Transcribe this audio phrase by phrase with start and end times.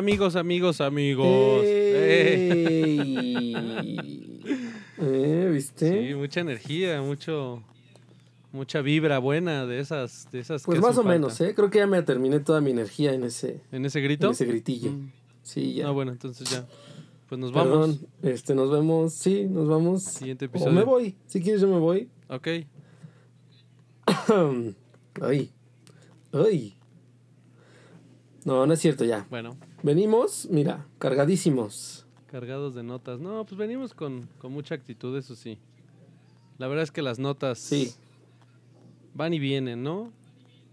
[0.00, 1.62] amigos, amigos, amigos.
[1.64, 3.52] ¡Ey!
[4.98, 5.50] ¿Eh?
[5.52, 6.08] ¿Viste?
[6.08, 7.62] Sí, mucha energía, mucho,
[8.52, 10.62] mucha vibra buena de esas, de esas.
[10.64, 11.10] pues que más o falta.
[11.10, 11.54] menos, ¿eh?
[11.54, 14.26] Creo que ya me terminé toda mi energía en ese, ¿En ese grito?
[14.28, 14.90] en ese gritillo.
[14.92, 15.12] Mm.
[15.42, 15.88] Sí, ya.
[15.88, 16.66] Ah, bueno, entonces ya.
[17.28, 18.00] Pues nos Perdón, vamos.
[18.22, 19.12] este, nos vemos.
[19.14, 20.02] Sí, nos vamos.
[20.02, 20.72] Siguiente O episodio.
[20.72, 21.14] me voy.
[21.26, 22.08] Si quieres, yo me voy.
[22.28, 22.46] Ok.
[25.22, 25.50] Ay.
[26.32, 26.76] Ay.
[28.44, 29.26] No, no es cierto, ya.
[29.30, 32.06] Bueno, Venimos, mira, cargadísimos.
[32.26, 33.18] cargados de notas.
[33.20, 35.58] No, pues venimos con, con mucha actitud, eso sí.
[36.58, 37.92] La verdad es que las notas Sí.
[39.14, 40.12] van y vienen, ¿no?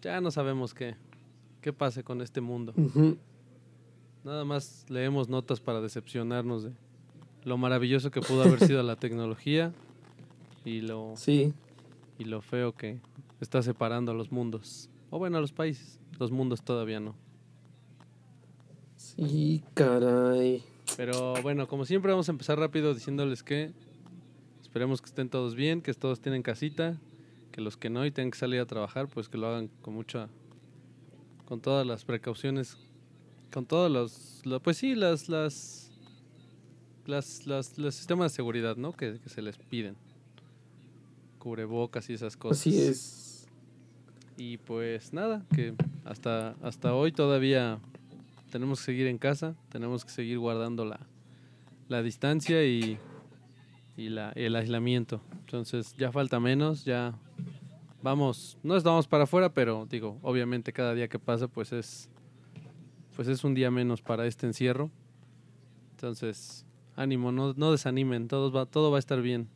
[0.02, 0.96] Ya no sabemos qué,
[1.62, 2.74] qué pase con este mundo.
[4.24, 6.72] Nada más leemos notas para decepcionarnos de
[7.46, 9.74] lo maravilloso que pudo haber sido la tecnología
[10.66, 11.54] y lo, Sí.
[12.20, 13.00] y lo feo que
[13.40, 14.90] está separando a los mundos.
[15.10, 16.00] O bueno, a los países.
[16.20, 17.16] Los mundos todavía no.
[19.18, 20.64] Sí, caray.
[20.96, 23.72] Pero bueno, como siempre vamos a empezar rápido diciéndoles que
[24.62, 26.98] esperemos que estén todos bien, que todos tienen casita,
[27.52, 29.96] que los que no y tengan que salir a trabajar, pues que lo hagan con
[29.96, 30.30] mucha,
[31.46, 32.78] con todas las precauciones,
[33.52, 35.92] con todos los, lo- pues sí, las, las,
[37.06, 38.94] las, las- los sistemas de seguridad, ¿no?
[38.94, 39.96] Que, que se les piden.
[41.40, 42.60] Cubrebocas y esas cosas.
[42.60, 43.48] Así es.
[44.38, 45.74] Y pues nada, que
[46.06, 47.80] hasta, hasta hoy todavía
[48.52, 51.00] tenemos que seguir en casa, tenemos que seguir guardando la,
[51.88, 53.00] la distancia y,
[53.96, 55.22] y la, el aislamiento.
[55.40, 57.14] Entonces ya falta menos, ya
[58.02, 62.10] vamos, no estamos para afuera, pero digo, obviamente cada día que pasa pues es,
[63.16, 64.92] pues es un día menos para este encierro.
[65.92, 66.66] Entonces,
[66.96, 69.50] ánimo, no, no desanimen, todo va, todo va a estar bien.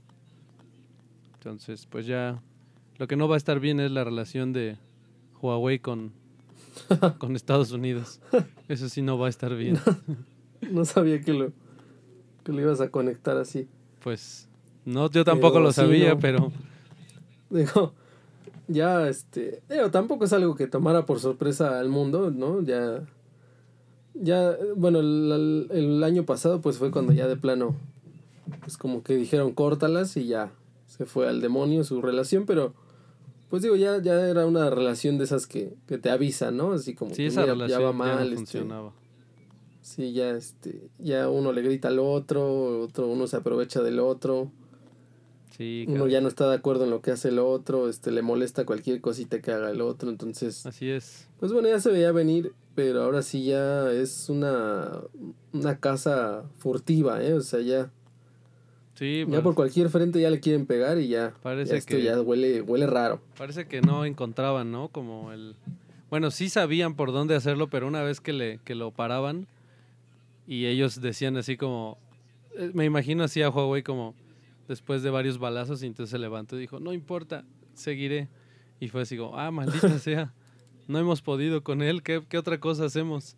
[1.35, 2.41] Entonces, pues ya
[2.97, 4.77] lo que no va a estar bien es la relación de
[5.41, 6.13] Huawei con,
[7.17, 8.19] con Estados Unidos.
[8.67, 9.77] Eso sí no va a estar bien.
[10.71, 11.51] No sabía que lo,
[12.43, 13.67] que lo ibas a conectar así.
[14.03, 14.47] Pues
[14.85, 16.19] no, yo tampoco Pero lo sí, sabía, no.
[16.19, 16.51] pero
[17.49, 17.93] Digo,
[18.67, 22.61] ya, este, digo, tampoco es algo que tomara por sorpresa al mundo, ¿no?
[22.61, 23.01] Ya,
[24.13, 27.75] ya, bueno, el, el- el año pasado pues fue cuando ya de plano,
[28.61, 30.51] pues como que dijeron córtalas y ya
[30.87, 32.73] se fue al demonio su relación, pero
[33.51, 36.71] pues digo, ya, ya era una relación de esas que, que te avisan, ¿no?
[36.71, 38.93] Así como sí, que esa mira, relación ya ya, va mal, no este, funcionaba.
[39.81, 44.51] sí, ya, este, ya uno le grita al otro, otro, uno se aprovecha del otro.
[45.57, 48.21] Sí, Uno ya no está de acuerdo en lo que hace el otro, este, le
[48.21, 51.27] molesta cualquier cosita que haga el otro, entonces, así es.
[51.39, 55.01] pues bueno, ya se veía venir, pero ahora sí ya es una,
[55.51, 57.33] una casa furtiva, ¿eh?
[57.33, 57.91] O sea, ya,
[59.01, 61.95] Sí, ya pues, por cualquier frente ya le quieren pegar y ya, Parece ya esto
[61.95, 63.19] que- ya huele, huele raro.
[63.35, 64.89] parece que no encontraban, ¿no?
[64.89, 65.55] Como el...
[66.11, 69.47] Bueno, sí sabían por dónde hacerlo, pero una vez que, le, que lo paraban
[70.45, 71.97] y ellos decían así como...
[72.59, 74.13] eh, Me imagino así a Huawei como
[74.67, 78.27] después de varios balazos y entonces se levantó y dijo, no importa, seguiré.
[78.79, 80.31] Y fue así como, ah, maldita sea,
[80.87, 83.35] no hemos podido con él, ¿qué, qué otra cosa hacemos?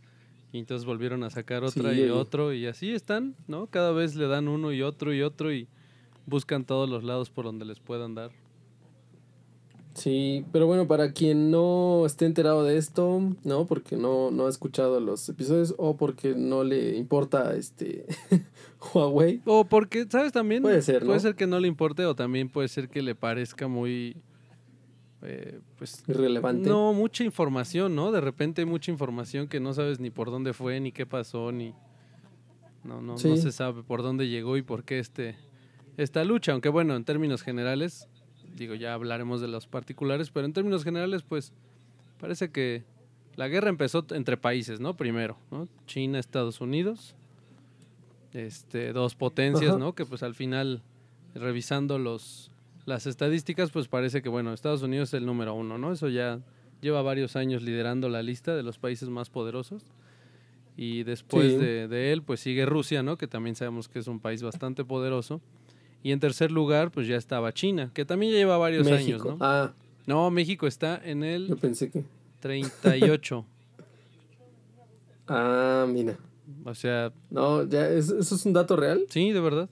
[0.53, 2.11] Y entonces volvieron a sacar otra Sí, y oye.
[2.11, 3.67] otro y así están, ¿no?
[3.67, 5.67] Cada vez le dan uno y otro y otro y
[6.27, 8.31] buscan todos los lados por donde les puedan dar.
[9.95, 13.65] Sí, pero bueno, para quien no esté enterado de esto, ¿no?
[13.67, 18.05] Porque no, no ha escuchado los episodios o porque no le importa este
[18.93, 19.41] Huawei.
[19.45, 20.31] O porque, ¿sabes?
[20.31, 21.07] También Puede ser, ¿no?
[21.07, 24.15] puede ser que no le importe o también puede ser que le parezca muy,
[25.23, 26.67] eh, pues, Irrelevante.
[26.69, 28.11] no, mucha información, ¿no?
[28.11, 31.51] De repente hay mucha información que no sabes ni por dónde fue, ni qué pasó,
[31.51, 31.73] ni...
[32.83, 35.37] No, no, no se sabe por dónde llegó y por qué este,
[35.95, 36.51] esta lucha.
[36.51, 38.09] Aunque bueno, en términos generales,
[38.55, 41.53] digo, ya hablaremos de los particulares, pero en términos generales, pues,
[42.19, 42.83] parece que
[43.35, 44.95] la guerra empezó entre países, ¿no?
[44.95, 45.67] Primero, ¿no?
[45.87, 47.15] China, Estados Unidos,
[48.33, 49.79] este, dos potencias, Ajá.
[49.79, 49.93] ¿no?
[49.93, 50.83] Que pues al final,
[51.35, 52.51] revisando los,
[52.85, 55.93] las estadísticas, pues parece que, bueno, Estados Unidos es el número uno, ¿no?
[55.93, 56.39] Eso ya
[56.81, 59.85] lleva varios años liderando la lista de los países más poderosos.
[60.75, 61.57] Y después Sí.
[61.59, 63.17] de, de él, pues sigue Rusia, ¿no?
[63.17, 65.39] Que también sabemos que es un país bastante poderoso.
[66.01, 69.21] Y en tercer lugar, pues ya estaba China, que también ya lleva varios México.
[69.21, 69.37] años, ¿no?
[69.39, 69.73] Ah,
[70.05, 72.03] No, México está en yo el pensé que.
[72.41, 73.45] 38.
[75.27, 76.17] Ah, mira.
[76.65, 79.05] o sea, No, ya, ¿es- ¿eso es un dato real?
[79.09, 79.69] sí, de verdad.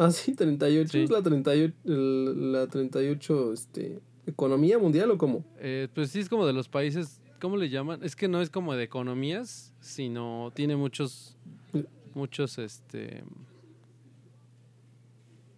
[0.00, 0.90] Ah, sí, 38.
[0.92, 1.00] Sí.
[1.02, 5.44] ¿Es la 38, el- la 38 este, economía mundial o cómo?
[5.58, 8.04] Eh, pues sí, es como de los países, ¿cómo le llaman?
[8.04, 11.36] Es que no es como de economías, sino tiene muchos,
[12.14, 13.24] muchos, este,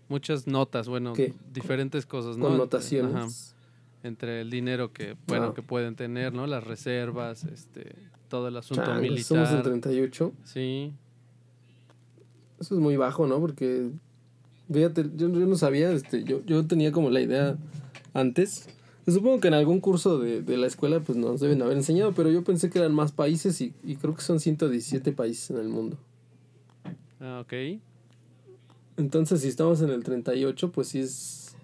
[0.08, 1.34] muchas notas, bueno, ¿Qué?
[1.52, 2.46] diferentes cosas, ¿no?
[2.48, 3.14] Connotaciones.
[3.14, 3.56] Ajá.
[4.02, 5.54] entre el dinero que bueno Ah.
[5.54, 7.94] que pueden tener no las reservas este
[8.30, 9.24] todo el asunto militar.
[9.24, 10.32] Somos el 38.
[10.44, 10.94] Sí,
[12.58, 13.38] Eso es muy bajo, ¿no?
[13.40, 13.90] Porque,
[14.72, 17.56] fíjate, yo, yo no sabía, este, yo, yo tenía como la idea
[18.14, 18.68] antes.
[19.06, 22.30] Supongo que en algún curso de, de la escuela pues nos deben haber enseñado, pero
[22.30, 25.68] yo pensé que eran más países y, y creo que son 117 países en el
[25.68, 25.96] mundo.
[27.20, 27.80] ah, ok.
[28.96, 31.56] Entonces, si estamos en el 38, pues sí es.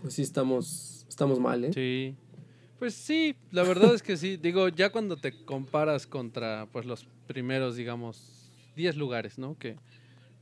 [0.00, 1.04] Pues sí estamos.
[1.08, 1.72] Estamos mal, ¿eh?
[1.74, 2.14] Sí.
[2.78, 4.36] Pues sí, la verdad es que sí.
[4.42, 9.58] Digo, ya cuando te comparas contra pues los primeros, digamos, 10 lugares, ¿no?
[9.58, 9.76] Que,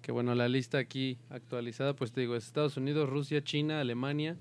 [0.03, 4.37] que bueno, la lista aquí actualizada, pues te digo, es Estados Unidos, Rusia, China, Alemania,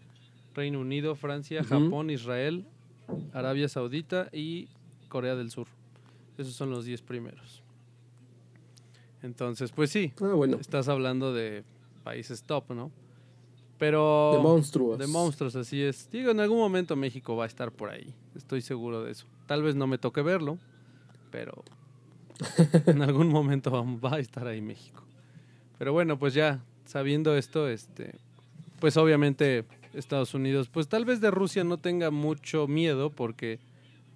[0.54, 1.64] Reino Unido, Francia.
[1.64, 2.66] Japón, Israel,
[3.34, 4.68] Arabia Saudita y
[5.10, 5.68] Corea del Sur.
[6.38, 7.64] Esos son los 10 primeros.
[9.24, 10.58] Entonces, pues sí, Ah, bueno.
[10.60, 11.64] estás hablando de
[12.04, 12.92] países top, ¿no?
[13.78, 14.32] Pero...
[14.34, 14.98] De monstruos.
[14.98, 16.10] De monstruos, así es.
[16.12, 18.14] Digo, en algún momento México va a estar por ahí.
[18.36, 19.26] Estoy seguro de eso.
[19.46, 20.58] Tal vez no me toque verlo,
[21.32, 21.64] pero
[22.88, 23.72] en algún momento
[24.04, 25.04] va a estar ahí México.
[25.78, 28.16] Pero bueno, pues ya sabiendo esto, este,
[28.80, 33.60] pues obviamente Estados Unidos, pues tal vez de Rusia no tenga mucho miedo porque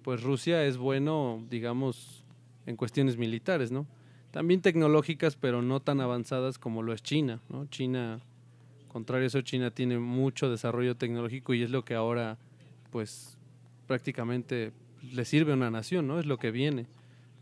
[0.02, 2.24] pues Rusia es bueno, digamos,
[2.66, 3.86] en cuestiones militares, ¿no?
[4.30, 7.66] También tecnológicas, pero no tan avanzadas como lo es China, ¿no?
[7.66, 8.20] China
[8.92, 12.36] Contrario a eso, China tiene mucho desarrollo tecnológico y es lo que ahora,
[12.90, 13.38] pues,
[13.86, 14.72] prácticamente
[15.14, 16.20] le sirve a una nación, ¿no?
[16.20, 16.84] Es lo que viene.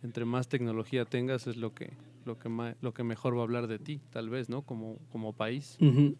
[0.04, 1.90] Entre más tecnología tengas, es lo que,
[2.30, 4.62] lo que, ma- lo que mejor va a hablar de ti, tal vez, ¿no?
[4.62, 6.16] Como, como país Ujú.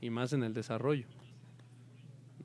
[0.00, 1.06] y más en el desarrollo.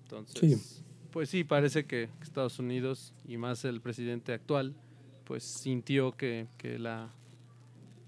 [0.04, 0.84] Entonces, Sí.
[1.12, 4.76] pues sí, parece que Estados Unidos y más el presidente actual,
[5.24, 7.10] pues sintió que, que la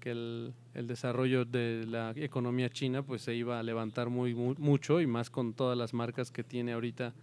[0.00, 4.54] que el, el desarrollo de la economía china pues se iba a levantar muy, mu-
[4.58, 7.14] mucho y más con todas las marcas que tiene ahorita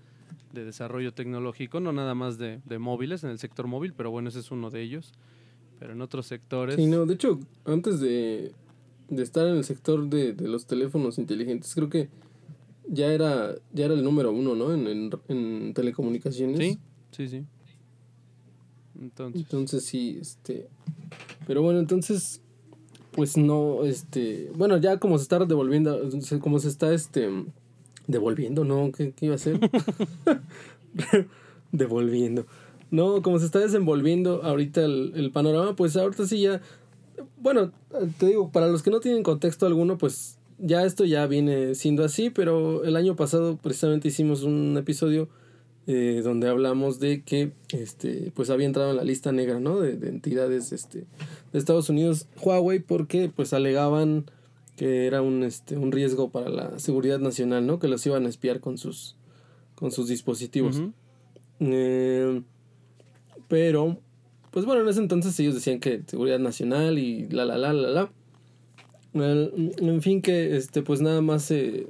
[0.51, 4.29] de desarrollo tecnológico, no nada más de, de móviles en el sector móvil, pero bueno,
[4.29, 5.13] ese es uno de ellos.
[5.81, 8.51] Pero en otros sectores, Sí, no, de hecho, antes de,
[9.09, 12.07] de estar en el sector de, de los teléfonos inteligentes, creo que
[12.87, 14.75] ya era, ya era el número uno, ¿no?
[14.75, 16.59] En, en, en telecomunicaciones.
[16.59, 16.79] sí,
[17.09, 17.45] sí, sí.
[18.99, 20.67] Entonces, Entonces sí, este.
[21.47, 22.41] Pero bueno, entonces.
[23.13, 24.51] Pues no, este.
[24.55, 25.99] Bueno, ya como se está devolviendo.
[26.41, 27.27] Como se está este.
[28.05, 28.91] Devolviendo, ¿no?
[28.91, 29.59] ¿Qué, qué iba a ser?
[31.71, 32.45] devolviendo.
[32.91, 36.61] No, como se está desenvolviendo ahorita el, el panorama, pues ahorita sí ya.
[37.37, 37.71] Bueno,
[38.19, 42.03] te digo, para los que no tienen contexto alguno, pues ya esto ya viene siendo
[42.03, 45.29] así, pero el año pasado precisamente hicimos un episodio
[45.87, 49.79] eh, donde hablamos de que este pues había entrado en la lista negra ¿no?
[49.79, 51.05] de, de entidades este,
[51.51, 54.25] de Estados Unidos Huawei porque pues alegaban
[54.75, 58.29] que era un este un riesgo para la seguridad nacional no que los iban a
[58.29, 59.15] espiar con sus
[59.73, 60.81] con sus dispositivos
[61.63, 62.41] Eh,
[63.51, 63.97] pero
[64.51, 67.89] pues bueno en ese entonces ellos decían que seguridad nacional y la la la la
[67.89, 68.11] la.
[69.13, 71.85] El- en fin que este pues nada más eh,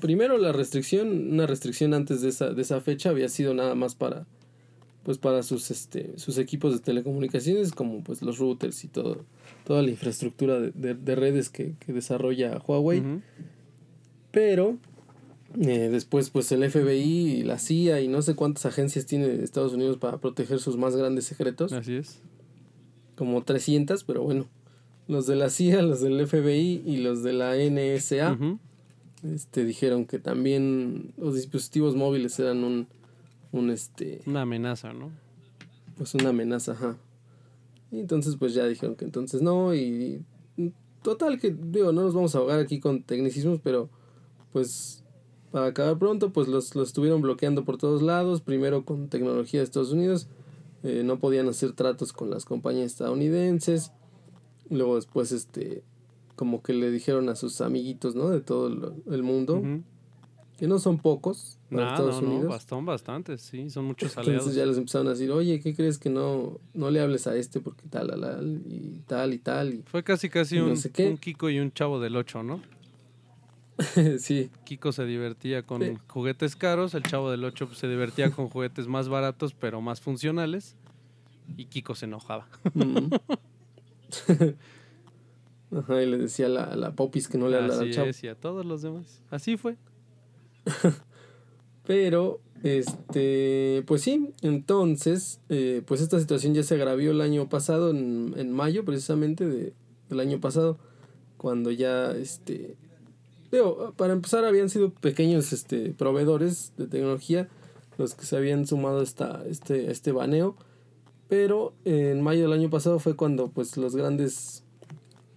[0.00, 3.94] primero la restricción una restricción antes de esa de esa fecha había sido nada más
[3.94, 4.26] para
[5.02, 9.26] pues para sus este sus equipos de telecomunicaciones como pues los routers y todo
[9.66, 13.02] toda la infraestructura de, de- de redes que, que desarrolla Huawei.
[14.30, 14.78] Pero
[15.60, 19.72] eh, después pues el FBI y la CIA y no sé cuántas agencias tiene Estados
[19.72, 22.18] Unidos para proteger sus más grandes secretos así es.
[23.16, 24.46] como 300 pero bueno
[25.06, 28.58] los de la CIA los del FBI y los de la NSA Ujú.
[29.32, 32.86] este dijeron que también los dispositivos móviles eran un
[33.52, 35.10] un este Una amenaza, ¿no?
[35.96, 36.96] pues una amenaza ajá
[37.92, 40.24] y entonces pues ya dijeron que entonces no y,
[40.56, 43.88] y total que digo no nos vamos a ahogar aquí con tecnicismos pero
[44.52, 45.03] pues
[45.54, 49.64] para acabar pronto pues los, los estuvieron bloqueando por todos lados primero con tecnología de
[49.64, 50.26] Estados Unidos
[50.82, 53.92] eh, no podían hacer tratos con las compañías estadounidenses
[54.68, 55.84] luego después este
[56.34, 59.62] como que le dijeron a sus amiguitos no de todo el, el mundo
[60.58, 64.18] que no son pocos para Nah, Estados no, no, Unidos bastón, bastantes, sí, son muchos
[64.18, 64.46] aliados.
[64.46, 67.36] entonces ya les empezaron a decir, oye, ¿qué crees que no, no le hables a
[67.36, 69.82] este porque tal, tal, tal, y tal y tal?
[69.86, 72.60] Fue casi casi y no un, sé un Kiko y un chavo del 8, ¿no?
[74.18, 75.94] Sí, Kiko se divertía con Sí.
[76.08, 80.00] juguetes caros, el chavo del 8 pues, se divertía con juguetes más baratos pero más
[80.00, 80.76] funcionales
[81.56, 82.46] y Kiko se enojaba.
[82.74, 83.08] mm.
[85.76, 88.06] Ajá, y le decía a la, a la Popis que no le hablara al chavo.
[88.08, 89.20] es, y a todos los demás.
[89.30, 89.76] Así fue.
[91.86, 97.90] Pero, este, pues sí, entonces, eh, pues esta situación ya se agravió el año pasado,
[97.90, 99.74] en, en mayo precisamente de,
[100.08, 100.78] del año pasado,
[101.36, 102.76] cuando ya, este,
[103.96, 107.48] para empezar habían sido pequeños, este, proveedores de tecnología
[107.98, 110.56] los que se habían sumado a este, este baneo,
[111.28, 114.62] Pero en mayo del año pasado fue cuando pues los grandes,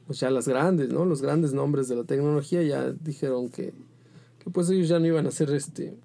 [0.06, 1.06] pues ya las grandes, ¿no?
[1.06, 3.74] Los grandes nombres de la tecnología ya dijeron que,
[4.40, 5.98] que pues ellos ya no iban a hacer este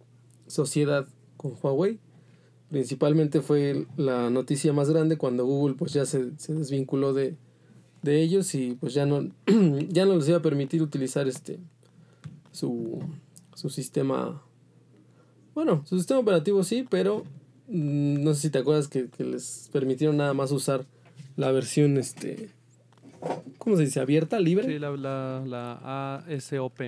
[0.47, 1.99] sociedad con Huawei.
[2.71, 7.37] Principalmente fue la noticia más grande cuando Google pues ya se, se desvinculó de,
[8.03, 9.29] de ellos y pues ya no,
[9.89, 11.59] ya no les iba a permitir utilizar este
[12.53, 13.01] su,
[13.55, 14.43] su sistema
[15.55, 17.25] bueno, su sistema operativo sí, pero
[17.69, 20.87] mm, no sé si te acuerdas que, que, les permitieron nada más usar
[21.37, 22.51] la versión este
[23.59, 24.01] ¿cómo se dice?
[24.01, 24.67] abierta, libre.
[24.67, 26.81] Sí, la, la, la ASOP.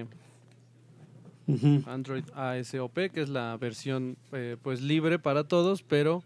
[1.87, 6.25] Android ASOP, que es la versión eh, pues libre para todos, pero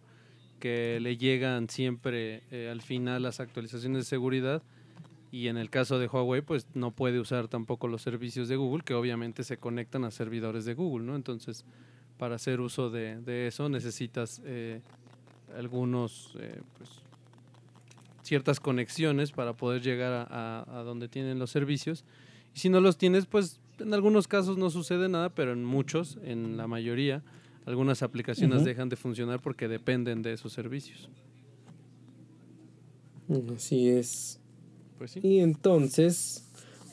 [0.61, 4.63] que le llegan siempre eh, al final las actualizaciones de seguridad
[5.31, 8.83] y en el caso de Huawei pues no puede usar tampoco los servicios de Google
[8.85, 11.17] que obviamente se conectan a servidores de Google, ¿no?
[11.17, 11.65] Entonces
[12.17, 14.81] para hacer uso de, de eso necesitas eh,
[15.57, 16.37] algunos
[16.77, 16.91] pues,
[18.23, 22.05] ciertas conexiones para poder llegar a, a, a donde tienen los servicios
[22.55, 26.19] y si no los tienes pues en algunos casos no sucede nada, pero en muchos,
[26.23, 27.23] en la mayoría,
[27.67, 28.67] algunas aplicaciones uh -huh.
[28.67, 31.09] dejan de funcionar porque dependen de esos servicios.
[33.55, 34.41] Así es.
[34.99, 35.17] Pues.
[35.23, 36.45] Y entonces,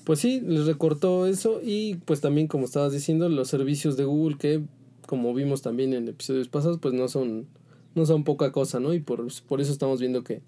[0.03, 4.37] pues sí, les recortó eso y pues también como estabas diciendo, los servicios de Google
[4.37, 4.61] que
[5.05, 7.47] como vimos también en episodios pasados, pues no son
[7.95, 8.93] no son poca cosa, ¿no?
[8.93, 10.41] Y por, por eso estamos viendo que,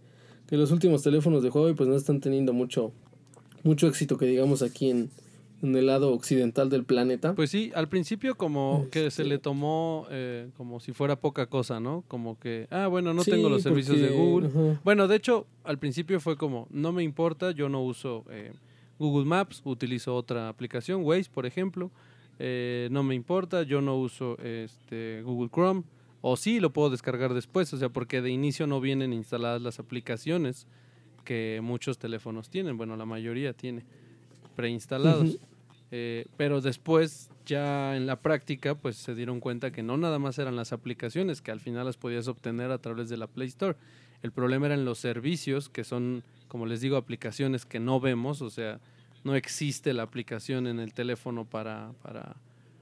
[0.48, 2.92] que los últimos teléfonos de Huawei pues no están teniendo mucho
[3.64, 5.10] mucho éxito que digamos aquí en,
[5.62, 7.34] en el lado occidental del planeta.
[7.34, 9.04] Pues sí, al principio como este...
[9.04, 12.04] que se le tomó eh, como si fuera poca cosa, ¿no?
[12.08, 14.12] Como que, ah, bueno, no sí, tengo los servicios porque...
[14.12, 14.78] de Google.
[14.84, 18.54] Bueno, de hecho, al principio fue como, no me importa, yo no uso eh,
[19.00, 21.92] Google Maps, utilizo otra aplicación, Waze, por ejemplo.
[22.40, 25.84] Eh, no me importa, yo no uso este, Google Chrome.
[26.22, 29.80] O sí, lo puedo descargar después, o sea, porque de inicio no vienen instaladas las
[29.80, 30.68] aplicaciones
[31.24, 33.86] que muchos teléfonos tienen, bueno, la mayoría tiene
[34.58, 35.30] preinstalados.
[35.30, 35.40] Uh -huh.
[35.92, 40.38] eh, pero después, ya en la práctica, pues se dieron cuenta que no nada más
[40.40, 43.78] eran las aplicaciones, que al final las podías obtener a través de la Play Store.
[44.24, 48.50] El problema eran los servicios, que son, como les digo, aplicaciones que no vemos, o
[48.50, 48.80] sea,
[49.24, 52.36] no existe la aplicación en el teléfono para, para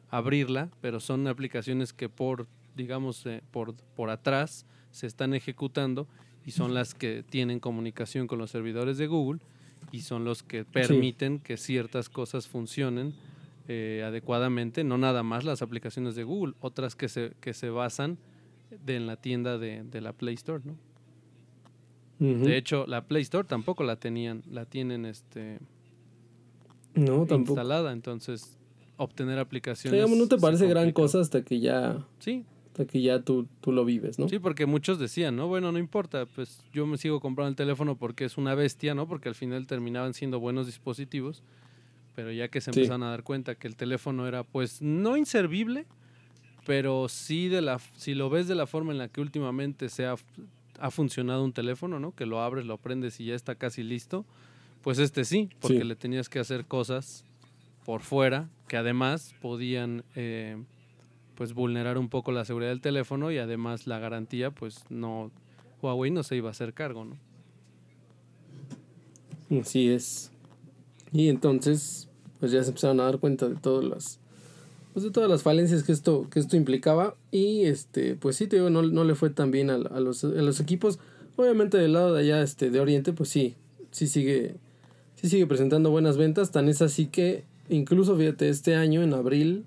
[0.10, 6.08] abrirla, pero son aplicaciones que por, digamos, eh, por, por atrás se están ejecutando
[6.46, 9.42] y son las que tienen comunicación con los servidores de Google
[9.92, 11.42] y son los que permiten sí.
[11.44, 13.14] que ciertas cosas funcionen
[13.68, 18.18] eh, adecuadamente, no nada más las aplicaciones de Google, otras que se, que se basan
[18.86, 20.74] de, en la tienda de, de la Play Store, ¿no?
[22.20, 22.44] Uh -huh.
[22.46, 25.60] De hecho, la Play Store tampoco la tenían, la tienen este
[26.94, 27.36] no, tampoco.
[27.60, 28.58] instalada, entonces
[28.98, 30.10] obtener aplicaciones.
[30.10, 32.06] No te parece gran cosa hasta que ya.
[32.20, 32.46] Sí,
[32.76, 34.28] hasta que ya tú, tú lo vives, ¿no?
[34.28, 35.48] Sí, porque muchos decían, ¿no?
[35.48, 39.08] Bueno, no importa, pues yo me sigo comprando el teléfono porque es una bestia, ¿no?
[39.08, 41.42] Porque al final terminaban siendo buenos dispositivos,
[42.16, 42.82] pero ya que se sí.
[42.82, 45.86] empezaron a dar cuenta que el teléfono era, pues, no inservible,
[46.66, 50.06] pero sí de la, si lo ves de la forma en la que últimamente se
[50.06, 50.16] ha,
[50.78, 52.14] ha funcionado un teléfono, ¿no?
[52.14, 54.26] Que lo abres, lo prendes y ya está casi listo,
[54.82, 55.84] pues este sí, porque sí.
[55.86, 57.24] le tenías que hacer cosas
[57.86, 60.04] por fuera que además podían...
[60.16, 60.58] Eh,
[61.36, 65.32] pues vulnerar un poco la seguridad del teléfono y además la garantía, pues no,
[65.82, 67.18] Huawei no se iba a hacer cargo, ¿no?
[69.60, 70.32] Así es.
[71.12, 74.20] Y entonces, pues ya se empezaron a dar cuenta de todas las,
[74.94, 78.56] pues de todas las falencias que esto, que esto implicaba y este, pues sí te
[78.58, 81.00] digo, no, no le fue tan bien a, a, los, a los equipos.
[81.36, 83.56] Obviamente del lado de allá, este, de Oriente, pues sí,
[83.92, 84.56] sí sigue,
[85.16, 86.52] sí sigue presentando buenas ventas.
[86.52, 89.66] Tan es así que incluso fíjate, este año, en abril,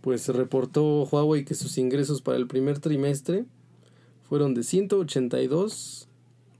[0.00, 3.44] pues reportó Huawei que sus ingresos para el primer trimestre
[4.28, 6.08] fueron de 182.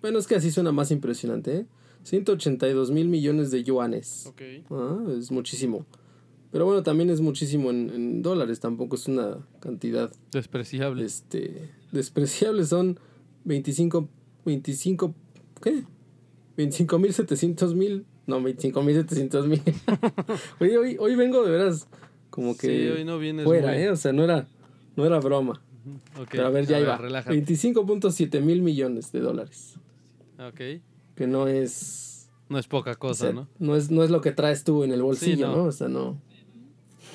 [0.00, 1.66] Bueno, es que así suena más impresionante, ¿eh?
[2.04, 4.26] 182 mil millones de yuanes.
[4.28, 4.64] Okay.
[4.70, 5.84] Ah, es muchísimo.
[6.50, 11.04] Pero bueno, también es muchísimo en, en, dólares, tampoco es una cantidad despreciable.
[11.04, 12.98] Este, despreciable son
[13.44, 14.08] 25,
[14.46, 15.14] 25,
[15.62, 15.84] ¿qué?
[16.56, 19.62] 25 mil 700 mil, no, 25 mil 700 mil.
[20.60, 21.86] hoy, hoy, hoy vengo de veras
[22.38, 23.78] como que sí, hoy no fuera, muy...
[23.78, 23.90] ¿eh?
[23.90, 24.46] O sea, no era,
[24.94, 25.60] no era broma.
[26.12, 26.26] Okay.
[26.30, 26.96] Pero a ver, ya a iba.
[27.00, 29.74] 25.7 mil millones de dólares.
[30.38, 30.80] Ok.
[31.16, 32.30] Que no es...
[32.48, 33.48] No es poca cosa, o sea, ¿no?
[33.58, 35.56] No es, no es lo que traes tú en el bolsillo, sí, no.
[35.56, 35.64] ¿no?
[35.64, 36.16] O sea, no...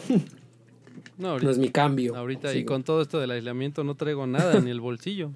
[1.18, 2.18] no, ahorita, no es mi cambio.
[2.18, 2.58] Ahorita, sí.
[2.58, 5.32] y con todo esto del aislamiento, no traigo nada en el bolsillo.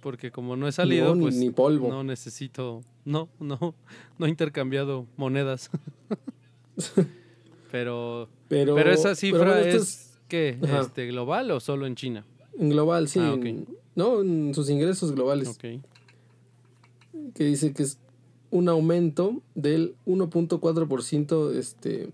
[0.00, 1.88] Porque como no he salido, no, pues ni polvo.
[1.88, 2.82] no necesito...
[3.04, 3.58] No, no,
[4.18, 5.70] no he intercambiado monedas.
[7.72, 10.58] Pero, pero, esa cifra pero es, es, ¿qué?
[10.80, 12.24] Este, global o solo en China?
[12.58, 13.18] En global, sí.
[13.20, 13.64] Ah, okay.
[13.94, 14.20] ¿no?
[14.20, 15.58] En sus ingresos globales.
[15.58, 17.98] Que dice que es
[18.50, 22.10] un aumento del 1.4% este,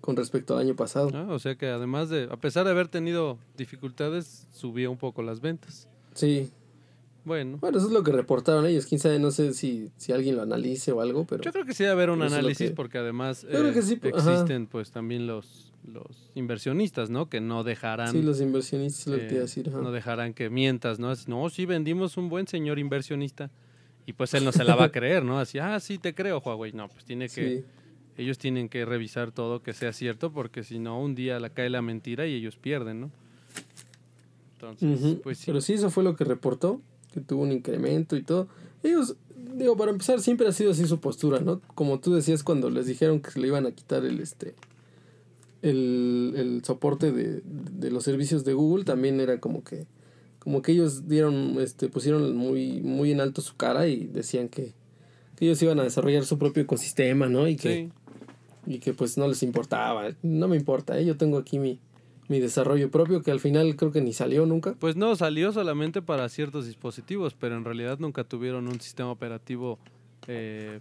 [0.00, 1.10] con respecto al año pasado.
[1.14, 5.22] Ah, o sea que además de, a pesar de haber tenido dificultades, subió un poco
[5.22, 5.88] las ventas.
[6.14, 6.50] Sí.
[7.24, 8.84] Bueno, Bueno, eso es lo que reportaron ellos.
[8.86, 11.42] Quién sabe, no sé si, si alguien lo analice o algo, pero...
[11.42, 14.66] yo creo que sí debe haber un análisis que- porque además eh, que sí, existen
[14.66, 17.30] pues también los, los inversionistas, ¿no?
[17.30, 18.12] Que no dejarán...
[18.12, 19.68] Sí, los inversionistas, es lo que te iba a eh, decir.
[19.70, 19.80] ajá.
[19.80, 21.12] no dejarán que mientas, ¿no?
[21.12, 23.50] Es, no, sí vendimos un buen señor inversionista.
[24.06, 25.38] Y pues él no se la va a creer, ¿no?
[25.38, 26.72] Así, ah, sí, te creo, Huawei.
[26.72, 27.64] No, pues tiene que, Sí.
[28.22, 31.70] ellos tienen que revisar todo que sea cierto, porque si no, un día la cae
[31.70, 33.10] la mentira y ellos pierden, ¿no?
[34.54, 35.44] Entonces, pues sí.
[35.46, 36.80] Pero sí, eso fue lo que reportó,
[37.14, 38.48] que tuvo un incremento y todo.
[38.82, 39.14] Ellos,
[39.56, 41.60] digo, para empezar, siempre ha sido así su postura, ¿no?
[41.74, 44.54] Como tú decías cuando les dijeron que se le iban a quitar el, este,
[45.62, 49.86] el, el soporte de, de los servicios de Google, también era como que,
[50.40, 54.74] como que ellos dieron, este, pusieron muy, muy en alto su cara y decían que,
[55.36, 57.46] que ellos iban a desarrollar su propio ecosistema, ¿no?
[57.46, 57.92] Y que, Sí,
[58.66, 60.10] y que pues no les importaba.
[60.22, 61.04] No me importa, ¿eh?
[61.04, 61.78] yo tengo aquí mi,
[62.28, 64.74] mi desarrollo propio que al final creo que ni salió nunca.
[64.78, 69.78] pues no, salió solamente para ciertos dispositivos, pero en realidad nunca tuvieron un sistema operativo
[70.26, 70.80] eh,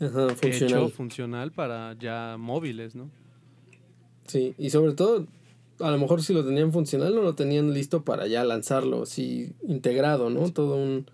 [0.00, 0.84] Ajá, funcional.
[0.84, 3.10] hecho, funcional para ya móviles, ¿no?
[4.26, 5.26] Sí, y sobre todo,
[5.80, 9.52] a lo mejor si lo tenían funcional, no lo tenían listo para ya lanzarlo, así
[9.66, 10.50] integrado, ¿no?
[10.50, 11.06] Todo un,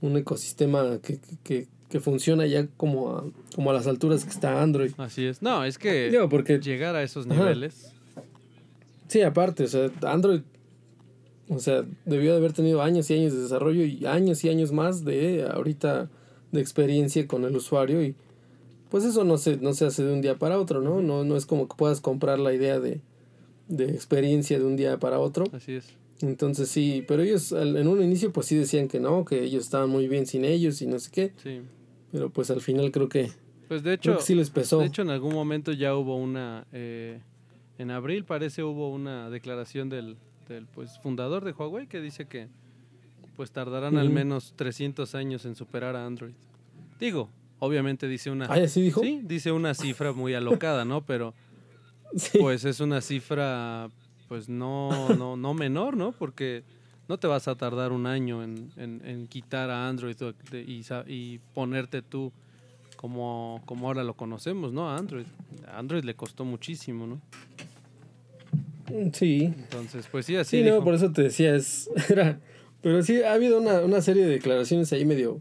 [0.00, 4.62] un ecosistema que, que, que, funciona ya como a, como a las alturas que está
[4.62, 4.92] Android.
[4.96, 5.42] Así es.
[5.42, 7.36] No, es que Digo, porque, llegar a esos Ajá.
[9.14, 10.40] Sí, aparte, o sea, Android,
[11.48, 14.72] o sea, debió de haber tenido años y años de desarrollo y años y años
[14.72, 16.10] más de ahorita
[16.52, 18.14] de experiencia con el usuario y
[18.90, 21.00] pues eso no se, no se hace de un día para otro, ¿no?
[21.02, 23.00] No, no es como que puedas comprar la idea de,
[23.68, 25.44] de experiencia de un día para otro.
[25.52, 25.86] así es.
[26.22, 29.90] Entonces sí, pero ellos en un inicio pues sí decían que no, que ellos estaban
[29.90, 31.60] muy bien sin ellos y no sé qué, Sí.
[32.12, 33.30] pero pues al final creo que,
[33.68, 34.78] Pues de creo hecho, que sí les pesó.
[34.78, 37.20] de hecho en algún momento ya hubo una eh,
[37.78, 40.16] en abril parece hubo una declaración del,
[40.48, 42.48] del pues fundador de Huawei que dice que
[43.36, 46.34] pues tardarán al menos 300 años en superar a Android.
[47.00, 48.68] Digo, obviamente dice una Ah.
[48.68, 48.92] Sí,
[49.24, 51.02] dice una cifra muy alocada, ¿no?
[51.04, 51.34] Pero
[52.16, 52.38] Sí.
[52.38, 53.88] pues es una cifra
[54.28, 56.12] pues no no no menor, ¿no?
[56.12, 56.62] Porque
[57.08, 60.16] no te vas a tardar un año en, en, en quitar a Android
[60.52, 60.82] y,
[61.12, 62.32] y ponerte tú
[62.96, 64.88] como, como ahora lo conocemos, ¿no?
[64.90, 65.26] A Android.
[65.68, 67.20] A Android le costó muchísimo, ¿no?
[69.12, 72.38] Sí, Entonces, pues sí, así sí, no, por eso te decía, es, era,
[72.82, 75.40] pero sí ha habido una, una serie de declaraciones ahí medio,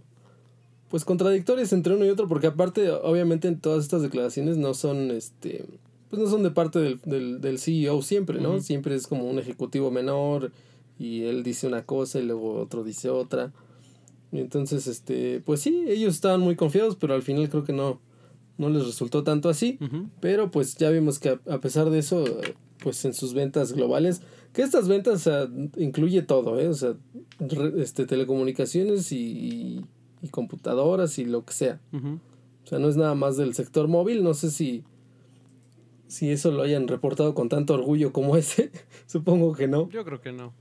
[0.89, 5.12] pues contradictorias entre uno y otro, porque aparte, obviamente, en todas estas declaraciones no son,
[5.12, 5.66] este,
[6.10, 8.60] pues no son de parte del, del, del CEO siempre, ¿no?
[8.62, 10.52] Siempre es como un ejecutivo menor
[10.98, 13.52] y él dice una cosa y luego otro dice otra.
[14.34, 18.02] Entonces, este, pues sí, ellos estaban muy confiados, pero al final creo que no,
[18.58, 19.78] no les resultó tanto así.
[20.19, 22.26] Pero pues ya vimos que a, a pesar de eso,
[22.82, 26.67] pues en sus ventas globales, que estas ventas o sea, incluye todo, ¿eh?
[26.67, 26.96] O sea,
[27.39, 29.86] re- este, telecomunicaciones y, y,
[30.22, 31.80] y computadoras y lo que sea.
[32.65, 34.84] O sea, no es nada más del sector móvil, no sé si,
[36.08, 38.72] si eso lo hayan reportado con tanto orgullo como ese,
[39.06, 39.89] supongo que no.
[39.89, 40.54] Yo creo que no.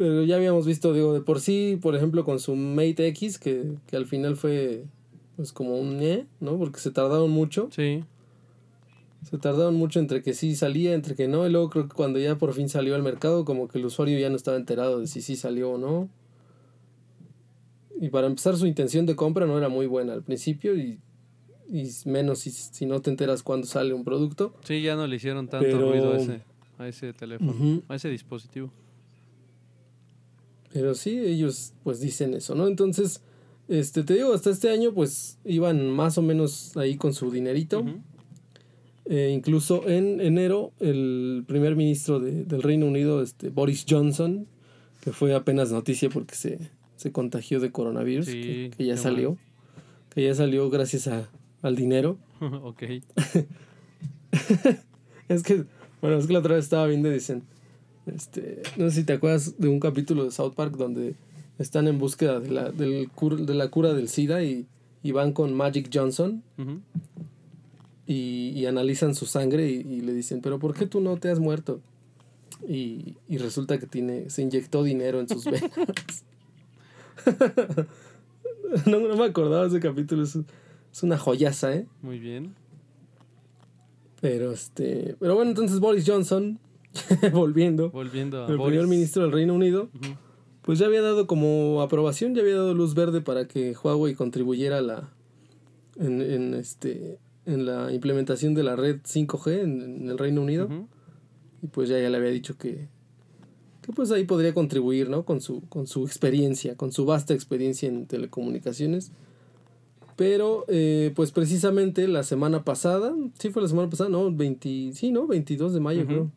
[0.00, 3.74] Pero ya habíamos visto, digo, de por sí, por ejemplo, con su Mate X, que,
[3.86, 4.84] que al final fue
[5.36, 6.56] pues como un eh, ¿no?
[6.56, 7.68] Porque se tardaron mucho.
[7.70, 8.02] Sí.
[9.28, 12.18] Se tardaron mucho entre que sí salía, entre que no, y luego creo que cuando
[12.18, 15.06] ya por fin salió al mercado, como que el usuario ya no estaba enterado de
[15.06, 16.08] si sí salió o no.
[18.00, 20.98] Y para empezar, su intención de compra no era muy buena al principio, y,
[21.70, 24.54] y menos si, si no te enteras cuando sale un producto.
[24.64, 26.40] Sí, ya no le hicieron tanto Pero- ruido a ese,
[26.78, 28.70] a ese teléfono, a ese dispositivo.
[30.72, 32.66] Pero sí, ellos pues dicen eso, ¿no?
[32.68, 33.22] Entonces,
[33.68, 37.84] este, te digo, hasta este año pues iban más o menos ahí con su dinerito.
[39.06, 44.46] Eh, incluso en enero, el primer ministro de- del Reino Unido, este, Boris Johnson,
[45.00, 46.58] que fue apenas noticia porque se,
[46.96, 49.36] se contagió de coronavirus, Sí, que, que ya salió,
[50.14, 51.28] que ya salió gracias a,
[51.62, 52.18] al dinero.
[52.40, 52.82] ok.
[55.28, 55.64] Es que,
[56.00, 57.42] bueno, es que la otra vez estaba viendo y dicen,
[58.06, 61.14] este, no sé si te acuerdas de un capítulo de South Park donde
[61.58, 64.66] están en búsqueda de la, del cur- de la cura del SIDA y,
[65.02, 66.42] y van con Magic Johnson
[68.06, 71.30] y, y analizan su sangre y, y le dicen, pero ¿por qué tú no te
[71.30, 71.80] has muerto?
[72.68, 75.70] Y, y resulta que tiene, se inyectó dinero en sus venas.
[78.86, 80.36] no, no me acordaba de ese capítulo, es,
[80.92, 81.86] es una joyaza, ¿eh?
[82.02, 82.54] Muy bien.
[84.20, 86.58] Pero este, pero bueno, entonces Boris Johnson,
[87.32, 88.72] volviendo, Volviendo a el Boris.
[88.72, 89.90] primer ministro del Reino Unido,
[90.62, 94.78] pues ya había dado como aprobación, ya había dado luz verde para que Huawei contribuyera
[94.78, 95.08] a la,
[95.96, 100.68] en, en, este, en la implementación de la red 5G en, el Reino Unido.
[101.62, 102.88] Y pues ya, ya le había dicho que,
[103.82, 105.24] que pues ahí podría contribuir, ¿no?
[105.24, 109.12] Con su, con su experiencia, con su vasta experiencia en telecomunicaciones.
[110.16, 114.30] Pero, eh, pues precisamente la semana pasada, sí fue la semana pasada, ¿no?
[114.30, 115.26] 20, sí, ¿no?
[115.26, 116.30] 22 de mayo, creo.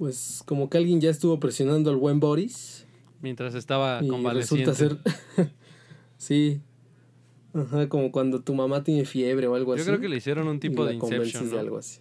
[0.00, 2.86] Pues como que alguien ya estuvo presionando al buen Boris.
[3.20, 4.96] Mientras estaba y Resulta ser.
[6.16, 6.62] sí.
[7.52, 9.80] Ajá, como cuando tu mamá tiene fiebre o algo así.
[9.80, 11.54] Yo creo que le hicieron un tipo de Inception.
[11.58, 12.00] algo así.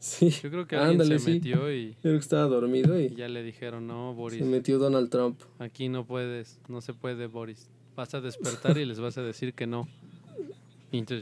[0.00, 0.30] Sí.
[0.42, 1.94] Yo creo que alguien se metió y.
[2.02, 3.14] Creo que estaba dormido y.
[3.14, 4.40] Ya le dijeron, no, Boris.
[4.40, 5.40] Se metió Donald Trump.
[5.60, 9.54] Aquí no puedes, no se puede, Boris vas a despertar y les vas a decir
[9.54, 9.86] que no.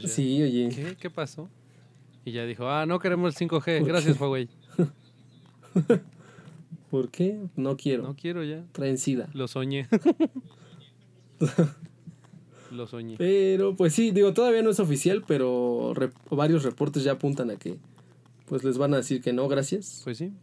[0.07, 0.69] sí, oye.
[0.73, 0.95] ¿qué?
[0.99, 1.51] ¿Qué pasó?
[2.25, 4.49] Y ya dijo, ah, no queremos el 5G, gracias Huawei.
[6.91, 7.39] ¿Por qué?
[7.55, 8.03] No quiero.
[8.03, 8.63] No quiero ya.
[8.71, 9.29] Traen sida.
[9.33, 9.87] Lo soñé.
[12.71, 13.15] Lo soñé.
[13.17, 15.93] Pero, pues sí, digo, todavía no es oficial, pero
[16.29, 17.77] varios reportes ya apuntan a que
[18.45, 20.01] pues les van a decir que no, gracias.
[20.03, 20.33] Pues sí.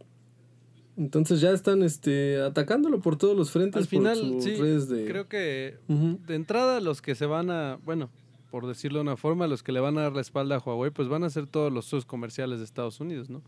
[0.97, 3.81] Entonces ya están este, atacándolo por todos los frentes.
[3.81, 8.09] Al final, sí, creo que de entrada los que se van a, bueno,
[8.49, 10.91] por decirlo de una forma, los que le van a dar la espalda a Huawei,
[10.91, 13.41] pues van a ser todos los sus comerciales de Estados Unidos, ¿no?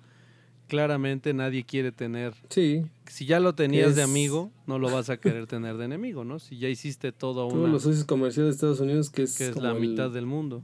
[0.68, 2.34] Claramente nadie quiere tener...
[2.50, 2.86] Sí.
[3.08, 6.40] Si ya lo tenías de amigo, no lo vas a querer tener de enemigo, ¿no?
[6.40, 9.38] Si ya hiciste todo Todos los socios comerciales de Estados Unidos, que es...
[9.38, 10.62] Que es la mitad del mundo.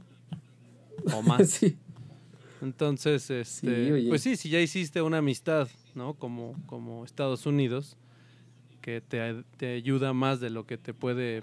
[1.12, 1.48] O más.
[1.50, 1.76] sí.
[2.64, 6.14] Entonces, este, pues sí, si ya hiciste una amistad, ¿no?
[6.14, 7.98] Como, como Estados Unidos,
[8.80, 11.42] que te, te ayuda más de lo que te puede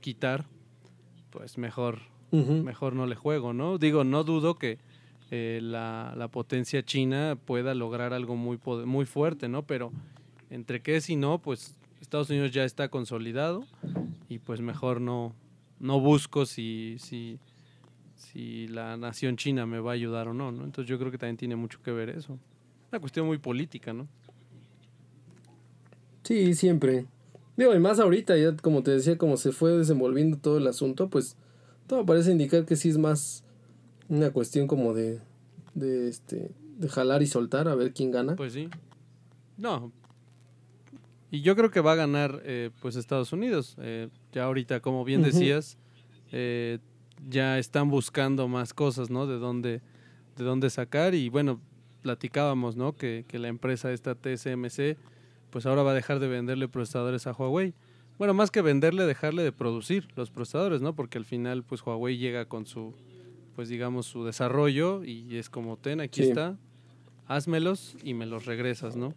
[0.00, 0.46] quitar,
[1.30, 1.98] pues mejor,
[2.30, 3.78] mejor no le juego, ¿no?
[3.78, 4.78] Digo, no dudo que
[5.30, 9.64] eh, la, la, potencia china pueda lograr algo muy, muy fuerte, ¿no?
[9.64, 9.92] Pero
[10.50, 13.64] entre qué si no, pues Estados Unidos ya está consolidado
[14.28, 15.34] y pues mejor no,
[15.78, 17.38] no busco si, si,
[18.16, 20.64] si la nación china me va a ayudar o no, ¿no?
[20.64, 22.38] Entonces yo creo que también tiene mucho que ver eso.
[22.90, 24.08] Una cuestión muy política, ¿no?
[26.24, 27.06] Sí, siempre.
[27.56, 31.08] Digo, y más ahorita, ya como te decía, como se fue desenvolviendo todo el asunto,
[31.08, 31.36] pues
[31.86, 33.44] todo parece indicar que sí es más
[34.10, 35.20] una cuestión como de,
[35.74, 38.36] de este, de jalar y soltar a ver quién gana.
[38.36, 38.68] Pues sí.
[39.56, 39.92] No.
[41.30, 43.76] Y yo creo que va a ganar, eh, pues Estados Unidos.
[43.80, 45.78] Eh, ya ahorita, como bien decías,
[46.32, 46.78] eh,
[47.28, 49.28] ya están buscando más cosas, ¿no?
[49.28, 49.80] De dónde,
[50.36, 51.60] de dónde sacar y bueno,
[52.02, 52.96] platicábamos, ¿no?
[52.96, 54.96] Que, que la empresa esta TSMC,
[55.50, 57.74] pues ahora va a dejar de venderle procesadores a Huawei.
[58.18, 60.96] Bueno, más que venderle, dejarle de producir los procesadores, ¿no?
[60.96, 62.94] Porque al final, pues Huawei llega con su,
[63.56, 66.56] pues digamos, su desarrollo y es como, ten, aquí está,
[67.26, 69.14] házmelos y me los regresas, ¿no?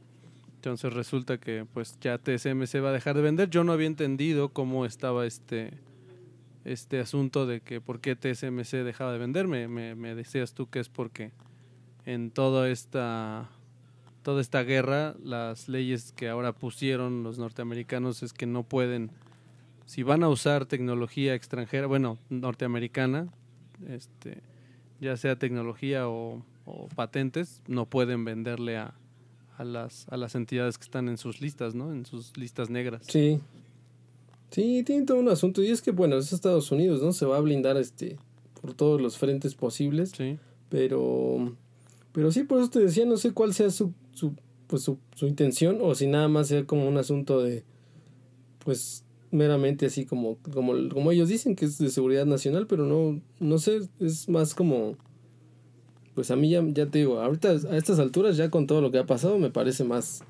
[0.56, 3.50] Entonces resulta que pues ya TSMC va a dejar de vender.
[3.50, 5.74] Yo no había entendido cómo estaba este
[6.66, 9.48] este asunto de que por qué TSMC dejaba de vender.
[9.48, 11.32] Me, me, decías tú que es porque
[12.06, 13.50] en toda esta,
[14.22, 19.12] toda esta guerra las leyes que ahora pusieron los norteamericanos es que no pueden,
[19.86, 23.28] si van a usar tecnología extranjera, bueno, norteamericana,
[23.90, 24.42] este,
[25.00, 28.94] ya sea tecnología o, o patentes, no pueden venderle a,
[29.58, 31.92] a, las, a las entidades que están en sus listas, ¿no?
[31.92, 33.04] En sus listas negras.
[33.08, 33.40] Sí,
[34.54, 35.64] Sí, tiene todo un asunto.
[35.64, 37.12] Y es que, bueno, es Estados Unidos, ¿no?
[37.12, 38.20] Se va a blindar este
[38.62, 40.12] por todos los frentes posibles.
[40.16, 40.38] Sí.
[40.70, 41.56] Pero,
[42.12, 44.36] pero sí, por eso te decía, no sé cuál sea su, su,
[44.68, 47.64] pues su, su intención o si nada más sea como un asunto de,
[48.64, 53.20] pues, meramente así como, como, como ellos dicen que es de seguridad nacional, pero no,
[53.40, 54.96] no sé, es más como,
[56.14, 58.92] pues a mí ya, ya te digo, ahorita a estas alturas ya con todo lo
[58.92, 60.24] que ha pasado me parece más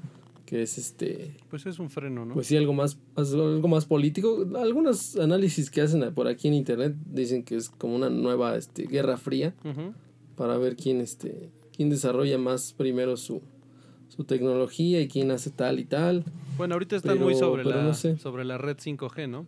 [0.45, 4.45] que es este pues es un freno no pues sí algo más algo más político.
[4.57, 8.83] Algunos análisis que hacen por aquí en internet dicen que es como una nueva este
[8.83, 9.55] guerra fría
[10.35, 13.41] para ver quién este quién desarrolla más primero su
[14.09, 16.23] su tecnología y quién hace tal y tal
[16.57, 19.45] bueno ahorita están muy sobre la sobre la red 5G no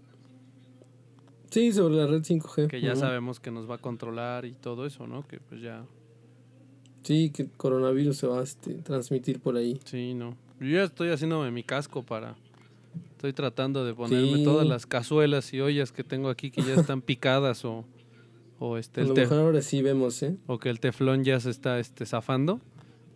[1.49, 4.85] sí sobre la red 5G que ya sabemos que nos va a controlar y todo
[4.85, 5.85] eso no que pues ya
[7.05, 9.79] Sí, que el coronavirus se va a este, transmitir por ahí.
[9.85, 10.35] Sí, no.
[10.59, 12.35] Yo ya estoy haciéndome mi casco para...
[13.11, 17.01] Estoy tratando de ponerme todas las cazuelas y ollas que tengo aquí que ya están
[17.01, 17.85] picadas o...
[18.57, 20.35] O este, a lo mejor ahora sí vemos, ¿eh?
[20.47, 22.59] O que el teflón ya se está este, zafando.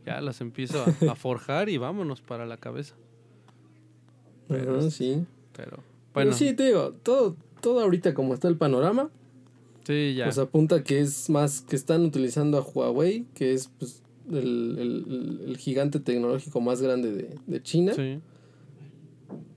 [0.09, 2.95] Ya las empiezo a, forjar y vámonos para la cabeza.
[4.47, 5.23] Pero, sí.
[5.55, 6.33] Pero, bueno.
[6.33, 9.11] sí, te digo, todo, todo ahorita como está el panorama,
[9.85, 10.25] sí, ya.
[10.25, 15.41] pues apunta que es más que están utilizando a Huawei, que es pues, el, el,
[15.47, 17.93] el, gigante tecnológico más grande de, de China.
[17.93, 18.19] Sí.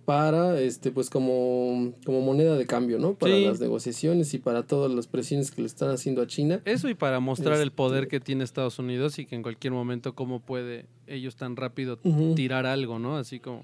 [0.05, 3.15] Para este pues como, como moneda de cambio, ¿no?
[3.15, 6.61] Para las negociaciones y para todas las presiones que le están haciendo a China.
[6.65, 9.73] Eso y para mostrar el poder este que tiene Estados Unidos y que en cualquier
[9.73, 11.99] momento cómo puede ellos tan rápido
[12.35, 13.17] tirar algo, ¿no?
[13.17, 13.63] Así como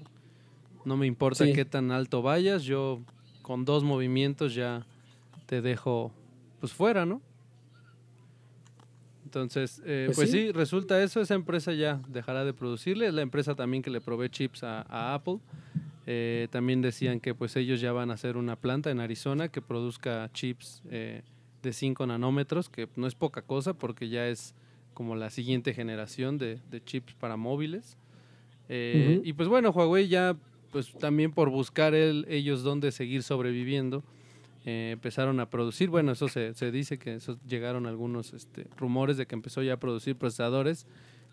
[0.85, 3.01] no me importa qué tan alto vayas, yo
[3.41, 4.85] con dos movimientos ya
[5.45, 6.11] te dejo
[6.59, 7.21] pues fuera, ¿no?
[9.25, 10.51] Entonces, eh, pues, pues sí.
[10.51, 14.29] resulta eso, esa empresa ya dejará de producirle, es la empresa también que le provee
[14.29, 15.37] chips a Apple
[16.11, 19.61] eh, también decían que pues ellos ya van a hacer una planta en Arizona que
[19.61, 21.21] produzca chips eh,
[21.61, 24.55] de 5 nanómetros, que no es poca cosa porque ya es
[24.95, 27.95] como la siguiente generación de, chips para móviles.
[28.69, 30.35] Eh, y pues bueno, Huawei ya
[30.71, 34.03] pues también por buscar ellos dónde seguir sobreviviendo,
[34.65, 39.27] empezaron a producir, bueno, eso se, se dice que eso llegaron algunos este, rumores de
[39.27, 40.87] que empezó ya a producir procesadores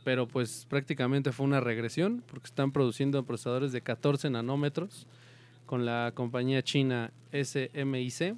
[0.06, 5.04] pero pues prácticamente fue una regresión porque están produciendo procesadores de 14 nanómetros
[5.66, 8.36] con la compañía china SMIC.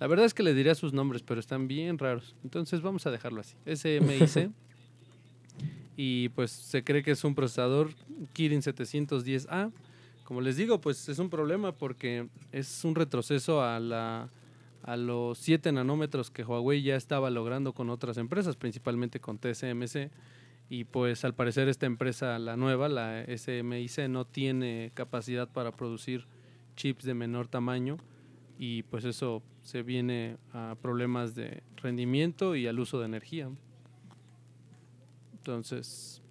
[0.00, 2.34] La verdad es que le diría sus nombres, pero están bien raros.
[2.44, 3.58] Entonces vamos a dejarlo así.
[3.66, 4.52] SMIC.
[5.98, 7.90] y pues se cree que es un procesador
[8.32, 9.70] Kirin 710A.
[10.24, 14.30] Como les digo, pues es un problema porque es un retroceso a la
[14.82, 20.10] a los 7 nanómetros que Huawei ya estaba logrando con otras empresas, principalmente con TSMC
[20.72, 26.24] y pues al parecer esta empresa, la nueva, la SMIC, no tiene capacidad para producir
[26.76, 27.98] chips de menor tamaño
[28.58, 33.50] y pues eso se viene a problemas de rendimiento y al uso de energía.
[35.34, 36.22] Entonces,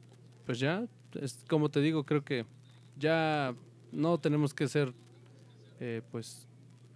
[0.48, 0.88] pues ya,
[1.22, 2.48] es como te digo, creo que
[2.98, 3.54] ya
[3.92, 4.92] no tenemos que ser
[5.80, 6.48] eh, pues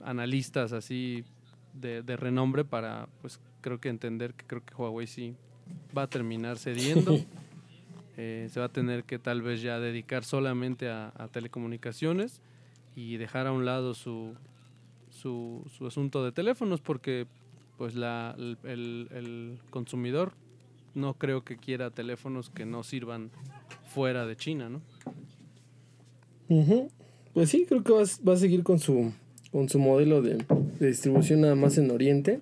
[0.04, 1.24] analistas así
[1.76, 5.38] de, de, renombre para pues creo que entender que creo que Huawei sí
[5.96, 7.18] va a terminar cediendo.
[8.18, 12.42] Eh, se va a tener que tal vez ya dedicar solamente a, telecomunicaciones
[12.96, 14.36] y dejar a un lado su,
[15.10, 17.28] su, asunto de teléfonos porque
[17.78, 20.32] pues la, el, consumidor
[20.94, 23.32] no creo que quiera teléfonos que no sirvan
[23.84, 24.82] fuera de China, ¿no?
[27.34, 29.12] Pues sí, creo que va, va, a seguir con su,
[29.52, 30.38] con su modelo de,
[30.80, 32.40] de distribución nada más en Oriente.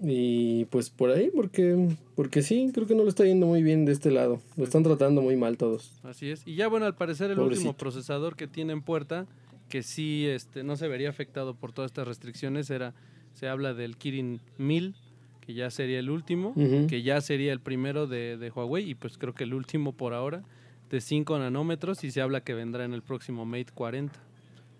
[0.00, 3.84] Y pues por ahí, porque, porque sí, creo que no lo está yendo muy bien
[3.84, 4.40] de este lado.
[4.56, 5.92] Lo están tratando muy mal todos.
[6.02, 6.42] Así es.
[6.46, 9.26] Y ya bueno, al parecer el último procesador que tiene en puerta,
[9.68, 12.94] que sí este, no se vería afectado por todas estas restricciones, era,
[13.34, 14.94] se habla del Kirin 1000,
[15.40, 16.54] que ya sería el último,
[16.88, 20.14] que ya sería el primero de, de Huawei, y pues creo que el último por
[20.14, 20.42] ahora,
[20.90, 24.14] de 5 nanómetros, y se habla que vendrá en el próximo Mate 40.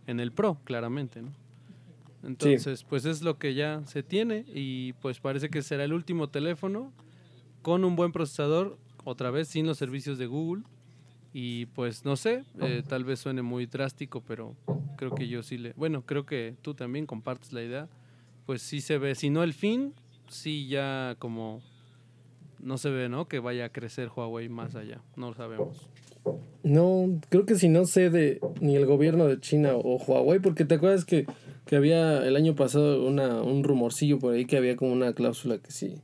[0.07, 1.31] En el Pro, claramente, ¿no?
[2.27, 6.29] Entonces, pues es lo que ya se tiene y pues parece que será el último
[6.29, 6.93] teléfono
[7.63, 10.65] con un buen procesador, otra vez sin los servicios de Google.
[11.33, 14.55] Y pues no sé, eh, tal vez suene muy drástico, pero
[14.97, 15.73] creo que yo sí le...
[15.73, 17.89] Bueno, creo que tú también compartes la idea.
[18.47, 19.95] Pues sí se ve, si no el fin,
[20.29, 21.61] sí ya como...
[22.61, 23.27] No se ve, ¿no?
[23.27, 25.91] Que vaya a crecer Huawei más allá, no lo sabemos.
[26.63, 30.77] No, creo que si no cede ni el gobierno de China o Huawei, porque te
[30.77, 31.27] acuerdas que
[31.67, 35.59] que había el año pasado una, un rumorcillo por ahí que había como una cláusula
[35.59, 35.97] que sí.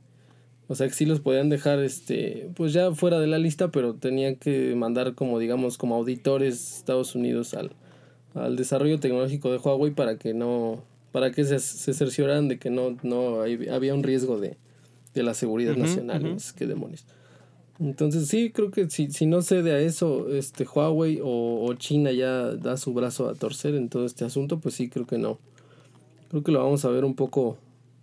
[0.67, 3.95] O sea que sí los podían dejar este pues ya fuera de la lista, pero
[3.95, 7.71] tenían que mandar como digamos como auditores Estados Unidos al,
[8.33, 10.81] al desarrollo tecnológico de Huawei para que no
[11.11, 14.55] para que se, se cercioraran de que no, no había un riesgo de,
[15.13, 16.37] de la seguridad nacional.
[16.55, 17.05] Qué demonios.
[17.81, 22.51] Entonces sí, creo que si, si no cede a eso, este Huawei o, China ya
[22.55, 25.39] da su brazo a torcer en todo este asunto, pues sí, creo que no
[26.29, 27.57] creo que lo vamos a ver un poco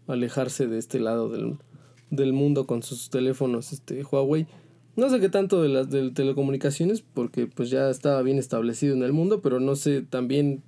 [0.09, 4.49] alejarse de este lado del, mundo con sus teléfonos este Huawei.
[4.97, 9.05] No sé qué tanto de las de telecomunicaciones, porque pues ya estaba bien establecido en
[9.05, 10.61] el mundo, pero no sé, también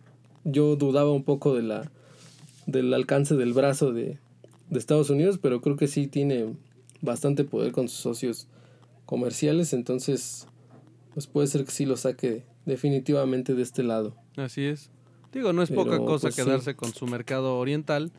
[0.44, 1.90] yo dudaba un poco de la
[2.66, 4.18] del alcance del brazo de,
[4.68, 6.55] de Estados Unidos, pero creo que sí tiene
[7.03, 8.46] bastante poder con sus socios
[9.11, 10.46] comerciales, entonces
[11.12, 14.14] pues puede ser que sí lo saque definitivamente de este lado.
[14.37, 14.92] Así es.
[15.33, 18.12] Digo, no es poca cosa pues, quedarse con su mercado oriental,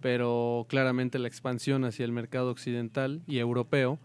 [0.00, 3.98] pero claramente la expansión hacia el mercado occidental y europeo,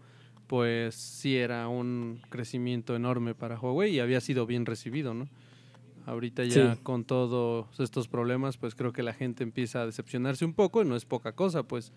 [0.48, 5.28] pues sí era un crecimiento enorme para Huawei y había sido bien recibido, ¿no?
[6.04, 10.52] Ahorita ya con todos estos problemas, pues creo que la gente empieza a decepcionarse un
[10.52, 11.92] poco y no es poca cosa, pues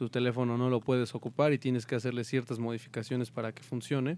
[0.00, 4.16] tu teléfono no lo puedes ocupar y tienes que hacerle ciertas modificaciones para que funcione.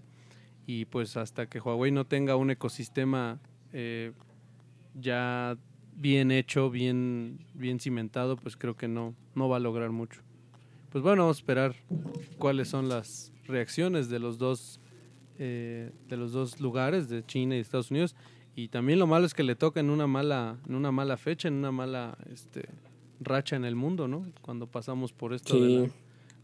[0.65, 3.41] Y pues hasta que Huawei no tenga un ecosistema
[3.73, 4.13] eh,
[4.93, 5.57] ya
[5.93, 10.21] bien hecho, bien, bien cimentado, pues creo que no, no va a lograr mucho.
[10.89, 11.75] Pues bueno, vamos a esperar
[12.37, 14.79] cuáles son las reacciones de los dos,
[15.37, 18.15] eh, de los dos lugares, de China y Estados Unidos.
[18.55, 21.49] Y también lo malo es que le toca en una mala, en una mala fecha,
[21.49, 22.69] en una mala este,
[23.25, 24.25] racha en el mundo, ¿no?
[24.41, 25.89] Cuando pasamos por esto de la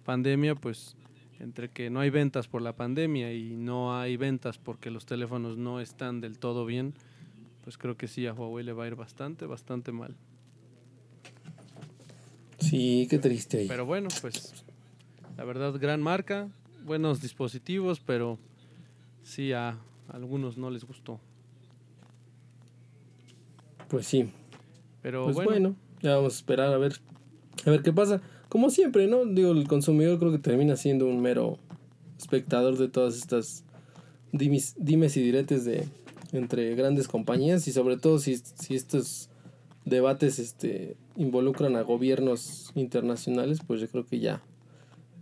[0.05, 0.95] pandemia, pues
[1.39, 5.57] entre que no hay ventas por la pandemia y no hay ventas porque los teléfonos
[5.57, 6.93] no están del todo bien,
[7.63, 10.15] pues creo que sí a Huawei le va a ir bastante, bastante mal.
[12.59, 13.67] Sí, qué triste ahí.
[13.67, 14.65] Pero bueno, pues
[15.37, 16.49] la verdad, gran marca,
[16.83, 18.37] buenos dispositivos, pero
[19.23, 19.77] sí a
[20.09, 21.19] algunos no les gustó.
[23.87, 24.29] Pues sí.
[25.01, 25.49] Pero pues bueno.
[25.51, 26.93] bueno, ya vamos a esperar a ver,
[27.65, 28.21] a ver qué pasa.
[28.47, 29.25] Como siempre, ¿no?
[29.25, 31.57] Digo, el consumidor creo que termina siendo un mero
[32.17, 33.63] espectador de todas estas
[34.31, 35.87] dimes, dimes y diretes de
[36.31, 39.29] entre grandes compañías y sobre todo si, si estos
[39.85, 44.41] debates este, involucran a gobiernos internacionales, pues yo creo que ya,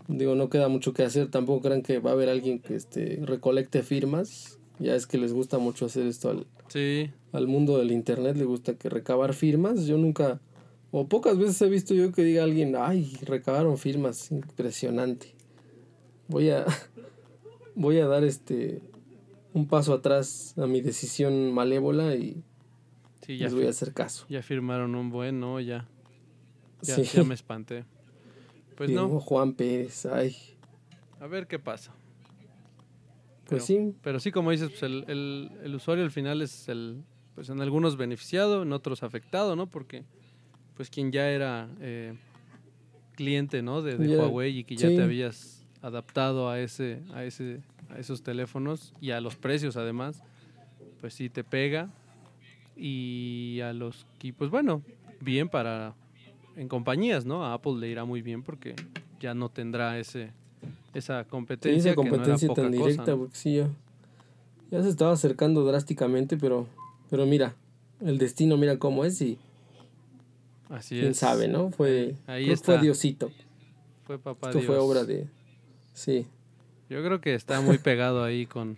[0.08, 1.30] digo, no queda mucho que hacer.
[1.30, 4.60] Tampoco crean que va a haber alguien que este, recolecte firmas.
[4.80, 8.46] Ya es que les gusta mucho hacer esto al, Sí, al mundo del internet, le
[8.46, 9.86] gusta que recabar firmas.
[9.86, 10.42] Yo nunca,
[10.91, 15.34] o pocas veces he visto yo que diga alguien, ay, recabaron firmas, impresionante.
[16.28, 16.65] Voy a,
[17.76, 18.82] voy a dar este
[19.54, 22.43] un paso atrás a mi decisión malévola y
[23.26, 24.26] sí, ya, les voy a hacer caso.
[24.30, 25.60] ya firmaron un buen, ¿no?
[25.60, 25.88] Ya,
[26.82, 27.04] ya, Sí.
[27.04, 27.86] ya me espanté.
[28.76, 30.36] Pues Firmó no, Juan Pérez, ay,
[31.19, 31.91] a ver qué pasa.
[33.47, 36.69] pues Pero- sí, Pero sí, como dices, pues el, el, el usuario al final es
[36.69, 37.02] el,
[37.34, 39.67] pues en algunos beneficiado, en otros afectado, ¿no?
[39.67, 40.04] Porque,
[40.78, 42.13] pues quien ya era eh,
[43.16, 43.82] cliente, ¿no?
[43.82, 44.96] De, Huawei y que ya sí.
[44.96, 50.24] te habías adaptado a ese, a ese, a esos teléfonos y a los precios además,
[51.02, 51.90] pues sí te pega.
[52.76, 54.84] Y a los que, pues bueno,
[55.20, 55.96] bien para
[56.56, 57.44] en compañías, ¿no?
[57.44, 58.76] A Apple le irá muy bien porque
[59.20, 60.32] ya no tendrá ese
[60.94, 63.18] esa sí, competencia, esa que no era competencia poca tan cosa, directa, ¿no?
[63.18, 63.70] porque sí, ya,
[64.72, 66.68] ya se estaba acercando drásticamente, pero,
[67.10, 67.56] pero mira,
[68.00, 69.38] el destino mira cómo es y
[70.69, 71.17] Así quién es.
[71.17, 71.71] sabe, ¿no?
[71.71, 72.82] Fue, Ahí que fue está.
[72.82, 73.32] Diosito.
[74.06, 74.84] Fue papá Esto fue Dios.
[74.86, 75.27] obra de...
[75.93, 76.27] Sí,
[76.89, 78.77] Yo creo que está muy pegado ahí con,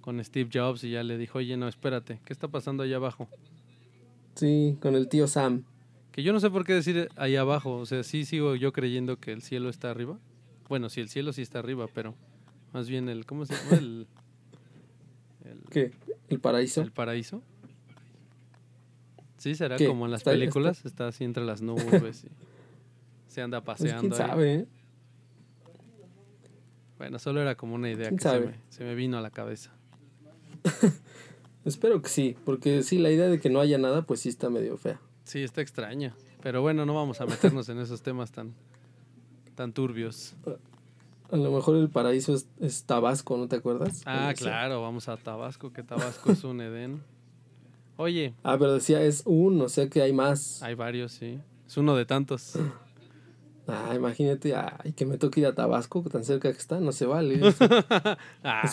[0.00, 3.28] con Steve Jobs y ya le dijo, oye, no, espérate, ¿qué está pasando allá abajo?
[4.34, 5.64] sí, con el tío Sam.
[6.12, 9.18] Que yo no sé por qué decir ahí abajo, o sea, sí sigo yo creyendo
[9.18, 10.18] que el cielo está arriba.
[10.68, 12.14] Bueno, sí, el cielo sí está arriba, pero
[12.72, 13.76] más bien el, ¿cómo se llama?
[13.76, 14.06] El,
[15.44, 15.92] el, ¿Qué?
[16.28, 16.80] ¿El paraíso?
[16.82, 17.42] el paraíso.
[19.38, 22.28] Sí, será como en las ¿Está- películas, está así entre las nubes y
[23.28, 24.00] se anda Pues, paseando.
[24.00, 24.18] quién ahí.
[24.18, 24.66] sabe, ¿eh?
[26.98, 29.30] Bueno, solo era como una idea ¿Quién que se me, se me vino a la
[29.30, 29.72] cabeza.
[31.64, 34.48] Espero que sí, porque sí, la idea de que no haya nada, pues sí está
[34.50, 35.00] medio fea.
[35.24, 36.14] Sí, está extraña.
[36.42, 38.54] Pero bueno, no vamos a meternos en esos temas tan,
[39.56, 40.34] tan turbios.
[41.30, 44.02] A lo mejor el paraíso es, es Tabasco, ¿no te acuerdas?
[44.06, 47.02] Ah, claro, vamos a Tabasco, que Tabasco es un Edén.
[47.98, 50.62] Oye, Ah, pero decía es un, o sea que hay más.
[50.62, 51.38] hay varios, sí.
[51.66, 52.52] Es uno de tantos.
[53.68, 57.04] Ah, imagínate, ay, que me toque ir a Tabasco, tan cerca que está, no se
[57.04, 57.40] vale.
[58.44, 58.70] Ah,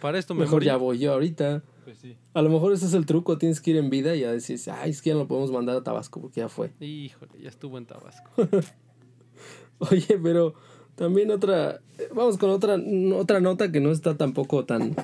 [0.00, 0.66] para esto me mejor morí.
[0.68, 1.62] ya voy yo ahorita.
[1.84, 2.16] Pues sí.
[2.32, 4.68] A lo mejor ese es el truco, tienes que ir en vida y ya decís,
[4.68, 6.72] ay, es que ya no lo podemos mandar a Tabasco porque ya fue.
[6.80, 8.30] Híjole, ya estuvo en Tabasco.
[9.80, 10.54] Oye, pero
[10.94, 11.82] también otra,
[12.14, 12.78] vamos con otra,
[13.14, 14.94] otra nota que no está tampoco tan,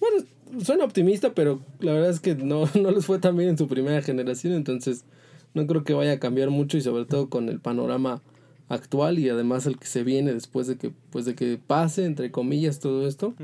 [0.00, 0.24] bueno,
[0.64, 3.68] suena optimista, pero la verdad es que no, no les fue tan bien en su
[3.68, 5.04] primera generación, entonces
[5.54, 8.22] no creo que vaya a cambiar mucho y sobre todo con el panorama
[8.68, 12.30] actual y además el que se viene después de que, pues de que pase, entre
[12.30, 13.34] comillas, todo esto,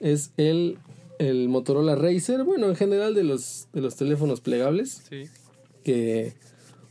[0.00, 0.78] es el,
[1.18, 5.24] el Motorola Racer, bueno, en general de los, de los teléfonos plegables Sí.
[5.84, 6.34] que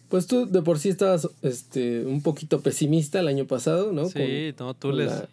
[0.09, 4.09] pues tú de por sí estabas este un poquito pesimista el año pasado, ¿no?
[4.09, 5.09] Sí, no, tú les...
[5.09, 5.29] la-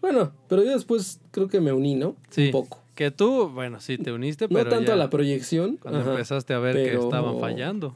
[0.00, 2.14] Bueno, pero yo después creo que me uní, ¿no?
[2.30, 2.46] Sí.
[2.46, 2.78] Un poco.
[2.94, 6.10] Que tú, bueno, sí te uniste, No pero tanto ya a la proyección, cuando ajá,
[6.10, 7.94] empezaste a ver que estaban fallando.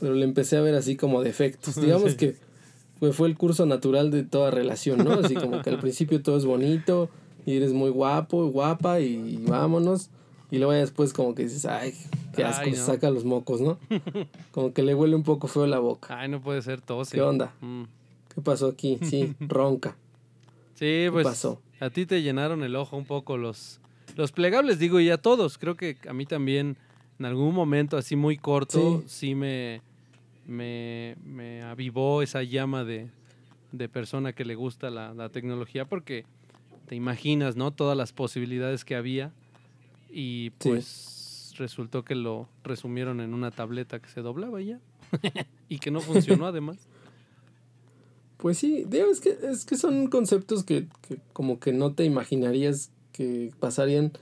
[0.00, 1.74] pero le empecé a ver así como defectos.
[1.80, 2.16] Digamos Sí.
[2.16, 2.36] que
[2.98, 5.12] fue, fue el curso natural de toda relación, ¿no?
[5.14, 7.10] Así como que al principio todo es bonito
[7.44, 10.08] y eres muy guapo, guapa y vámonos.
[10.50, 11.92] Y luego ya después como que dices, ay,
[12.34, 12.86] qué asco, Ay, se no.
[12.86, 13.78] saca los mocos, ¿no?
[14.52, 16.20] Como que le huele un poco feo la boca.
[16.20, 17.10] Ay, no puede ser tos.
[17.10, 17.52] ¿Qué onda?
[17.60, 17.82] Mm.
[18.32, 18.96] ¿Qué pasó aquí?
[19.02, 19.96] Sí, ronca.
[20.76, 21.60] Sí, pues pasó?
[21.80, 23.80] a ti te llenaron el ojo un poco los,
[24.16, 25.58] los plegables, digo, y a todos.
[25.58, 26.76] Creo que a mí también
[27.18, 29.80] en algún momento así muy corto sí, me,
[30.46, 33.08] me, me avivó esa llama de,
[33.72, 36.24] de persona que le gusta la, la tecnología porque
[36.88, 37.70] te imaginas, ¿no?
[37.72, 39.32] Todas las posibilidades que había
[40.10, 40.68] y Sí.
[40.70, 44.78] pues resultó que lo resumieron en una tableta que se doblaba ya.
[45.68, 46.86] y que no funcionó además.
[48.36, 52.04] Pues sí, digo, es que, es que son conceptos que, que como que no te
[52.04, 54.12] imaginarías que pasarían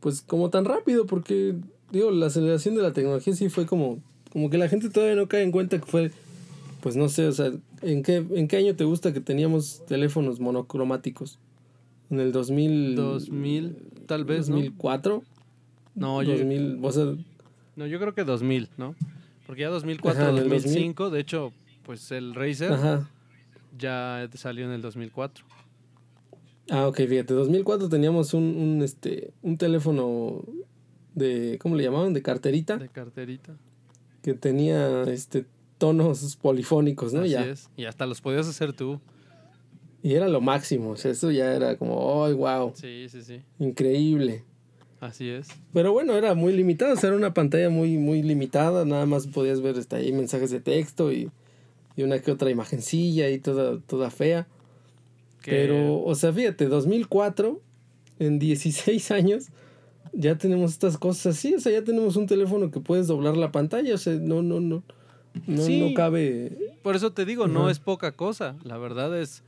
[0.00, 1.54] pues como tan rápido, porque
[1.90, 4.00] digo, la aceleración de la tecnología sí fue como,
[4.32, 6.10] como que la gente todavía no cae en cuenta que fue,
[6.80, 10.40] pues no sé, o sea, ¿en qué, en qué año te gusta que teníamos teléfonos
[10.40, 11.38] monocromáticos?
[12.10, 12.96] En el 2000...
[12.96, 13.76] 2000,
[14.06, 15.22] tal vez, 2004.
[15.94, 16.32] No, yo...
[16.32, 17.04] 2000, o sea,
[17.76, 18.94] no, yo creo que 2000, ¿no?
[19.46, 21.52] Porque ya 2004, 2005, de hecho,
[21.84, 22.72] pues el Razer
[23.78, 25.44] ya salió en el 2004.
[26.70, 30.44] Ah, ok, fíjate, 2004 teníamos un, un, este, un teléfono
[31.14, 32.12] de, ¿cómo le llamaban?
[32.12, 32.76] De carterita.
[32.76, 33.56] De carterita.
[34.22, 35.46] Que tenía, este,
[35.78, 37.22] tonos polifónicos, ¿no?
[37.22, 37.44] Así ya.
[37.44, 37.70] es.
[37.76, 39.00] Y hasta los podías hacer tú.
[40.02, 42.72] Y era lo máximo, o sea, eso ya era como, ¡ay, wow!
[42.74, 43.42] Sí, sí, sí.
[43.58, 44.44] Increíble.
[45.00, 45.48] Así es.
[45.72, 49.26] Pero bueno, era muy limitado, o sea, era una pantalla muy, muy limitada, nada más
[49.26, 51.30] podías ver este, ahí mensajes de texto y,
[51.96, 54.46] y una que otra imagencilla y toda, toda fea.
[55.44, 57.60] Pero, o sea, fíjate, 2004,
[58.18, 59.48] en 16 años,
[60.12, 63.52] ya tenemos estas cosas así, o sea, ya tenemos un teléfono que puedes doblar la
[63.52, 64.82] pantalla, o sea, no, no, no,
[65.46, 66.56] no, no cabe.
[66.82, 69.42] Por eso te digo, no es poca cosa, la verdad es,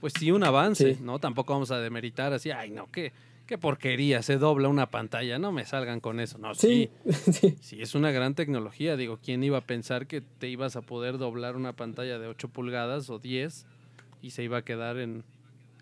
[0.00, 1.18] pues sí, un avance, ¿no?
[1.18, 3.12] Tampoco vamos a demeritar así, ay, no, qué,
[3.46, 6.90] qué porquería, se dobla una pantalla, no me salgan con eso, no, sí,
[7.30, 10.82] sí, sí, es una gran tecnología, digo, ¿quién iba a pensar que te ibas a
[10.82, 13.66] poder doblar una pantalla de 8 pulgadas o 10
[14.22, 15.24] y se iba a quedar en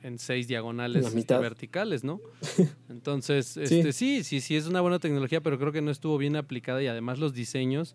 [0.05, 2.21] en seis diagonales este, verticales, ¿no?
[2.91, 4.23] Entonces, este, sí.
[4.23, 7.19] sí, sí, es una buena tecnología, pero creo que no estuvo bien aplicada y además
[7.19, 7.95] los diseños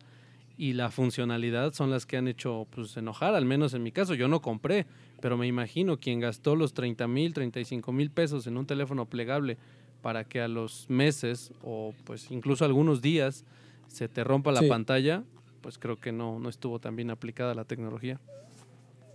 [0.58, 4.16] y la funcionalidad son las que han hecho pues, enojar, al menos en mi caso.
[4.16, 4.88] Yo no compré,
[5.22, 9.58] pero me imagino quien gastó los 30 mil, 35 mil pesos en un teléfono plegable
[10.02, 13.46] para que a los meses o pues incluso algunos días
[13.88, 15.24] se te rompa la pantalla,
[15.62, 18.20] pues creo que no, no estuvo tan bien aplicada la tecnología.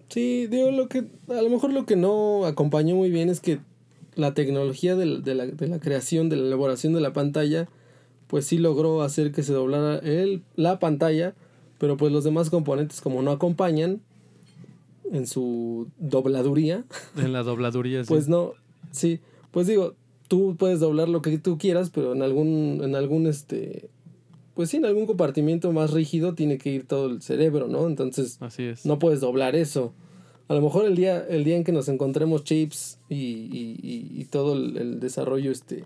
[0.09, 3.61] Sí, digo, lo que, a lo mejor lo que no acompañó muy bien es que
[4.15, 7.69] la tecnología de, la, de la creación, de la elaboración de la pantalla,
[8.27, 11.35] pues sí logró hacer que se doblara el, la pantalla,
[11.79, 14.01] pero pues los demás componentes como no acompañan
[15.11, 16.85] en su dobladuría.
[17.17, 18.09] En la dobladuría, sí.
[18.09, 18.53] Pues no,
[18.91, 19.95] sí, pues digo,
[20.29, 23.89] tú puedes doblar lo que tú quieras, pero en algún, en algún este,
[24.55, 27.87] pues sí, en algún compartimiento más rígido tiene que ir todo el cerebro, ¿no?
[27.87, 28.87] Entonces, Así es.
[28.87, 29.93] no puedes doblar eso.
[30.47, 34.25] A lo mejor el día, el día en que nos encontremos chips y, y, y,
[34.27, 35.85] todo el, desarrollo este,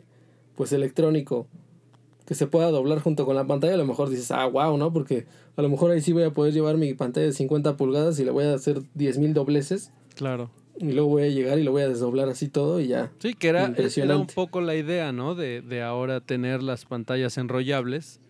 [0.57, 1.47] pues electrónico
[2.27, 4.93] que se pueda doblar junto con la pantalla, a lo mejor dices, ah, wow, ¿no?
[4.93, 8.19] Porque a lo mejor ahí sí voy a poder llevar mi pantalla de 50 pulgadas
[8.21, 9.93] y le voy a hacer 10.000 dobleces.
[10.14, 10.51] Claro.
[10.79, 13.11] Y luego voy a llegar y lo voy a desdoblar así todo y ya.
[13.19, 15.35] Sí, que era, era un poco la idea, ¿no?
[15.35, 18.21] De, de ahora tener las pantallas enrollables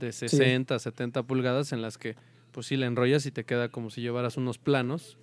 [0.00, 2.16] de 60, 70 pulgadas en las que
[2.50, 5.16] pues si la enrollas y te queda como si llevaras unos planos.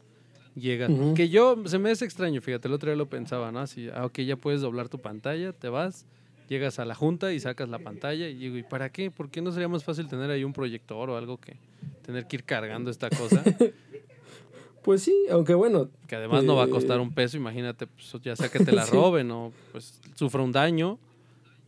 [0.56, 0.88] Llega.
[1.14, 3.60] Que yo, se me es extraño, fíjate, el otro día lo pensaba, ¿no?
[3.60, 6.08] Así, ah, ok, ya puedes doblar tu pantalla, te vas,
[6.50, 9.12] llegas a la junta y sacas la pantalla y digo, ¿y para qué?
[9.12, 11.58] ¿Por qué no sería más fácil tener ahí un proyector o algo que
[12.02, 13.44] tener que ir cargando esta cosa?
[14.84, 15.90] pues sí, aunque bueno.
[16.08, 18.72] Que además no va a costar eh, un peso, imagínate, pues, ya sea que te
[18.72, 20.98] la roben o pues sufra un daño,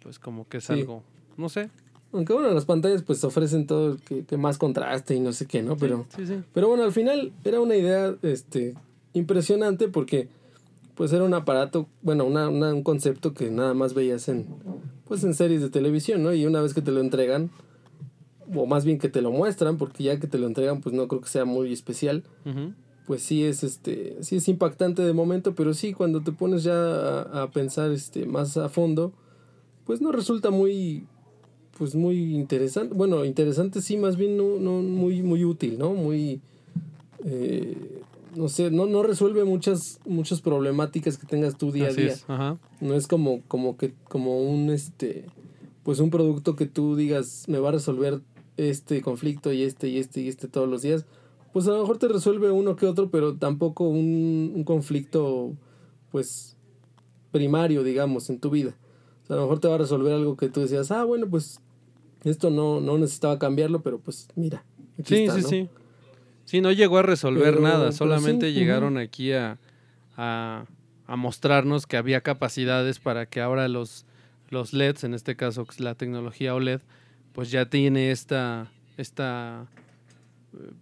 [0.01, 1.03] pues como que es algo,
[1.37, 1.69] no sé,
[2.11, 5.77] aunque bueno, las pantallas pues ofrecen todo que, más contraste y no sé qué, ¿no?
[5.77, 6.05] Pero,
[6.53, 8.75] pero bueno, al final era una idea este,
[9.13, 10.27] impresionante porque
[10.95, 14.47] pues era un aparato, bueno, una, un concepto que nada más veías en,
[15.05, 16.33] pues en series de televisión, ¿no?
[16.33, 17.51] Y una vez que te lo entregan,
[18.53, 21.07] o más bien que te lo muestran, porque ya que te lo entregan pues no
[21.07, 22.23] creo que sea muy especial,
[23.05, 26.73] pues sí es, este, sí es impactante de momento, pero sí cuando te pones ya
[26.73, 29.13] a, a pensar este, más a fondo,
[29.85, 31.07] pues no resulta muy
[31.79, 32.93] pues muy interesante.
[32.93, 35.93] Bueno, interesante sí, más bien no, no muy, muy útil, ¿no?
[35.93, 36.41] Muy,
[37.23, 38.01] eh,
[38.35, 42.15] no sé, no, no resuelve muchas, muchas problemáticas que tengas tú día a día.
[42.81, 45.25] No es como, como que, como un, este,
[45.83, 48.19] pues un producto que tú digas, me va a resolver
[48.57, 51.05] este conflicto y este y este y este todos los días.
[51.53, 55.53] Pues a lo mejor te resuelve uno que otro, pero tampoco un, un conflicto,
[56.11, 56.57] pues,
[57.31, 58.75] primario, digamos, en tu vida.
[59.23, 61.27] O sea, a lo mejor te va a resolver algo que tú decías, ah, bueno,
[61.29, 61.61] pues
[62.23, 64.63] esto no, no necesitaba cambiarlo, pero pues mira.
[65.03, 65.69] sí, sí, sí.
[66.45, 69.59] Sí, no llegó a resolver nada, solamente llegaron aquí a,
[70.17, 70.65] a,
[71.05, 74.07] a, mostrarnos que había capacidades para que ahora los,
[74.49, 76.81] los LEDs, en este caso la tecnología OLED,
[77.33, 79.67] pues ya tiene esta, esta,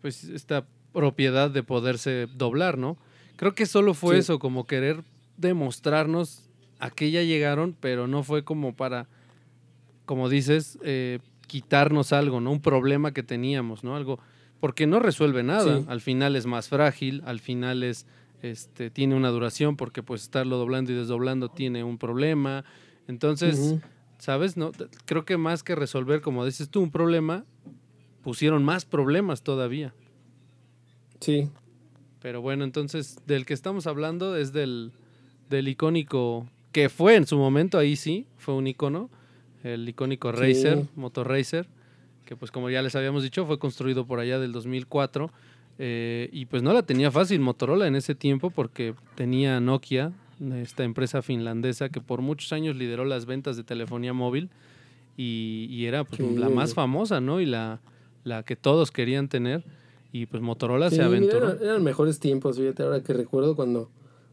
[0.02, 2.98] pues esta propiedad de poderse doblar, ¿no?
[3.36, 5.04] Creo que solo fue eso, como querer
[5.36, 9.08] demostrarnos a qué ya llegaron, pero no fue como para
[10.08, 12.52] como dices, eh, quitarnos algo, ¿no?
[12.52, 13.96] Un problema que teníamos, ¿no?
[13.96, 14.20] Algo,
[14.60, 15.84] porque no resuelve nada.
[15.88, 18.08] Al final es más frágil, al final es,
[18.42, 22.64] este, tiene una duración, porque pues estarlo doblando y desdoblando tiene un problema.
[23.08, 23.76] Entonces,
[24.18, 24.58] ¿sabes?
[24.58, 24.72] No,
[25.06, 27.46] creo que más que resolver, como dices tú, un problema,
[28.24, 29.94] pusieron más problemas todavía.
[31.20, 31.50] Sí.
[32.22, 34.94] Pero bueno, entonces del que estamos hablando es del,
[35.50, 39.10] del icónico, que fue en su momento, ahí sí, fue un icono,
[39.64, 41.68] el icónico Racer, Motor Racer,
[42.26, 45.32] que pues como ya les habíamos dicho, fue construido por allá del 2004.
[45.80, 50.12] Eh, y pues no la tenía fácil Motorola en ese tiempo porque tenía Nokia,
[50.56, 54.50] esta empresa finlandesa que por muchos años lideró las ventas de telefonía móvil
[55.18, 57.42] y, era pues, la más famosa, ¿no?
[57.42, 57.80] Y la,
[58.24, 59.64] la que todos querían tener.
[60.12, 61.60] Y pues Motorola se aventuró.
[61.60, 63.90] eran, mejores tiempos, fíjate, ahora que recuerdo cuando,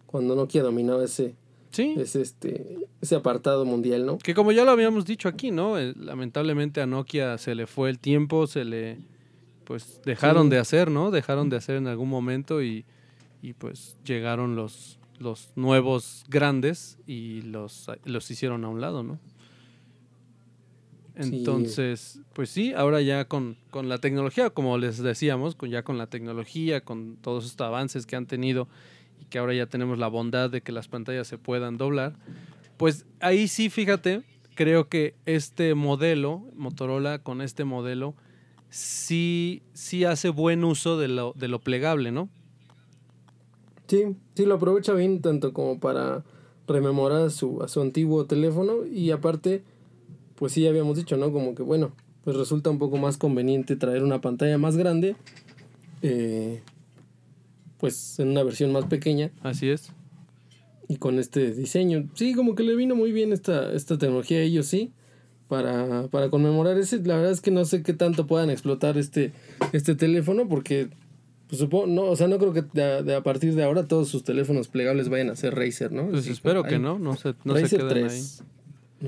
[0.06, 1.34] cuando Nokia dominaba ese,
[1.74, 1.94] Sí.
[1.98, 4.18] ese, este, ese apartado mundial, ¿no?
[4.18, 5.76] Que como ya lo habíamos dicho aquí, ¿no?
[5.76, 8.98] Eh, lamentablemente a Nokia se le fue el tiempo, se le,
[9.64, 11.10] pues dejaron de hacer, ¿no?
[11.10, 12.84] Dejaron de hacer en algún momento y,
[13.42, 19.18] y pues llegaron los, los nuevos grandes y los, los hicieron a un lado, ¿no?
[21.16, 25.96] Entonces, pues sí, ahora ya con, con, la tecnología, como les decíamos, con, ya con
[25.96, 28.68] la tecnología, con todos estos avances que han tenido
[29.30, 32.14] que ahora ya tenemos la bondad de que las pantallas se puedan doblar,
[32.76, 34.22] pues ahí sí, fíjate,
[34.54, 38.14] creo que este modelo, Motorola con este modelo,
[38.70, 42.28] sí, sí hace buen uso de lo, de lo plegable, ¿no?
[43.86, 46.24] Sí, sí lo aprovecha bien tanto como para
[46.66, 49.62] rememorar su, a su antiguo teléfono y aparte
[50.34, 51.32] pues sí, habíamos dicho, ¿no?
[51.32, 51.92] Como que bueno,
[52.24, 55.16] pues resulta un poco más conveniente traer una pantalla más grande,
[56.02, 56.62] eh,
[57.84, 59.30] pues en una versión más pequeña.
[59.42, 59.92] Así es.
[60.88, 62.08] Y con este diseño.
[62.14, 64.94] Sí, como que le vino muy bien esta, esta tecnología a ellos, sí.
[65.48, 69.32] Para, para conmemorar ese, la verdad es que no sé qué tanto puedan explotar este,
[69.74, 70.88] este teléfono porque
[71.46, 74.24] pues supongo, no, o sea, no creo que de, a partir de ahora todos sus
[74.24, 76.08] teléfonos plegables vayan a ser Razer, ¿no?
[76.08, 78.22] Pues espero que no, no se, no se queden ahí.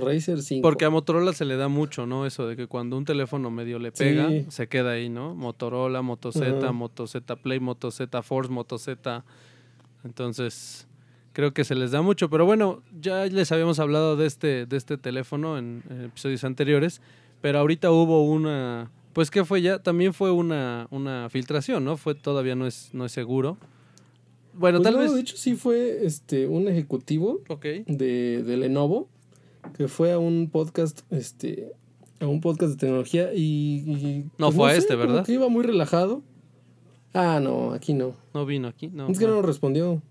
[0.01, 0.63] Razer 5.
[0.63, 2.27] Porque a Motorola se le da mucho, ¿no?
[2.27, 5.35] Eso de que cuando un teléfono medio le pega, se queda ahí, ¿no?
[5.35, 9.25] Motorola, Moto Z, Moto Z Play, Moto Z Force, Moto Z.
[10.05, 10.87] Entonces,
[11.33, 12.31] creo que se les da mucho.
[12.31, 17.03] Pero bueno, ya les habíamos hablado de este, de este teléfono en, episodios anteriores.
[17.43, 18.91] Pero ahorita hubo una.
[19.13, 21.97] Pues que fue ya, también fue una, una filtración, ¿no?
[21.97, 23.59] Fue, todavía no es, no es seguro.
[24.55, 25.13] Bueno, pues tal vez.
[25.13, 27.43] De hecho, sí fue este, un ejecutivo
[27.87, 29.09] de, de Lenovo
[29.75, 31.73] que fue a un podcast, este,
[32.21, 34.25] a un podcast de tecnología y...
[34.39, 35.25] no pues, fue a este, ¿verdad?
[35.25, 36.23] Que iba muy relajado.
[37.15, 38.15] Ah, no, aquí no.
[38.35, 39.09] No vino aquí, no.
[39.09, 40.03] Es que no, respondió.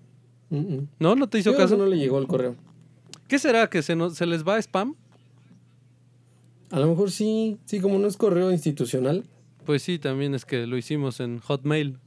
[0.49, 1.78] No, no te hizo caso.
[1.78, 2.56] No le llegó el correo.
[3.28, 3.70] ¿Qué será?
[3.70, 4.95] ¿Que se, se les va spam?
[6.72, 9.24] A lo mejor sí, sí, como no es correo institucional.
[9.66, 11.99] Pues sí, también es que lo hicimos en Hotmail.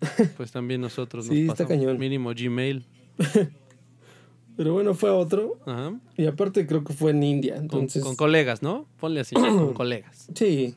[0.36, 1.60] Pues también nosotros sí, nos pasamos.
[1.60, 1.98] Está cañón.
[1.98, 2.86] Mínimo Gmail.
[4.58, 5.56] Pero bueno, fue otro.
[5.66, 5.94] Ajá.
[6.16, 7.54] Y aparte creo que fue en India.
[7.56, 8.02] Entonces...
[8.02, 8.86] Con, colegas, ¿no?
[8.98, 10.26] Ponle así, con colegas.
[10.34, 10.74] Sí,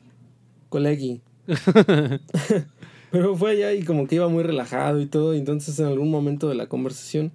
[0.68, 1.20] colegui.
[3.10, 5.34] Pero fue allá y como que iba muy relajado y todo.
[5.34, 7.32] Y entonces en algún momento de la conversación,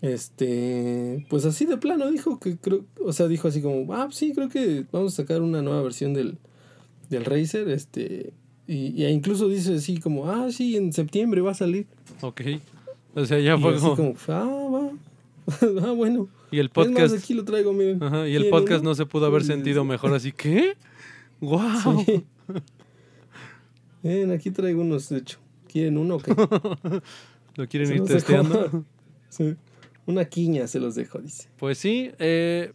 [0.00, 4.32] este, pues así de plano dijo que creo, o sea, dijo así como, ah, sí,
[4.34, 6.38] creo que vamos a sacar una nueva versión del,
[7.10, 8.32] del Razer, este,
[8.66, 11.86] y, y incluso dice así como, ah, sí, en septiembre va a salir.
[12.22, 12.40] Ok.
[13.14, 14.14] O sea, ya fue como...
[14.28, 14.90] ah, va.
[15.82, 16.28] ah, bueno.
[16.50, 17.16] Y el podcast.
[17.16, 18.02] aquí lo traigo, miren.
[18.02, 20.76] Ajá, y el podcast no se pudo haber sentido mejor, así que.
[21.40, 22.24] ¡Wow!
[24.02, 25.38] Miren, aquí traigo unos, de hecho.
[25.68, 26.34] ¿Quieren uno o qué?
[27.56, 28.84] ¿Lo quieren ir testeando?
[29.28, 29.56] sí.
[30.06, 31.48] Una quiña se los dejo, dice.
[31.56, 32.72] Pues sí, eh,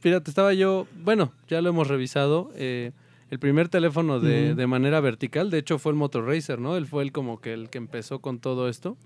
[0.00, 2.50] fíjate, estaba yo, bueno, ya lo hemos revisado.
[2.54, 2.92] Eh,
[3.30, 6.76] el primer teléfono de, de, manera vertical, de hecho, fue el Motor Racer, ¿no?
[6.76, 8.96] Él fue el como que el que empezó con todo esto.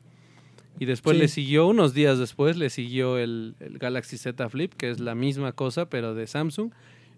[0.79, 5.01] Y después le siguió, unos días después, le siguió el, Galaxy Z Flip, que es
[5.01, 6.70] la misma cosa, pero de Samsung.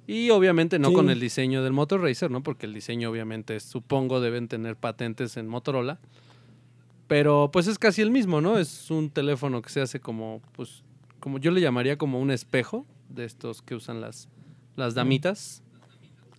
[0.06, 2.42] Y obviamente no con el diseño del Motor Racer, ¿no?
[2.42, 5.98] Porque el diseño obviamente supongo deben tener patentes en Motorola.
[7.08, 8.58] Pero pues es casi el mismo, ¿no?
[8.58, 10.82] Es un teléfono que se hace como, pues,
[11.20, 14.28] como yo le llamaría como un espejo de estos que usan las,
[14.76, 15.62] las damitas,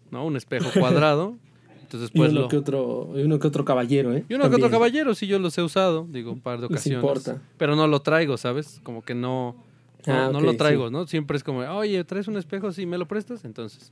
[0.09, 0.25] ¿no?
[0.25, 1.37] Un espejo cuadrado
[1.91, 4.23] Entonces, y uno, que otro, y uno que otro caballero, ¿eh?
[4.29, 7.03] Y uno que otro caballero, sí, yo los he usado, digo, un par de ocasiones.
[7.03, 7.41] importa.
[7.57, 8.79] Pero no lo traigo, ¿sabes?
[8.83, 9.55] Como que no,
[10.05, 11.07] no, ah, lo traigo, ¿no?
[11.07, 12.71] Siempre es como, oye, ¿traes un espejo?
[12.71, 13.43] Sí, ¿me lo prestas?
[13.43, 13.91] Entonces.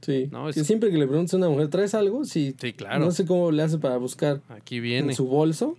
[0.00, 0.28] Sí.
[0.32, 2.24] No, siempre que le preguntes a una mujer, ¿traes algo?
[2.24, 2.56] Sí.
[2.60, 3.04] Sí, claro.
[3.04, 4.42] No sé cómo le hace para buscar.
[4.48, 5.10] Aquí viene.
[5.10, 5.76] En su bolso.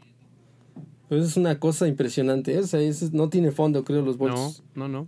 [1.09, 2.53] Pues es una cosa impresionante.
[2.53, 2.59] ¿eh?
[2.59, 2.80] O sea,
[3.11, 4.63] no tiene fondo, creo, los bolsos.
[4.74, 5.07] No, no, no.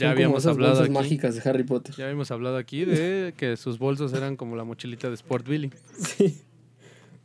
[0.00, 0.90] Ya habíamos hablado aquí.
[0.90, 1.94] mágicas de Harry Potter.
[1.96, 5.70] Ya habíamos hablado aquí de que sus bolsos eran como la mochilita de Sport Billy.
[5.98, 6.40] Sí.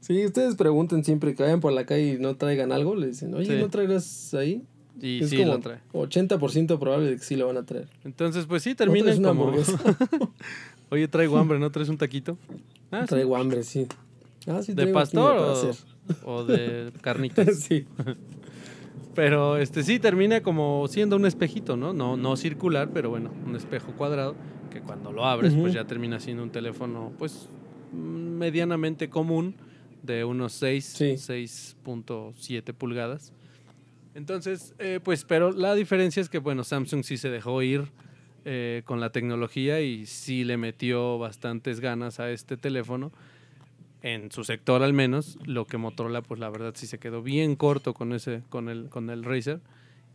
[0.02, 3.34] Sí, ustedes pregunten siempre que vayan por la calle y no traigan algo, le dicen,
[3.34, 4.62] oye, ¿no traerás ahí?
[5.02, 5.80] Y Es sí como lo trae.
[5.94, 7.90] 80% probable de que sí lo van a traer.
[8.04, 9.46] Entonces, pues sí, ¿No termina traes una como...
[9.48, 9.80] hamburguesa?
[10.90, 12.38] Oye, traigo hambre, ¿no traes un taquito?
[12.92, 13.08] Ah, sí.
[13.08, 13.88] Traigo hambre, sí.
[14.48, 15.74] Ah, sí, ¿De traigo aquí, pastor
[16.24, 17.60] o, o de carnitas?
[17.60, 17.86] sí.
[19.16, 21.94] Pero este sí termina como siendo un espejito, ¿no?
[21.94, 24.36] No, no circular, pero bueno, un espejo cuadrado
[24.70, 27.48] que cuando lo abres, pues ya termina siendo un teléfono, pues
[27.94, 29.56] medianamente común
[30.04, 31.16] de unos 6, Sí.
[31.18, 33.32] 6.7 pulgadas.
[34.14, 37.86] Entonces, eh, pues, pero la diferencia es que, bueno, Samsung sí se dejó ir
[38.46, 43.12] eh, con la tecnología y sí le metió bastantes ganas a este teléfono,
[44.06, 47.56] en su sector al menos, lo que Motorola, pues la verdad sí se quedó bien
[47.56, 49.62] corto con ese, con el, con el Razer.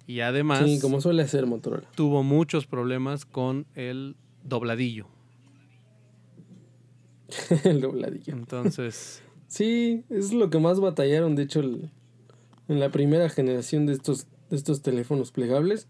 [0.07, 1.89] Y además Sí, como suele hacer Motorola.
[1.95, 5.07] tuvo muchos problemas con el dobladillo.
[7.65, 8.33] el dobladillo.
[8.33, 11.91] Entonces, Sí, es lo que más batallaron, de hecho, el-
[12.69, 15.89] en la primera generación de estos, de estos teléfonos plegables.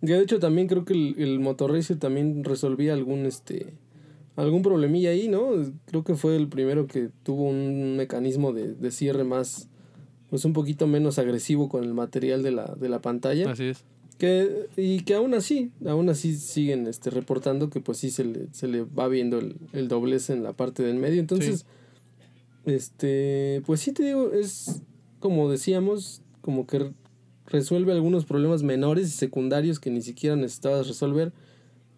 [0.00, 3.74] Que de hecho también creo que el, el Motorracer también resolvía algún este
[4.36, 5.50] algún problemilla ahí, ¿no?
[5.86, 9.68] Creo que fue el primero que tuvo un mecanismo de, de cierre más,
[10.30, 13.50] pues un poquito menos agresivo con el material de la, de la pantalla.
[13.50, 13.84] así es.
[14.18, 18.46] Que, y que aún así, aún así siguen este, reportando que pues sí se le,
[18.52, 21.18] se le va viendo el, el doblez en la parte del medio.
[21.18, 21.66] Entonces,
[22.64, 24.82] este, pues sí te digo, es
[25.18, 26.92] como decíamos, como que re-
[27.46, 31.32] resuelve algunos problemas menores y secundarios que ni siquiera necesitabas resolver,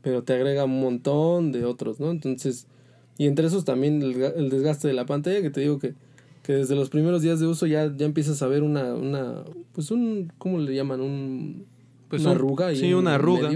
[0.05, 2.11] pero te agrega un montón de otros, ¿no?
[2.13, 2.67] Entonces,
[3.19, 5.95] y entre esos también el, el desgaste de la pantalla, que te digo que,
[6.45, 9.43] que desde los primeros días de uso ya, ya empiezas a ver una, una,
[9.73, 11.01] pues un, ¿cómo le llaman?
[11.01, 11.65] Un,
[12.09, 13.51] Pues una un- arruga Sí, una arruga.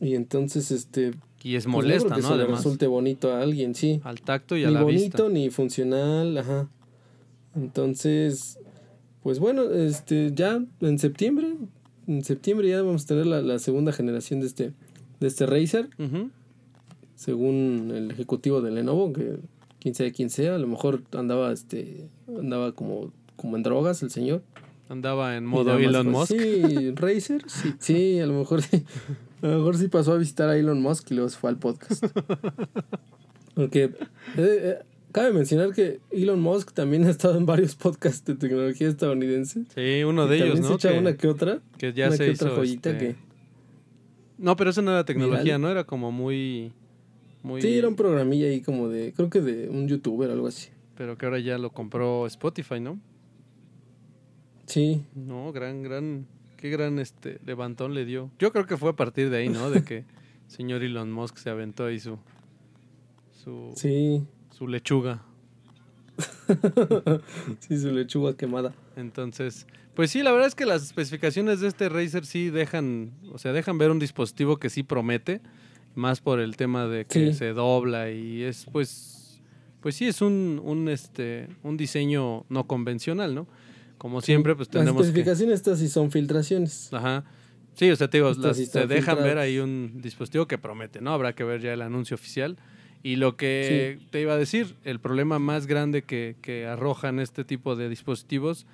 [0.00, 1.12] Y entonces, este,
[1.42, 2.28] Y es pues, no molesta, creo que ¿no?
[2.34, 4.00] Además, resulte bonito a alguien, sí.
[4.04, 5.28] al tacto y a Ni la bonito, vista.
[5.30, 6.68] ni funcional, ajá.
[7.54, 8.58] Entonces,
[9.22, 11.54] pues bueno, este, ya en septiembre,
[12.06, 14.72] en septiembre ya vamos a tener la, la segunda generación de este,
[15.20, 15.88] de este Razer,
[17.14, 19.38] según el ejecutivo de Lenovo, que
[19.80, 24.10] quién sabe quién sea, a lo mejor andaba, este, andaba como, como en drogas el
[24.10, 24.42] señor.
[24.88, 26.32] Andaba en modo más Elon Musk.
[26.32, 28.84] Sí, Razer, sí, sí, a lo mejor sí.
[29.42, 31.58] A lo mejor sí pasó a visitar a Elon Musk y luego se fue al
[31.58, 32.04] podcast.
[33.54, 33.92] Porque eh,
[34.36, 34.78] eh,
[35.12, 39.64] cabe mencionar que Elon Musk también ha estado en varios podcasts de tecnología estadounidense.
[39.74, 40.68] Sí, uno de ellos, también ¿no?
[40.68, 41.60] se echa Que, una que otra.
[41.78, 42.56] que ya una se que otra hizo.
[42.56, 43.16] joyita este, que.
[44.38, 45.58] No, pero eso no era tecnología.
[45.58, 45.70] ¿no?
[45.70, 46.72] Era como muy.
[47.42, 49.12] muy Sí, era un programilla ahí como de.
[49.12, 50.68] Creo que de un youtuber o algo así.
[50.96, 52.98] Pero que ahora ya lo compró Spotify, ¿no?
[54.66, 56.26] Sí, No, gran, gran.
[56.56, 58.30] Qué gran este levantón le dio.
[58.38, 59.70] Yo creo que fue a partir de ahí, ¿no?
[59.70, 60.04] De que
[60.48, 62.18] señor Elon Musk se aventó ahí su.
[63.32, 64.24] Su, sí.
[64.50, 65.22] su lechuga.
[67.60, 68.74] sí, su lechuga quemada.
[68.96, 73.38] Entonces, pues sí, la verdad es que las especificaciones de este Razer sí dejan, o
[73.38, 75.40] sea, dejan ver un dispositivo que sí promete,
[75.94, 77.34] más por el tema de que Sí.
[77.38, 79.40] se dobla y es pues
[79.80, 83.46] pues sí es un un este un diseño no convencional, ¿no?
[83.98, 86.92] Como siempre, pues Las tenemos que especificaciones estas sí son filtraciones.
[86.92, 87.24] Ajá.
[87.74, 89.44] Sí, o sea, te digo, las- te dejan ver filtradas.
[89.44, 91.12] ahí un dispositivo que promete, ¿no?
[91.12, 92.58] Habrá que ver ya el anuncio oficial.
[93.06, 97.44] Y lo que te iba a decir, el problema más grande que, que arrojan este
[97.44, 98.66] tipo de dispositivos,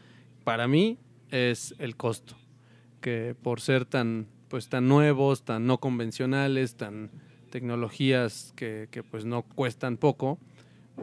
[0.42, 0.96] para mí,
[1.30, 2.34] es el costo.
[3.02, 7.10] Que por ser tan, pues, tan nuevos, tan no convencionales, tan
[7.50, 10.38] tecnologías que, que, pues no cuestan poco,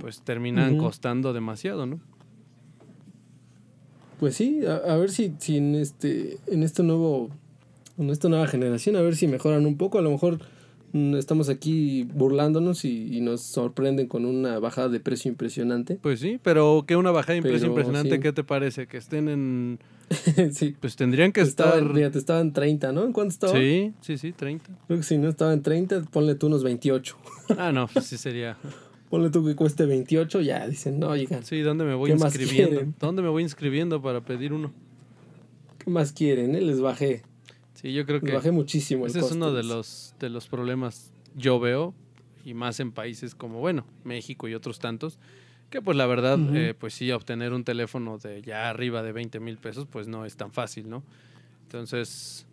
[0.02, 2.00] pues terminan costando demasiado, ¿no?
[4.20, 7.30] Pues sí, a, a ver si, si en este, en este nuevo,
[8.00, 10.00] en esta nueva generación, a ver si mejoran un poco.
[10.00, 10.40] A lo mejor
[10.94, 15.96] estamos aquí burlándonos y, y nos sorprenden con una bajada de precio impresionante.
[16.02, 18.22] Pues sí, pero que una bajada de precio impresionante, sí.
[18.22, 18.88] ¿qué te parece?
[18.88, 19.80] Que estén en...
[20.52, 20.76] sí.
[20.80, 21.76] Pues tendrían que estar...
[21.78, 23.06] Estaba, fíjate, estaba en 30, ¿no?
[23.06, 23.54] ¿En cuánto estaba?
[23.54, 24.66] Sí, sí, sí, 30.
[24.88, 27.18] Creo que si no estaba en 30, ponle tú unos 28.
[27.58, 28.58] Ah, no, pues sí sería.
[29.10, 32.36] Ponle tú que cueste 28, ya dicen, no, oigan, Sí, ¿dónde me voy ¿Qué más
[32.36, 32.94] inscribiendo?
[33.00, 34.72] ¿Dónde me voy inscribiendo para pedir uno?
[35.80, 36.54] ¿qué más quieren?
[36.56, 36.62] eh?
[36.62, 37.24] Les bajé.
[37.82, 41.14] Sí, yo creo que bajé muchísimo el ese es uno de los, de los problemas
[41.36, 41.94] yo veo,
[42.44, 45.18] y más en países como, bueno, México y otros tantos,
[45.70, 49.40] que pues la verdad, eh, pues sí, obtener un teléfono de ya arriba de 20
[49.40, 51.04] mil pesos, pues no es tan fácil, ¿no?
[51.64, 52.46] Entonces,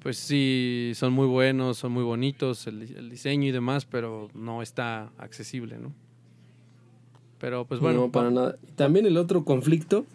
[0.00, 4.62] pues sí, son muy buenos, son muy bonitos, el, el diseño y demás, pero no
[4.62, 5.92] está accesible, ¿no?
[7.38, 8.56] Pero pues bueno, no, para nada.
[8.76, 10.06] También el otro conflicto,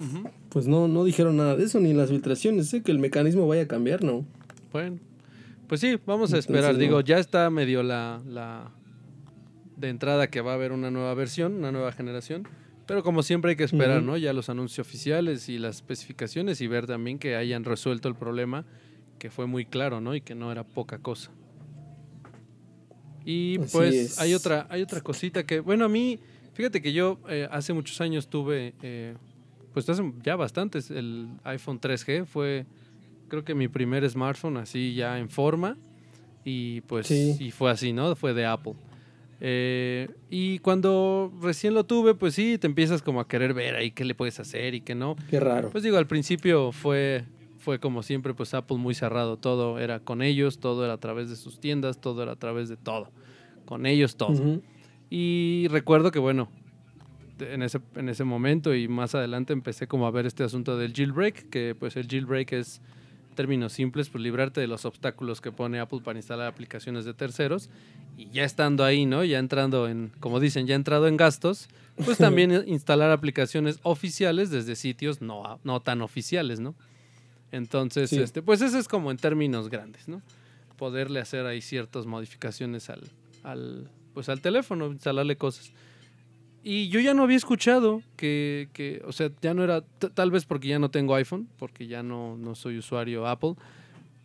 [0.51, 3.63] pues no, no dijeron nada de eso, ni las filtraciones, sé que el mecanismo vaya
[3.63, 4.25] a cambiar, ¿no?
[4.71, 4.99] Bueno,
[5.67, 6.73] pues sí, vamos a Entonces, esperar.
[6.73, 6.79] no.
[6.79, 8.69] Digo, ya está medio la, la
[9.77, 12.47] de entrada que va a haber una nueva versión, una nueva generación,
[12.85, 14.17] Pero como siempre hay que esperar, ¿no?
[14.17, 18.65] Ya los anuncios oficiales y las especificaciones y ver también que hayan resuelto el problema,
[19.19, 20.13] que fue muy claro, ¿no?
[20.13, 21.31] Y que no era poca cosa.
[23.23, 26.19] Y pues hay otra, hay otra cosita que, bueno, a mí,
[26.53, 29.13] fíjate que yo eh, hace muchos años tuve, eh,
[29.73, 32.65] pues hace ya bastantes, el iPhone 3G fue,
[33.27, 35.77] creo que mi primer smartphone así ya en forma
[36.43, 38.15] y pues y fue así, ¿no?
[38.15, 38.73] Fue de Apple.
[39.43, 43.91] Eh, y cuando recién lo tuve, pues sí, te empiezas como a querer ver ahí
[43.91, 45.15] qué le puedes hacer y qué no.
[45.29, 45.71] Qué raro.
[45.71, 47.25] Pues digo, al principio fue
[47.61, 51.29] fue como siempre, pues Apple muy cerrado, todo era con ellos, todo era a través
[51.29, 53.11] de sus tiendas, todo era a través de todo,
[53.65, 54.59] con ellos todo.
[55.09, 56.49] Y recuerdo que bueno,
[57.41, 60.93] en ese, en ese momento y más adelante empecé como a ver este asunto del
[60.93, 62.81] jailbreak, que pues el jailbreak es
[63.35, 67.69] términos simples, pues librarte de los obstáculos que pone Apple para instalar aplicaciones de terceros
[68.17, 69.23] y ya estando ahí, ¿no?
[69.23, 71.67] Ya entrando en, como dicen, ya entrado en gastos,
[72.05, 76.75] pues también instalar aplicaciones oficiales desde sitios no, no tan oficiales, ¿no?
[77.51, 80.21] Entonces, este, pues eso es como en términos grandes, ¿no?
[80.77, 83.01] Poderle hacer ahí ciertas modificaciones al,
[83.43, 85.73] al, pues al teléfono, instalarle cosas.
[86.63, 89.81] Y yo ya no había escuchado que, que o sea, ya no era,
[90.13, 93.55] tal vez porque ya no tengo iPhone, porque ya no, no soy usuario Apple,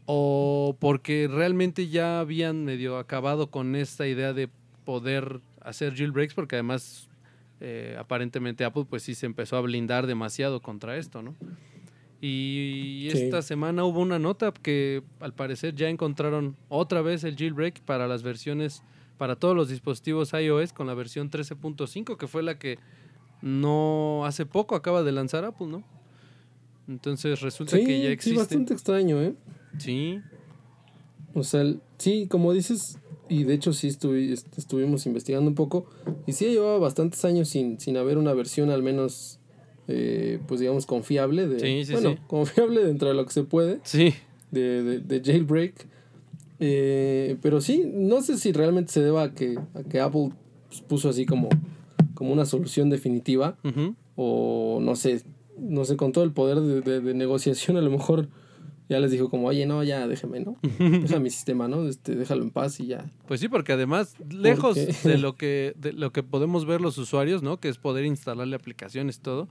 [0.04, 4.48] o porque realmente ya habían medio acabado con esta idea de
[4.84, 7.08] poder hacer jailbreaks, porque además
[7.60, 11.34] eh, aparentemente Apple pues sí se empezó a blindar demasiado contra esto, ¿no?
[12.20, 17.80] Y esta semana hubo una nota que al parecer ya encontraron otra vez el jailbreak
[17.80, 18.82] para las versiones,
[19.18, 22.78] para todos los dispositivos iOS con la versión 13.5, que fue la que
[23.42, 25.84] no hace poco acaba de lanzar Apple, ¿no?
[26.88, 28.30] Entonces resulta que ya existe.
[28.30, 29.34] Sí, bastante extraño, ¿eh?
[29.78, 30.20] Sí.
[31.34, 31.64] O sea,
[31.98, 32.98] sí, como dices,
[33.28, 35.86] y de hecho sí estuvimos investigando un poco,
[36.26, 39.40] y sí llevaba bastantes años sin, sin haber una versión al menos
[39.88, 41.46] eh, pues digamos, confiable.
[41.46, 43.80] De, bueno, confiable dentro de lo que se puede.
[43.84, 44.14] Sí.
[44.50, 45.86] De, de, jailbreak.
[46.58, 50.30] Eh, pero sí, no sé si realmente se deba a que, a que Apple
[50.68, 51.48] pues, puso así como,
[52.14, 53.56] como una solución definitiva.
[54.16, 55.22] O no sé,
[55.58, 58.28] no sé, con todo el poder de, de negociación a lo mejor
[58.88, 60.56] ya les dijo como, oye, no, ya déjeme, ¿no?
[60.78, 61.88] Deja mi sistema, ¿no?
[61.88, 63.10] Este, déjalo en paz y ya.
[63.26, 67.42] Pues sí, porque además, lejos de lo que, de lo que podemos ver los usuarios,
[67.42, 67.58] ¿no?
[67.58, 69.48] Que es poder instalarle aplicaciones y todo,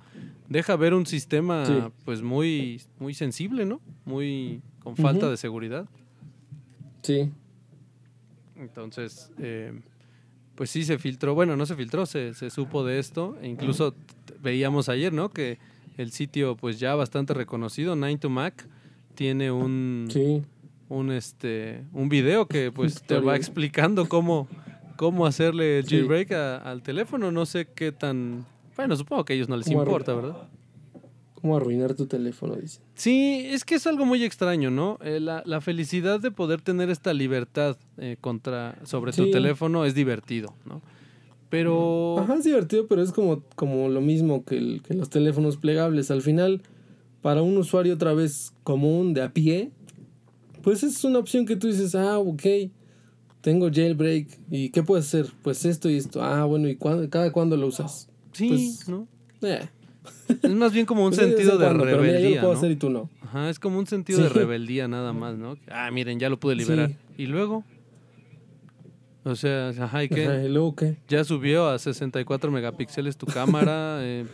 [0.47, 3.81] deja ver un sistema pues muy, muy sensible, ¿no?
[4.05, 5.85] Muy con falta de seguridad.
[7.05, 7.31] Sí.
[8.57, 9.79] Entonces, eh,
[10.55, 13.93] pues sí se filtró, bueno, no se filtró, se, se supo de esto, e incluso
[14.41, 15.29] veíamos ayer, ¿no?
[15.29, 15.59] Que
[15.97, 18.67] el sitio pues ya bastante reconocido, 9to-Mac,
[19.15, 20.07] tiene un,
[20.89, 24.47] un, este, un video que pues te va explicando cómo,
[24.95, 27.31] cómo hacerle el jailbreak al teléfono.
[27.31, 28.45] No sé qué tan...
[28.75, 30.49] Bueno, supongo que a ellos no les importa, ¿verdad?
[31.45, 32.55] ¿Cómo arruinar tu teléfono?
[32.55, 32.79] Dice.
[32.95, 34.97] Sí, es que es algo muy extraño, ¿no?
[35.03, 39.93] Eh, la, la, felicidad de poder tener esta libertad eh, contra, sobre tu teléfono es
[39.93, 40.81] divertido, ¿no?
[41.51, 42.17] Pero...
[42.17, 46.09] Ajá, es divertido, pero es como, como lo mismo que, que los teléfonos plegables.
[46.09, 46.63] Al final
[47.21, 49.69] para un usuario otra vez común, de a pie,
[50.63, 52.41] pues es una opción que tú dices, ah, ok,
[53.41, 55.31] tengo jailbreak, ¿y qué puedes hacer?
[55.43, 56.23] Pues esto y esto.
[56.23, 58.09] Ah, bueno, ¿y cada cuándo lo usas?
[58.31, 59.07] Sí, pues, ¿no?
[59.43, 59.69] Eh.
[60.41, 62.41] Es más bien como un pues sentido de, rebeldía.
[62.41, 63.09] puedo hacer y tú no.
[63.21, 65.57] Ajá, es como un sentido de rebeldía nada más, ¿no?
[65.69, 66.91] Ah, miren, ya lo pude liberar.
[67.17, 67.63] ¿Y luego?
[69.23, 70.43] O sea, ajá, ¿y qué?
[70.45, 70.97] ¿y luego qué?
[71.07, 73.97] Ya subió a 64 megapíxeles tu cámara.
[74.01, 74.25] eh,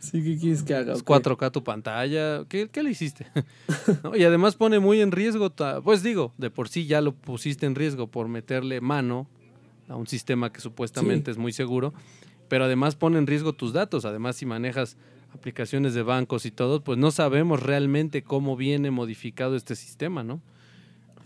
[0.00, 0.94] Sí, ¿qué quieres que haga?
[0.94, 2.44] 4K tu pantalla.
[2.48, 3.26] ¿Qué, le hiciste?
[4.16, 5.52] Y además pone muy en riesgo,
[5.84, 9.28] pues digo, de por sí ya lo pusiste en riesgo por meterle mano
[9.88, 11.92] a un sistema que supuestamente es muy seguro,
[12.48, 14.06] pero además pone en riesgo tus datos.
[14.06, 14.96] Además, si manejas
[15.34, 20.40] aplicaciones de bancos y todo, pues no sabemos realmente cómo viene modificado este sistema, ¿no?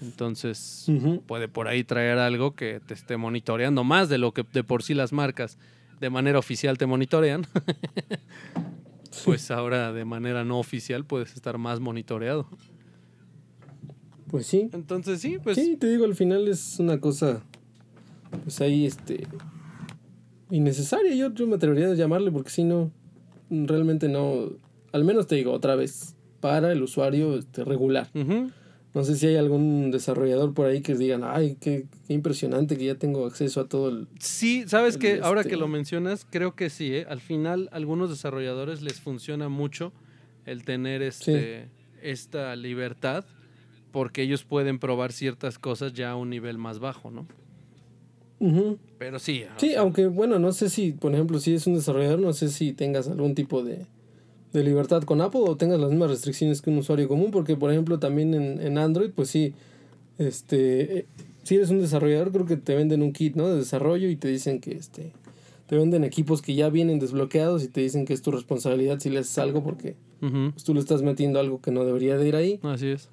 [0.03, 0.87] Entonces,
[1.27, 4.83] puede por ahí traer algo que te esté monitoreando más de lo que de por
[4.83, 5.59] sí las marcas
[6.01, 7.47] de manera oficial te monitorean,
[9.25, 12.49] pues ahora de manera no oficial puedes estar más monitoreado.
[14.29, 14.69] Pues sí.
[14.73, 15.57] Entonces sí, pues.
[15.57, 17.43] Sí, te digo, al final es una cosa,
[18.43, 19.27] pues ahí, este,
[20.51, 21.15] innecesaria.
[21.15, 22.91] Yo, yo me atrevería a llamarle porque si no,
[23.67, 24.51] realmente no,
[24.93, 28.09] al menos te digo otra vez, para el usuario este, regular.
[28.95, 32.95] No sé si hay algún desarrollador por ahí que digan, ay, qué, impresionante que ya
[32.95, 34.07] tengo acceso a todo el...
[34.21, 37.07] Sí, sabes que ahora que este lo mencionas, creo que sí, ¿eh?
[37.09, 39.93] al final algunos desarrolladores les funciona mucho
[40.47, 41.71] el tener este,
[42.03, 43.25] esta libertad
[43.91, 47.27] porque ellos pueden probar ciertas cosas ya a un nivel más bajo, ¿no?
[48.41, 48.79] Ujú.
[48.99, 49.45] Pero sí.
[49.57, 52.49] Sí, sea, aunque bueno, no sé si, por ejemplo, si es un desarrollador, no sé
[52.49, 53.87] si tengas algún tipo de,
[54.53, 57.71] de libertad con Apple o tengas las mismas restricciones que un usuario común, porque por
[57.71, 59.53] ejemplo también en, en Android, pues sí,
[60.19, 61.07] este, eh,
[61.43, 63.49] si eres un desarrollador, creo que te venden un kit, ¿no?
[63.49, 65.13] De desarrollo y te dicen que este,
[65.67, 69.11] te venden equipos que ya vienen desbloqueados y te dicen que es tu responsabilidad si
[69.11, 72.37] le haces algo porque pues, tú le estás metiendo algo que no debería de ir
[72.37, 72.61] ahí.
[72.63, 73.09] Así es.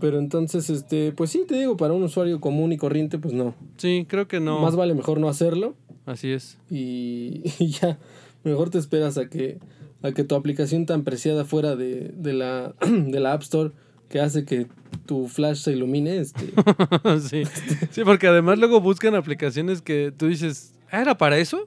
[0.00, 3.54] Pero entonces, este, pues sí, te digo, para un usuario común y corriente, pues no.
[3.78, 4.60] Sí, creo que no.
[4.60, 5.74] Más vale mejor no hacerlo.
[6.06, 6.56] Así es.
[6.70, 7.98] y, y ya
[8.44, 9.58] mejor te esperas a que
[10.00, 13.72] a que tu aplicación tan preciada fuera de, de la de la App Store
[14.08, 14.68] que hace que
[15.06, 16.46] tu flash se ilumine este
[17.28, 17.42] sí.
[17.90, 21.66] sí, porque además luego buscan aplicaciones que tú dices, "¿Ah, ¿era para eso?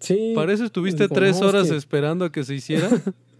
[0.00, 2.88] sí ¿Para eso estuviste tres horas que- esperando a que se hiciera?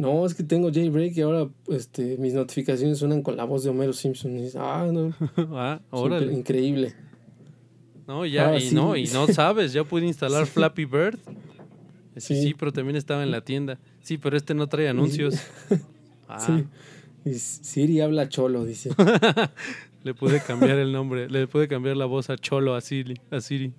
[0.00, 3.70] no es que tengo jailbreak y ahora este mis notificaciones suenan con la voz de
[3.70, 5.12] Homero Simpson y ah no
[5.56, 6.32] ah, órale.
[6.32, 6.94] increíble
[8.06, 8.74] No, ya, Ahora y sí.
[8.74, 11.18] no, y no sabes, ya pude instalar Flappy Bird.
[12.16, 12.42] Sí, Sí.
[12.42, 13.78] sí, pero también estaba en la tienda.
[14.02, 15.36] Sí, pero este no trae anuncios.
[16.28, 16.64] Ah, sí
[17.24, 18.90] y Siri habla cholo dice
[20.02, 23.20] le pude cambiar el nombre, le pude cambiar la voz a Cholo, a Siri.
[23.30, 23.72] A Siri.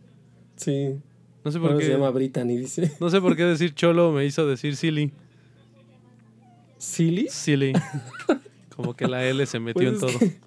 [0.56, 0.96] sí
[1.44, 1.94] No sé por ahora se qué.
[1.94, 5.12] llama Brittany dice No sé por qué decir Cholo me hizo decir Silly.
[6.82, 7.74] Silly Silly.
[8.76, 10.26] Como que la L se metió en Pues todo.
[10.26, 10.40] es que-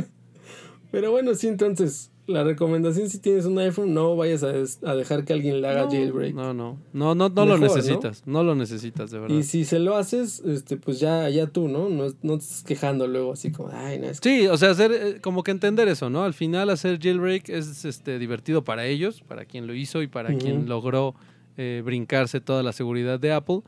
[0.90, 4.94] Pero bueno, sí, entonces, la recomendación si tienes un iPhone, no vayas a, des- a
[4.94, 6.34] dejar que alguien le haga No, jailbreak.
[6.34, 8.22] No, no, no, no, no lo necesitas.
[8.26, 8.44] ¿no?
[8.44, 9.36] lo necesitas, de verdad.
[9.36, 11.88] Y si se lo haces, este, pues ya, ya tú, ¿no?
[11.88, 14.28] No, no te estés quejando luego así como, ay, no, es que...
[14.42, 16.22] Sí, o sea, hacer eh, como que entender eso, ¿no?
[16.24, 20.32] Al final hacer jailbreak es este divertido para ellos, para quien lo hizo y para
[20.36, 21.14] quien logró
[21.56, 23.60] eh, brincarse toda la seguridad de Apple.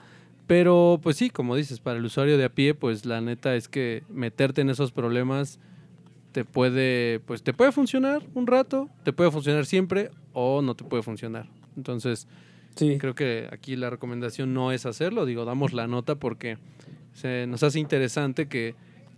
[0.46, 3.68] Pero pues sí, como dices, para el usuario de a pie, pues la neta es
[3.68, 5.58] que meterte en esos problemas
[6.32, 10.84] te puede, pues te puede funcionar un rato, te puede funcionar siempre o no te
[10.84, 11.48] puede funcionar.
[11.76, 12.28] Entonces,
[12.76, 16.58] Sí, Creo que aquí la recomendación no es hacerlo, digo, damos la nota porque
[17.14, 18.74] se nos hace interesante que,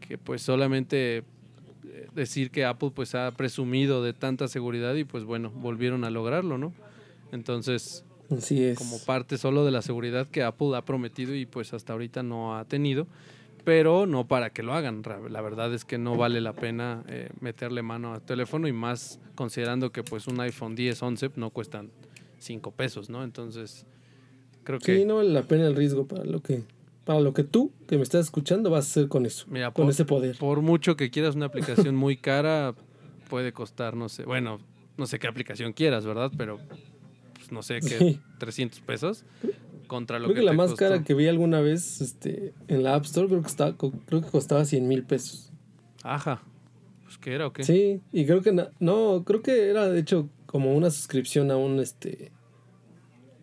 [0.06, 5.24] que, pues solamente eh, decir que Apple pues ha presumido de tanta seguridad y pues
[5.24, 6.72] bueno, volvieron a lograrlo, ¿no?
[7.32, 8.78] Entonces, así es.
[8.78, 12.56] como parte solo de la seguridad que Apple ha prometido y pues hasta ahorita no
[12.56, 13.06] ha tenido,
[13.64, 15.02] pero no para que lo hagan.
[15.30, 19.20] La verdad es que no vale la pena eh, meterle mano al teléfono y más
[19.34, 21.90] considerando que pues un iPhone 10, 11 no cuestan
[22.38, 23.24] 5 pesos, ¿no?
[23.24, 23.86] Entonces,
[24.64, 24.96] creo que...
[24.96, 26.64] Sí, no vale la pena el riesgo para lo que
[27.08, 29.86] para lo que tú, que me estás escuchando, vas a hacer con eso, Mira, con
[29.86, 30.36] por, ese poder.
[30.36, 32.74] por mucho que quieras una aplicación muy cara,
[33.30, 34.60] puede costar, no sé, bueno,
[34.98, 36.30] no sé qué aplicación quieras, ¿verdad?
[36.36, 36.58] Pero
[37.38, 38.20] pues, no sé, qué Sí.
[38.38, 39.24] 300 pesos
[39.86, 40.84] contra lo Creo que, que la te más costó.
[40.84, 44.28] cara que vi alguna vez este, en la App Store creo que, estaba, creo que
[44.30, 45.50] costaba 100 mil pesos.
[46.02, 46.42] Ajá.
[47.04, 47.64] Pues qué era o qué?
[47.64, 51.56] Sí, y creo que na- no, creo que era de hecho como una suscripción a
[51.56, 52.30] un este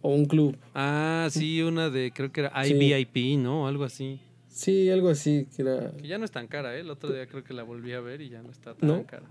[0.02, 0.56] o un club.
[0.76, 2.74] Ah, sí, una de creo que era Sí.
[2.76, 3.68] IVIP, ¿no?
[3.68, 4.20] Algo así.
[4.50, 6.82] Sí, algo así, que era Que ya no es tan cara, ¿eh?
[6.82, 9.06] El otro día creo que la volví a ver y ya no está tan ¿No?
[9.06, 9.26] cara.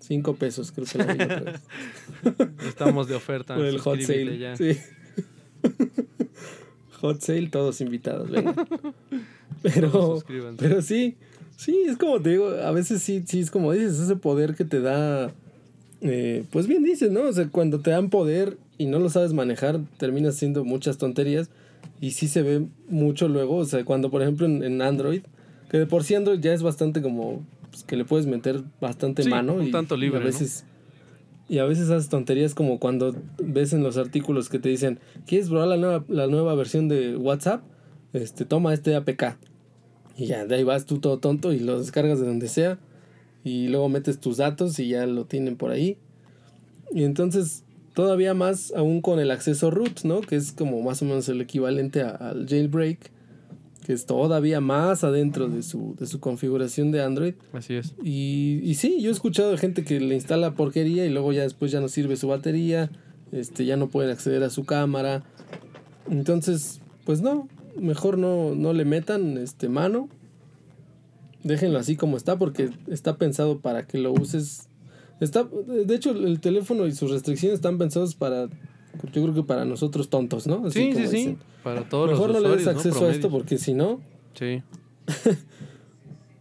[0.00, 1.60] 5 pesos, creo que la vi otra vez.
[2.66, 3.54] Estamos de oferta.
[3.54, 4.38] Por el hot sale.
[4.38, 4.56] ya.
[4.56, 4.76] Sí.
[7.00, 8.54] hot sale, todos invitados, venga.
[9.62, 10.22] Pero,
[10.56, 11.16] pero sí,
[11.54, 14.64] sí, es como te digo, a veces sí, sí, es como dices, ese poder que
[14.64, 15.34] te da,
[16.00, 17.24] eh, pues bien dices, ¿no?
[17.24, 21.50] O sea, cuando te dan poder y no lo sabes manejar, terminas haciendo muchas tonterías
[22.00, 25.20] y sí se ve mucho luego, o sea, cuando por ejemplo en, en Android,
[25.70, 29.22] que de por sí Android ya es bastante como, pues, que le puedes meter bastante
[29.22, 30.26] Sí, mano un y, tanto y libre, a ¿no?
[30.26, 30.64] veces...
[31.48, 33.12] Y a veces haces tonterías como cuando
[33.42, 37.16] ves en los artículos que te dicen, ¿quieres probar la nueva, la nueva versión de
[37.16, 37.62] WhatsApp?
[38.12, 39.36] Este, toma este APK.
[40.16, 42.78] Y ya, de ahí vas tú todo tonto y lo descargas de donde sea.
[43.42, 45.96] Y luego metes tus datos y ya lo tienen por ahí.
[46.92, 47.64] Y entonces,
[47.94, 50.20] todavía más aún con el acceso root, ¿no?
[50.20, 53.10] Que es como más o menos el equivalente a- al jailbreak.
[53.84, 57.34] Que es todavía más adentro de su, de su configuración de Android.
[57.52, 57.94] Así es.
[58.02, 61.42] Y, y sí, yo he escuchado de gente que le instala porquería y luego ya
[61.42, 62.90] después ya no sirve su batería,
[63.32, 65.24] este, ya no pueden acceder a su cámara.
[66.10, 70.08] Entonces, pues no, mejor no, no le metan este mano.
[71.42, 74.68] Déjenlo así como está porque está pensado para que lo uses.
[75.20, 78.48] Está, de hecho, el teléfono y sus restricciones están pensados para,
[79.12, 80.66] yo creo que para nosotros tontos, ¿no?
[80.66, 81.16] Así Sí, sí, como sí.
[81.16, 81.38] dicen.
[81.62, 84.00] Para todos Mejor los no le des acceso a esto porque si no,
[84.34, 84.62] Sí.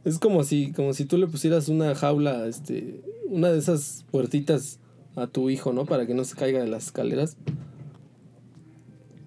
[0.06, 4.80] Es como si, como si tú le pusieras una jaula, este, una de esas puertitas
[5.16, 5.86] a tu hijo, ¿no?
[5.86, 7.36] Para que no se caiga de las escaleras.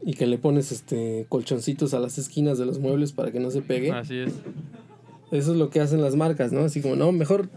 [0.05, 3.51] Y que le pones este colchoncitos a las esquinas de los muebles para que no
[3.51, 3.93] se pegue.
[3.93, 4.33] Así es.
[5.31, 6.61] Eso es lo que hacen las marcas, ¿no?
[6.61, 7.49] Así como, no, mejor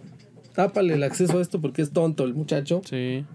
[0.54, 2.82] tápale el acceso a esto porque es tonto el muchacho.
[2.88, 3.26] Sí.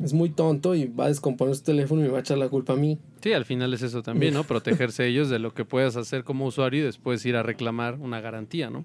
[0.00, 2.48] Es muy tonto y va a descomponer su teléfono y me va a echar la
[2.48, 2.98] culpa a mí.
[3.22, 4.44] Sí, al final es eso también, ¿no?
[4.44, 8.20] Protegerse ellos de lo que puedas hacer como usuario y después ir a reclamar una
[8.20, 8.84] garantía, ¿no?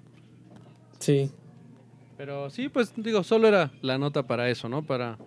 [0.98, 1.30] Sí.
[2.16, 4.82] Pero sí, pues digo, solo era la nota para eso, ¿no?
[4.82, 5.18] Para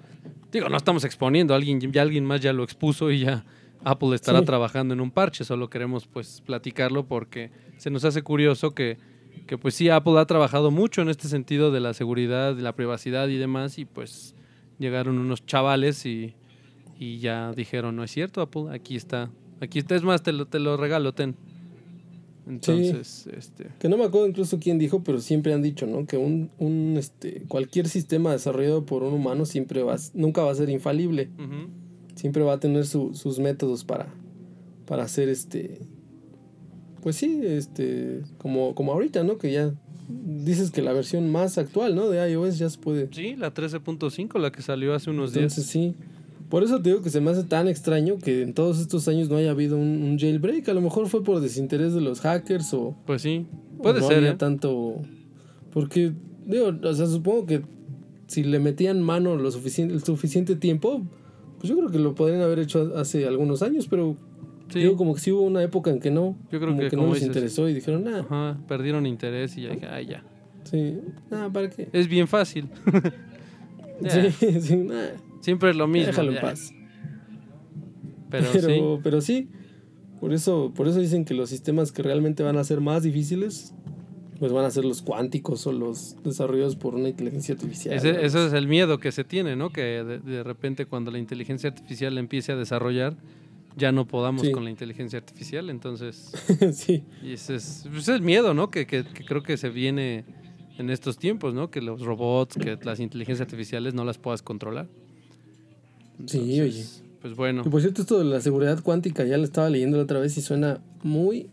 [0.51, 3.45] digo, no estamos exponiendo, alguien ya alguien más ya lo expuso y ya
[3.84, 4.45] Apple estará Sí.
[4.45, 8.97] trabajando en un parche, solo queremos pues platicarlo porque se nos hace curioso que
[9.47, 12.75] que pues sí Apple ha trabajado mucho en este sentido de la seguridad, de la
[12.75, 14.36] privacidad y demás y pues
[14.82, 16.34] llegaron unos chavales y,
[16.99, 19.29] y ya dijeron, no es cierto Apple, aquí está,
[19.61, 21.36] aquí está, es más, te lo, te lo regalo, ten.
[22.47, 26.05] Entonces, este, Que no me acuerdo incluso quién dijo, pero siempre han dicho, ¿no?
[26.07, 30.55] Que un, un este, cualquier sistema desarrollado por un humano siempre va, nunca va a
[30.55, 31.29] ser infalible.
[32.15, 34.07] Siempre va a tener su- sus métodos para,
[34.88, 35.79] para hacer este.
[37.01, 38.21] Pues sí, este.
[38.39, 39.38] Como, como ahorita, ¿no?
[39.38, 39.73] Que ya
[40.12, 42.09] dices que la versión más actual, ¿no?
[42.09, 43.09] De iOS ya se puede.
[43.12, 45.57] sí, la 13.5, la que salió hace unos días.
[45.57, 45.95] Entonces sí.
[46.49, 49.30] Por eso te digo que se me hace tan extraño que en todos estos años
[49.30, 50.68] no haya habido un, un jailbreak.
[50.68, 53.45] A lo mejor fue por desinterés de los hackers o, Pues sí,
[53.82, 54.36] puede no ser, había ¿eh?
[54.38, 54.95] tanto.
[55.72, 56.12] Porque,
[56.45, 57.62] digo, o sea, supongo que
[58.28, 61.01] si le metían mano lo suficiente, el suficiente tiempo,
[61.59, 64.18] pues yo creo que lo podrían haber hecho hace algunos años, pero
[64.74, 66.36] Sí, digo, como que sí hubo una época en que no.
[66.51, 69.05] Yo creo como que que, como no les dices- interesó y dijeron, nah, Ajá, perdieron
[69.05, 70.24] interés y ya dije, ay, ya.
[70.63, 70.97] sí,
[71.30, 71.89] nah, ¿para qué?
[71.93, 72.67] Es bien fácil.
[74.09, 74.88] Sí, sí,
[75.41, 76.07] Siempre es lo mismo.
[76.07, 76.74] déjalo en paz.
[78.32, 79.49] Pero, Pero, sí, pero sí,
[80.19, 83.74] por eso, por eso dicen que los sistemas que realmente van a ser más difíciles,
[84.39, 87.93] pues van a ser los cuánticos o los desarrollados por una inteligencia artificial.
[87.95, 89.69] ese, ese es el miedo que se tiene, ¿no?
[89.72, 93.15] Que de, de repente cuando la inteligencia artificial empiece a desarrollar,
[93.78, 94.51] ya no podamos Sí.
[94.51, 95.69] con la inteligencia artificial.
[95.69, 96.32] Entonces,
[96.74, 98.69] sí, y ese es, el miedo, ¿no?
[98.72, 100.26] Que, que- que creo que se viene
[100.78, 101.69] en estos tiempos, ¿no?
[101.69, 104.88] Que los robots, que las inteligencias artificiales no las puedas controlar.
[106.26, 107.63] Sí, Entonces, Pues bueno.
[107.65, 110.38] Y por cierto, esto de la seguridad cuántica ya lo estaba leyendo la otra vez
[110.38, 111.49] y suena muy,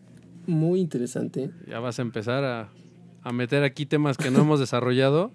[0.47, 1.51] muy interesante.
[1.69, 2.71] Ya vas a empezar a,
[3.23, 5.31] a meter aquí temas que no hemos desarrollado.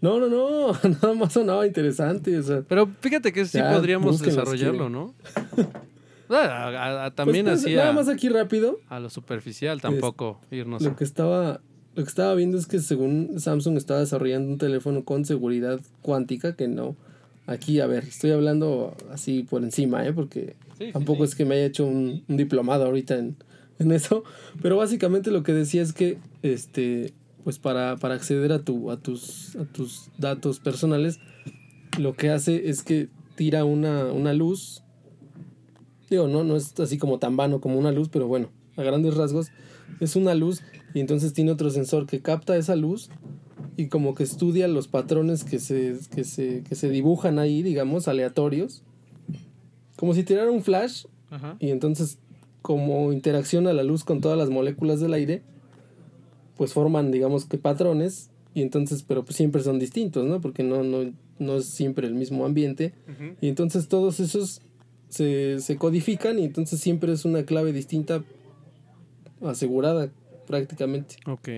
[0.00, 0.72] No, no, no,
[1.02, 2.36] nada más sonaba interesante.
[2.38, 5.14] O sea, Pero fíjate que sí Ya, podríamos desarrollarlo, ¿no?
[6.28, 8.80] A- a- a- también pues, pues, así Nada más aquí rápido.
[8.88, 11.60] a lo superficial, tampoco irnos Lo que estaba
[11.94, 16.54] lo que estaba viendo es que según Samsung estaba desarrollando un teléfono con seguridad cuántica
[16.56, 16.94] que no.
[17.46, 20.12] Aquí, a ver, estoy hablando así por encima, ¿eh?
[20.12, 21.30] Porque Sí, sí, tampoco sí.
[21.30, 23.36] es que me haya hecho un, un diplomado ahorita en,
[23.78, 24.24] en eso.
[24.60, 27.14] Pero básicamente lo que decía es que, este,
[27.46, 31.20] pues para, para acceder a, tu, a, tus, a tus datos personales,
[31.96, 34.82] lo que hace es que tira una, una luz.
[36.10, 39.14] Digo, no, no es así como tan vano como una luz, pero bueno, a grandes
[39.14, 39.52] rasgos
[40.00, 43.10] es una luz y entonces tiene otro sensor que capta esa luz
[43.76, 48.08] y como que estudia los patrones que se, que se, que se dibujan ahí, digamos,
[48.08, 48.82] aleatorios.
[49.94, 51.54] Como si tirara un flash Ajá.
[51.60, 52.18] y entonces
[52.60, 55.44] como interacciona la luz con todas las moléculas del aire,
[56.56, 60.40] pues forman, digamos que patrones y entonces, pero pues siempre son distintos, ¿no?
[60.40, 62.94] Porque no, no, no es siempre el mismo ambiente.
[63.40, 64.62] Y entonces todos esos
[65.10, 68.24] se, se codifican y entonces siempre es una clave distinta
[69.42, 70.10] asegurada
[70.46, 71.16] prácticamente.
[71.26, 71.48] Ok.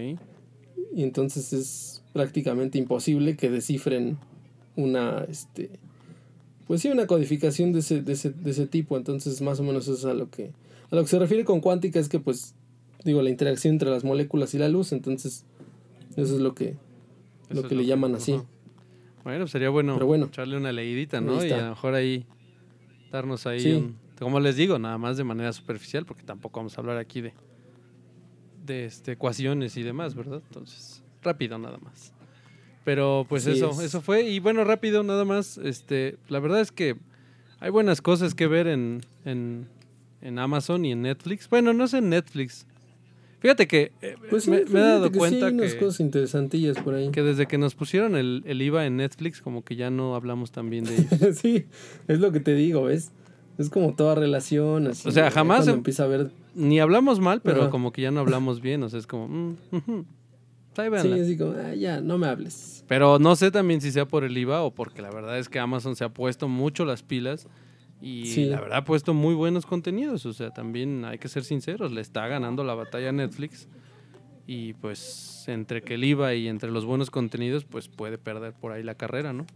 [0.94, 4.18] Y entonces es prácticamente imposible que descifren
[4.74, 5.70] una, este,
[6.66, 8.96] pues sí, una codificación de ese, de ese, de ese tipo.
[8.96, 10.50] Entonces más o menos es a lo que,
[10.90, 12.54] a lo que se refiere con cuántica es que pues,
[13.04, 14.92] digo, la interacción entre las moléculas y la luz.
[14.92, 15.44] Entonces
[16.16, 16.76] eso es lo que,
[17.50, 18.40] lo que le llaman así.
[19.24, 20.26] Bueno, sería bueno, Pero bueno.
[20.26, 21.44] echarle una leidita, ¿no?
[21.44, 22.24] Y a lo mejor ahí
[23.12, 23.72] darnos ahí, Sí.
[23.72, 27.20] un- como les digo, nada más de manera superficial, porque tampoco vamos a hablar aquí
[27.20, 27.34] de,
[28.66, 30.42] de este, ecuaciones y demás, ¿verdad?
[30.48, 32.12] Entonces, rápido nada más.
[32.84, 33.78] Pero pues eso, es.
[33.80, 34.22] eso fue.
[34.28, 36.96] Y bueno, rápido nada más, este, la verdad es que
[37.60, 39.68] hay buenas cosas que ver en, en,
[40.22, 41.48] en Amazon y en Netflix.
[41.50, 42.66] Bueno, no es en Netflix.
[43.40, 46.78] Fíjate que eh, Pues sí, me, me he dado que cuenta unas que, cosas interesantillas
[46.78, 47.10] por ahí.
[47.10, 50.50] que desde que nos pusieron el, el IVA en Netflix, como que ya no hablamos
[50.50, 51.38] tan bien de ellos.
[51.38, 51.66] sí,
[52.08, 53.12] es lo que te digo, ¿ves?
[53.58, 55.08] Es como toda relación, así.
[55.08, 56.30] O sea, jamás em- empieza a ver.
[56.54, 57.70] Ni hablamos mal, pero Ajá.
[57.70, 58.82] como que ya no hablamos bien.
[58.82, 59.28] O sea, es como.
[59.28, 59.56] mm.
[60.76, 62.84] Ahí Sí, así como, ah, ya, no me hables.
[62.86, 65.58] Pero no sé también si sea por el IVA o porque la verdad es que
[65.58, 67.48] Amazon se ha puesto mucho las pilas
[68.00, 68.44] y Sí.
[68.46, 70.24] la verdad ha puesto muy buenos contenidos.
[70.26, 73.68] O sea, también hay que ser sinceros, le está ganando la batalla a Netflix
[74.46, 78.72] y pues entre que el IVA y entre los buenos contenidos, pues puede perder por
[78.72, 79.46] ahí la carrera, ¿no?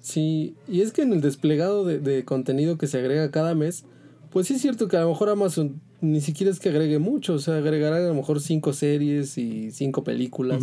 [0.00, 3.84] Sí, y es que en el desplegado de, de contenido que se agrega cada mes,
[4.30, 7.34] pues sí es cierto que a lo mejor Amazon ni siquiera es que agregue mucho,
[7.34, 10.62] o sea, agregará a lo mejor cinco series y cinco películas,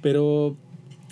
[0.00, 0.56] pero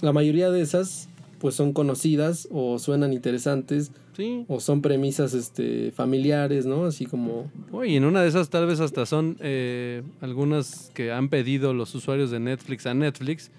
[0.01, 1.09] la mayoría de esas
[1.41, 4.45] pues son conocidas o suenan interesantes Sí.
[4.49, 6.84] o son premisas este familiares, ¿no?
[6.84, 11.28] Así como Uy, en una de esas tal vez hasta son eh, algunas que han
[11.30, 13.51] pedido los usuarios de Netflix a Netflix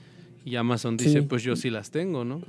[0.45, 1.25] y Amazon dice, Sí.
[1.27, 2.41] pues yo sí las tengo, ¿no?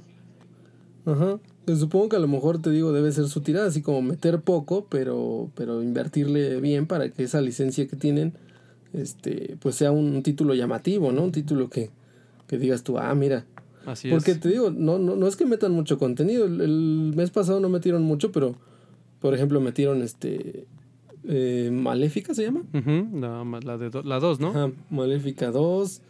[1.07, 1.39] Ajá.
[1.65, 4.41] Pues supongo que a lo mejor te digo debe ser su tirada, así como meter
[4.41, 8.35] poco, pero, pero invertirle bien para que esa licencia que tienen,
[8.93, 11.23] este, pues sea un, título llamativo, ¿no?
[11.23, 11.91] Un título que,
[12.47, 13.47] que digas tú, ah, mira.
[13.87, 14.41] Así Porque es.
[14.41, 16.45] te digo, no, no, no es que metan mucho contenido.
[16.47, 18.55] El, el mes pasado no metieron mucho, pero
[19.21, 20.67] por ejemplo metieron este
[21.25, 22.63] eh, Maléfica se llama.
[22.73, 24.49] La, la de do- la 2, ¿no?
[24.49, 26.03] Ajá, Maléfica 2.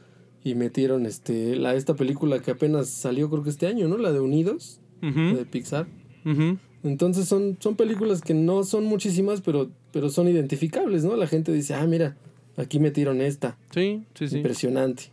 [0.44, 3.96] Y metieron este la esta película que apenas salió creo que este año, ¿no?
[3.96, 5.86] La de Unidos, Ujú, de Pixar.
[6.24, 6.58] ujú.
[6.82, 11.14] Entonces son, son películas que no son muchísimas, pero, pero son identificables, ¿no?
[11.16, 12.16] La gente dice, ah, mira,
[12.56, 13.56] aquí metieron esta.
[13.72, 14.38] Sí, sí, sí.
[14.38, 15.04] Impresionante.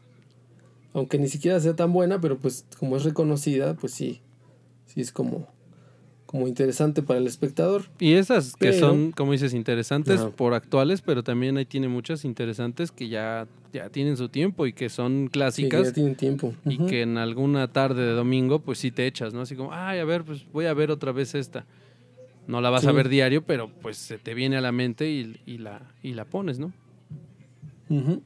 [0.94, 4.22] Aunque ni siquiera sea tan buena, pero pues como es reconocida, pues sí.
[4.88, 5.48] Sí es como,
[6.26, 7.84] como interesante para el espectador.
[8.00, 12.92] Y esas que son, como dices, interesantes por actuales, pero también ahí tiene muchas interesantes
[12.92, 16.56] que ya, ya tienen su tiempo y que son Sí, que clásicas ya tienen tiempo.
[16.68, 19.42] y que en alguna tarde de domingo pues sí te echas, ¿no?
[19.42, 21.66] Así como, ay, a ver, pues voy a ver otra vez esta.
[22.48, 25.40] No la vas a ver diario, pero pues se te viene a la mente y,
[25.46, 26.74] y la, y la pones, ¿no?
[27.90, 28.22] Ujú.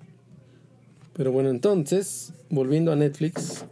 [1.14, 3.66] Pero bueno, entonces, volviendo a Netflix,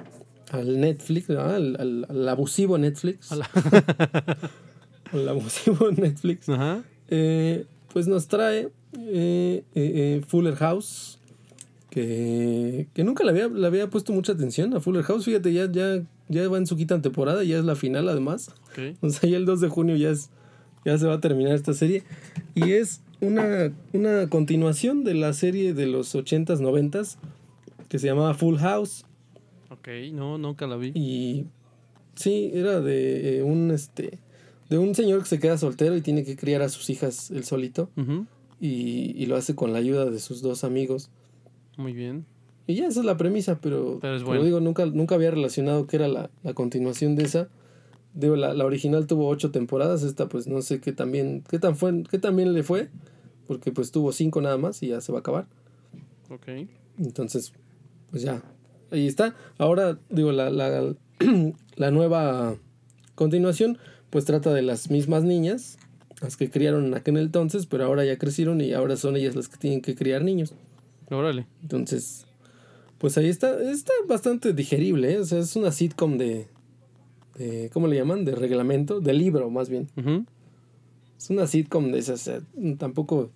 [0.51, 1.55] al Netflix, ¿verdad?
[1.55, 3.29] al, al- al abusivo Netflix.
[5.13, 6.47] Al abusivo Netflix.
[6.47, 6.83] Ajá.
[7.09, 11.17] Eh, pues nos trae eh, eh, Fuller House.
[11.89, 15.25] Que, que nunca le había, le había puesto mucha atención a Fuller House.
[15.25, 18.51] Fíjate, ya, ya, ya va en su quinta temporada, ya es la final además.
[18.71, 18.95] Ok.
[19.01, 20.29] O sea, ya el 2 de junio ya, es,
[20.85, 22.03] ya se va a terminar esta serie.
[22.55, 27.17] Y es una, una continuación de la serie de los 80s, 90s
[27.87, 29.05] que se llamaba Full House.
[29.69, 30.91] Ok, no, nunca la vi.
[30.95, 31.45] Y
[32.15, 34.19] sí, era de eh, un este
[34.69, 37.43] de un señor que se queda soltero y tiene que criar a sus hijas él
[37.43, 37.89] solito.
[38.61, 41.09] Y, y lo hace con la ayuda de sus dos amigos.
[41.77, 42.25] Muy bien.
[42.67, 45.87] Y ya esa es la premisa, pero, Pero es como digo, nunca, nunca había relacionado
[45.87, 47.49] que era la, la continuación de esa.
[48.13, 51.75] Digo, la, la original tuvo ocho temporadas, esta pues no sé qué también, qué tan
[51.75, 52.89] fue, qué tan bien le fue,
[53.51, 55.45] porque pues tuvo cinco nada más y ya se va a acabar.
[56.29, 56.47] Ok.
[56.97, 57.51] Entonces,
[58.09, 58.41] pues ya,
[58.91, 59.35] ahí está.
[59.57, 60.95] Ahora, digo, la, la,
[61.75, 62.55] la nueva
[63.13, 63.77] continuación,
[64.09, 65.79] pues trata de las mismas niñas,
[66.21, 69.49] las que criaron en aquel entonces, pero ahora ya crecieron y ahora son ellas las
[69.49, 70.53] que tienen que criar niños.
[71.09, 71.45] Órale.
[71.61, 72.27] Entonces,
[72.99, 75.19] pues ahí está, está bastante digerible, ¿eh?
[75.19, 76.47] o sea, es una sitcom de,
[77.35, 78.23] de, ¿cómo le llaman?
[78.23, 79.89] De reglamento, de libro más bien.
[81.17, 82.31] Es una sitcom de esas,
[82.77, 83.29] tampoco...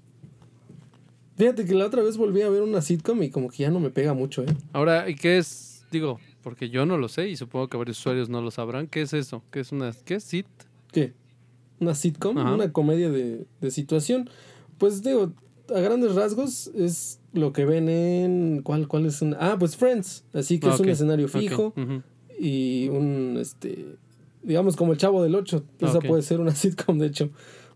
[1.37, 3.79] Fíjate que la otra vez volví a ver una sitcom y como que ya no
[3.79, 4.47] me pega mucho, ¿eh?
[4.73, 5.85] Ahora, ¿y qué es?
[5.91, 8.87] Digo, porque yo no lo sé y supongo que varios usuarios no lo sabrán.
[8.87, 9.43] ¿Qué es eso?
[9.51, 9.91] ¿Qué es una...
[10.05, 10.47] ¿Qué es sit?
[10.91, 11.13] ¿Qué?
[11.79, 12.53] Una sitcom, Ajá.
[12.53, 14.29] una comedia de, de situación.
[14.77, 15.33] Pues digo,
[15.75, 18.61] a grandes rasgos es lo que ven en...
[18.63, 19.37] ¿Cuál, cuál es una?
[19.39, 20.23] Ah, pues Friends.
[20.33, 21.73] Así que Ah, es un escenario fijo
[22.39, 23.97] y un, este,
[24.43, 25.63] digamos como el Chavo del 8.
[25.81, 27.29] Ah, Esa puede ser una sitcom, de hecho.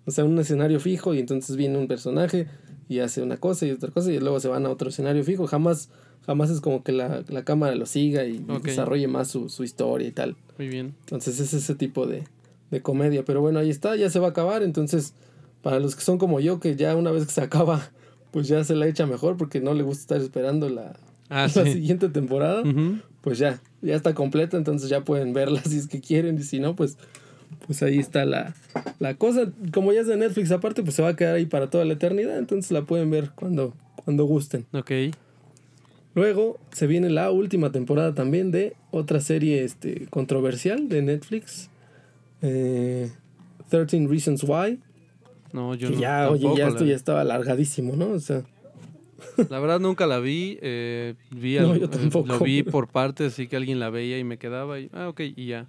[0.06, 2.48] O sea, un escenario fijo y entonces viene un personaje
[2.90, 5.48] y hace una cosa y otra cosa y luego se van a otro escenario fijo.
[5.48, 5.90] Jamás,
[6.26, 10.08] jamás es como que la, la cámara lo siga y, desarrolle más su, su historia
[10.08, 10.36] y tal.
[10.58, 10.96] Muy bien.
[11.02, 12.24] Entonces es ese tipo de,
[12.72, 13.24] de comedia.
[13.24, 14.64] Pero bueno, ahí está, ya se va a acabar.
[14.64, 15.14] Entonces,
[15.62, 17.92] para los que son como yo, que ya una vez que se acaba,
[18.32, 20.98] pues ya se la echa mejor porque no le gusta estar esperando la,
[21.30, 21.74] Ah, la sí.
[21.74, 22.64] siguiente temporada,
[23.22, 24.58] pues ya, ya está completa.
[24.58, 26.40] Entonces ya pueden verla si es que quieren.
[26.40, 26.98] Y si no, pues,
[27.66, 28.54] pues ahí está la,
[29.00, 29.52] la cosa.
[29.74, 31.94] Como ya es de Netflix aparte, pues se va a quedar ahí para toda la
[31.94, 32.38] eternidad.
[32.38, 33.74] Entonces la pueden ver cuando,
[34.06, 34.66] cuando gusten.
[34.74, 34.92] Ok.
[36.16, 41.70] Luego se viene la última temporada también de otra serie este, controversial de Netflix.
[42.42, 43.12] Eh,
[43.70, 44.80] 13 Reasons Why.
[45.54, 46.02] No, yo que no.
[46.02, 46.90] ya, oye, ya la esto vi.
[46.92, 48.10] ya estaba alargadísimo, ¿no?
[48.10, 48.44] O sea,
[49.50, 50.58] La verdad nunca la vi.
[50.62, 52.28] eh, vi No, al- yo eh, tampoco.
[52.28, 55.22] Lo vi por partes, así que alguien la veía y me quedaba y, ah, ok,
[55.36, 55.68] y ya.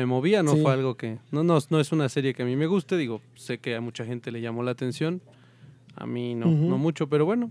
[0.00, 0.62] Me movía, no Sí.
[0.62, 1.18] fue algo que...
[1.30, 3.82] No, no, no es una serie que a mí me guste, digo, sé que a
[3.82, 5.20] mucha gente le llamó la atención.
[5.94, 6.68] A mí no, Ujú.
[6.70, 7.50] no mucho, pero bueno,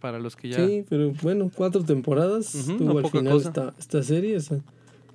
[0.00, 0.66] para los que ya...
[0.66, 4.38] sí, pero bueno, cuatro temporadas Ujú, tuvo no al final esta, esta serie.
[4.38, 4.58] o sea,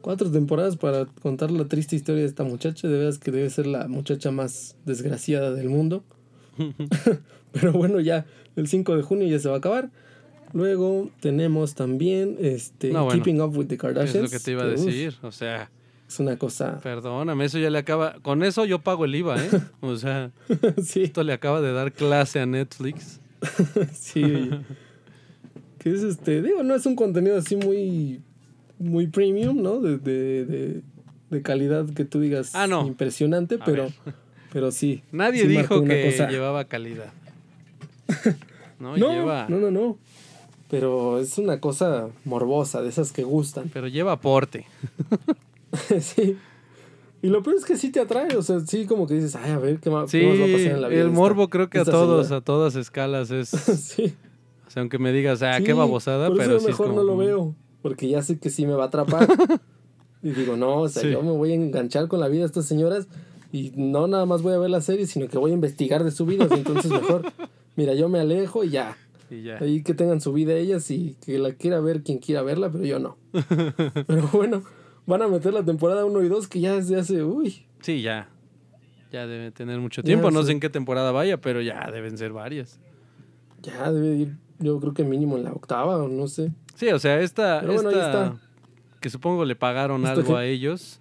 [0.02, 2.88] cuatro temporadas para contar la triste historia de esta muchacha.
[2.88, 6.04] De veras que debe ser la muchacha más desgraciada del mundo.
[7.54, 8.26] Pero bueno, ya
[8.56, 9.90] el 5 de junio ya se va a acabar.
[10.54, 13.24] Luego tenemos también este No, bueno.
[13.24, 14.16] Keeping Up with the Kardashians.
[14.16, 15.72] es lo que te iba a uf, decir, o sea...
[16.12, 16.80] es una cosa.
[16.82, 18.16] Perdóname, eso ya le acaba.
[18.22, 19.50] Con eso yo pago el IVA, ¿eh?
[19.82, 20.32] O sea,
[20.84, 23.20] sí, esto le acaba de dar clase a Netflix.
[23.94, 24.50] sí.
[25.80, 28.22] que es este, digo, no es un contenido así muy
[28.78, 29.80] muy premium, ¿no?
[29.80, 30.82] De, de, de,
[31.30, 32.86] de calidad que tú digas Ah, no.
[32.88, 33.94] impresionante, A pero, ver.
[34.52, 35.04] pero sí.
[35.12, 37.14] Nadie sí dijo que cosa- llevaba calidad.
[38.80, 39.46] No, No, lleva.
[39.50, 39.98] no, no, no.
[40.70, 43.70] Pero es una cosa morbosa, de esas que gustan.
[43.74, 44.66] Pero lleva aporte.
[46.00, 46.38] sí.
[47.24, 49.52] Y lo peor es que sí te atrae, o sea, sí como que dices, ay,
[49.52, 51.02] a ver, ¿qué más, Sí, qué más va a pasar en la vida?
[51.02, 52.38] el esta- morbo creo que a todos, señora?
[52.38, 53.50] a todas escalas es.
[53.90, 54.16] sí.
[54.68, 56.72] O sea, aunque me digas, ah, Sí, qué babosada, por eso pero yo sí es
[56.72, 59.28] mejor como, no lo mm, veo, porque ya sé que sí me va a atrapar.
[60.24, 62.66] y digo, no, o sea, yo me voy a enganchar con la vida de estas
[62.66, 63.08] señoras
[63.52, 66.12] y no nada más voy a ver la serie, sino que voy a investigar de
[66.12, 67.32] su vida, entonces mejor,
[67.76, 68.98] mira, yo me alejo y ya.
[69.30, 69.58] Y ya.
[69.60, 72.84] Ahí que tengan su vida ellas y que la quiera ver quien quiera verla, pero
[72.86, 73.18] yo no.
[74.08, 74.64] pero bueno,
[75.06, 78.30] van a meter la temporada 1 y 2 que ya desde hace, uy, Sí, ya.
[79.12, 80.32] Ya debe tener mucho Ya, tiempo.
[80.32, 80.48] no sí.
[80.48, 82.80] sé en qué temporada vaya, pero ya deben ser varias.
[83.62, 86.52] ya debe ir, yo creo que mínimo en la octava o no sé.
[86.76, 88.40] Sí, o sea, esta, Pero bueno, ahí esta está.
[89.00, 91.00] que supongo le pagaron Esta algo que- a ellos,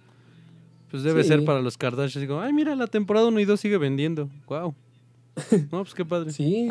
[0.91, 1.29] pues debe Sí.
[1.29, 2.21] ser para los Kardashians.
[2.21, 4.29] Digo, ay, mira, la temporada 1 y 2 sigue vendiendo.
[4.47, 4.75] Wow.
[5.71, 6.31] No, pues qué padre.
[6.31, 6.69] Sí,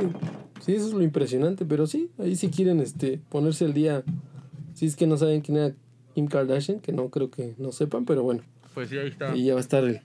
[0.61, 4.05] sí, eso es lo impresionante, pero sí, ahí si quieren este, ponerse al día,
[4.75, 5.75] si es que no saben quién era
[6.15, 8.43] Kim Kardashian, que no creo que no sepan, pero bueno,
[8.75, 9.33] Pues sí, ahí está.
[9.33, 10.01] ahí ya va a estar el-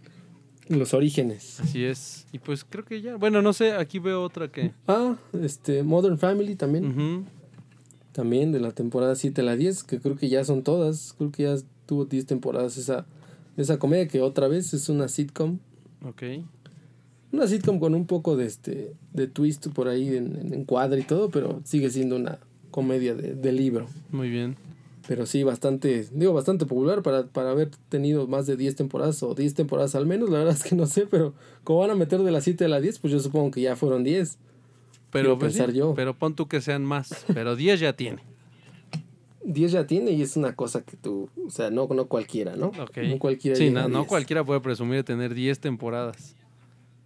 [0.67, 1.59] los orígenes.
[1.59, 2.25] Así es.
[2.31, 3.15] Y pues creo que ya.
[3.17, 4.71] Bueno, no sé, aquí veo otra que.
[4.87, 7.25] Ah, este, Modern Family también,
[8.11, 11.31] también de la temporada 7 a la 10, que creo que ya son todas, creo
[11.31, 11.55] que ya
[11.85, 13.05] tuvo 10 temporadas esa,
[13.57, 15.59] esa comedia, que otra vez es una sitcom,
[16.03, 16.23] Ok.
[17.31, 21.03] una sitcom con un poco de, este, de twist por ahí en, en encuadre y
[21.03, 22.39] todo, pero sigue siendo una
[22.71, 23.87] comedia de, de libro.
[24.11, 24.55] Muy bien.
[25.07, 29.35] Pero sí, bastante, digo, bastante popular para, para haber tenido más de 10 temporadas o
[29.35, 30.29] 10 temporadas al menos.
[30.31, 31.33] La verdad es que no sé, pero
[31.63, 33.75] como van a meter de las 7 a las 10, pues yo supongo que ya
[33.75, 34.37] fueron 10.
[35.11, 35.93] Pero, pues, sí, pensar yo.
[35.95, 37.25] pero pon tú que sean más.
[37.33, 38.21] Pero 10 ya tiene.
[39.43, 42.71] 10 ya tiene y es una cosa que tú, o sea, no, no cualquiera, ¿no?
[42.73, 43.55] No cualquiera.
[43.55, 44.07] Sí, no, a no 10.
[44.07, 46.35] cualquiera puede presumir de tener 10 temporadas.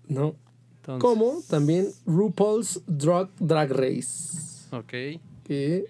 [0.08, 0.36] No.
[0.78, 5.20] Entonces, Como también RuPaul's Drag, Drag Race, Ok.
[5.44, 5.86] que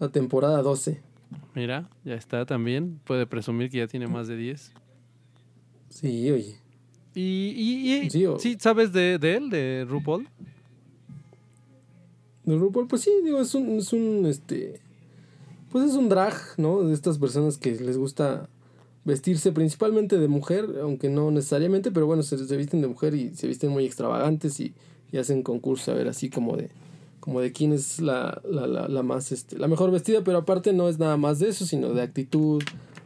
[0.00, 1.00] la temporada 12.
[1.54, 2.98] Mira, ya está también.
[3.04, 4.72] Puede presumir que ya tiene más de 10.
[5.90, 6.56] Sí, oye.
[7.14, 7.20] Y,
[7.56, 10.26] y, y- Sí, o- sí, ¿sabes de, de él, de RuPaul?
[12.44, 14.80] De RuPaul, pues sí, digo, es un, es un, este,
[15.70, 16.82] pues es un drag, ¿no?
[16.82, 18.48] De estas personas que les gusta
[19.04, 23.34] vestirse principalmente de mujer, aunque no necesariamente, pero bueno, se, se visten de mujer y
[23.34, 24.74] se visten muy extravagantes y,
[25.12, 26.70] y hacen concurso a ver así como de,
[27.20, 30.72] como de quién es la, la, la, la más, este, la mejor vestida, pero aparte
[30.72, 32.62] no es nada más de eso, sino de actitud,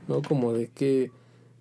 [0.08, 0.22] ¿no?
[0.22, 1.10] Como de que,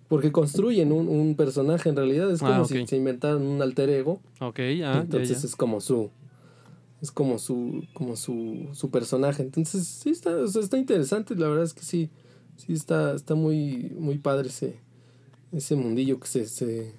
[0.08, 3.90] porque construyen un, un personaje en realidad, es Ah, como si se inventaran un alter
[3.90, 4.20] ego.
[4.40, 5.48] Ok, ah, ya, Entonces ya.
[5.48, 6.10] es como su
[7.02, 9.42] es como su como su, su personaje.
[9.42, 12.10] Entonces sí está, o sea, está interesante, la verdad es que sí
[12.56, 14.78] sí está está muy muy padre ese
[15.52, 16.92] ese mundillo que se se,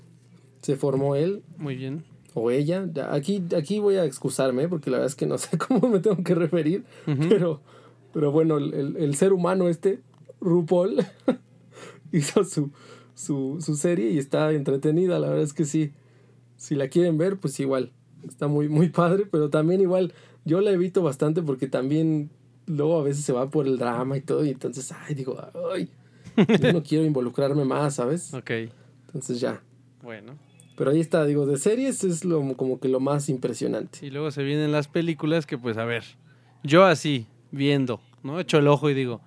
[0.62, 2.04] se formó él Muy bien.
[2.36, 2.88] O ella.
[3.10, 6.24] Aquí aquí voy a excusarme porque la verdad es que no sé cómo me tengo
[6.24, 6.84] que referir,
[7.30, 7.62] pero
[8.14, 10.02] pero bueno, el, el- el ser humano este
[10.40, 11.04] RuPaul
[12.12, 12.72] hizo su,
[13.14, 15.92] su, su serie y está entretenida, la verdad es que sí.
[16.58, 17.92] Si la quieren ver, pues igual.
[18.26, 20.14] Está muy, muy padre, pero también igual
[20.46, 22.30] yo la evito bastante porque también
[22.66, 25.38] luego a veces se va por el drama y todo y entonces, ay, digo,
[25.76, 25.90] ay,
[26.60, 28.34] yo no quiero involucrarme más, ¿sabes?
[28.34, 28.50] Ok,
[29.08, 29.62] Entonces ya.
[30.02, 30.34] bueno.
[30.76, 34.06] Pero ahí está, digo, de series es lo, como que lo más impresionante.
[34.06, 36.04] Y luego se vienen las películas que, pues, a ver,
[36.64, 38.40] yo así, viendo, ¿no?
[38.40, 39.22] Echo el ojo y digo,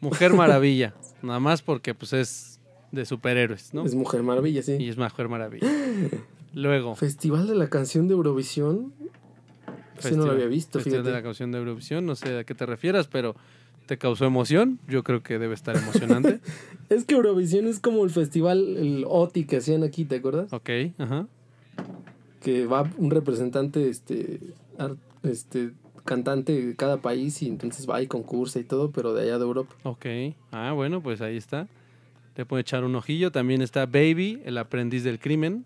[0.00, 2.60] Mujer Maravilla, nada más porque, pues, es
[2.90, 3.84] de superhéroes, ¿no?
[3.84, 4.76] Es Mujer Maravilla, sí.
[4.78, 5.68] Y es Mujer Maravilla.
[6.54, 8.92] Luego, Festival de la canción de Eurovisión.
[9.98, 12.54] Sí, no lo había visto, Festival de la canción de Eurovisión, no sé a qué
[12.54, 13.36] te refieras, pero
[13.86, 14.78] te causó emoción.
[14.88, 16.40] Yo creo que debe estar emocionante.
[16.88, 20.52] Es que Eurovisión es como el festival, el OTI que hacían aquí, ¿te acuerdas?
[20.52, 21.26] ok, ajá.
[22.42, 24.40] Que va un representante, este,
[25.22, 25.70] este,
[26.04, 29.44] cantante de cada país y entonces va y concursa y todo, pero de allá de
[29.44, 29.74] Europa.
[29.84, 30.06] Ok.
[30.50, 31.68] Ah, bueno, pues ahí está.
[32.36, 33.30] Le puede echar un ojillo.
[33.30, 35.64] También está Baby, el aprendiz del crimen,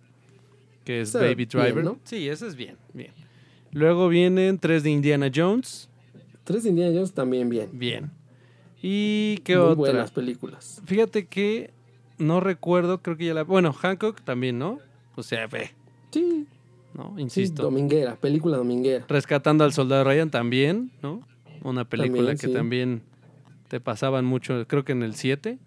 [0.84, 1.84] que es Baby bien, Driver.
[1.84, 1.98] ¿no?
[2.04, 3.12] Sí, ese es bien, bien.
[3.72, 5.88] Luego vienen tres de Indiana Jones.
[6.46, 7.70] Tres Indiana Jones también bien.
[7.72, 8.10] Bien.
[8.80, 9.74] ¿Y qué Muy otra?
[9.74, 10.80] buenas películas.
[10.86, 11.72] Fíjate que
[12.18, 13.42] no recuerdo, creo que ya la...
[13.42, 14.78] Bueno, Hancock también, ¿no?
[15.16, 15.72] O sea, ve,
[16.12, 16.46] Sí,
[16.94, 17.12] ¿no?
[17.16, 17.64] sí, Insisto.
[17.64, 19.04] dominguera, película dominguera.
[19.08, 21.26] Rescatando al soldado Ryan también, ¿no?
[21.62, 22.52] Una película También, que sí.
[22.52, 23.02] también
[23.66, 25.58] te pasaban mucho, creo que en el 7.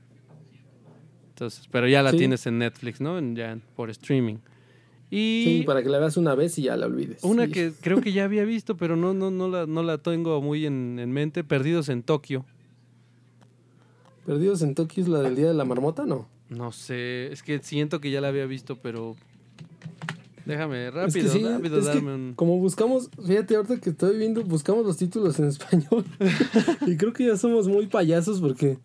[1.31, 2.17] Entonces, pero ya la Sí.
[2.17, 3.17] tienes en Netflix, ¿no?
[3.17, 4.37] En- ya por streaming.
[5.11, 7.23] Y Sí, para que la veas una vez y ya la olvides.
[7.23, 7.51] una Sí.
[7.51, 10.65] que creo que ya había visto, pero no, no, no, la, no la tengo muy
[10.67, 12.45] en, en mente, Perdidos en Tokio.
[14.25, 16.27] Perdidos en Tokio es la del Día de la Marmota, ¿no?
[16.49, 19.15] No sé, es que siento que ya la había visto, pero
[20.45, 24.43] déjame Es que rápido, sí, rápido darme un Como buscamos, fíjate, ahorita que estoy viendo,
[24.43, 26.05] buscamos los títulos en español.
[26.85, 28.77] y creo que ya somos muy payasos porque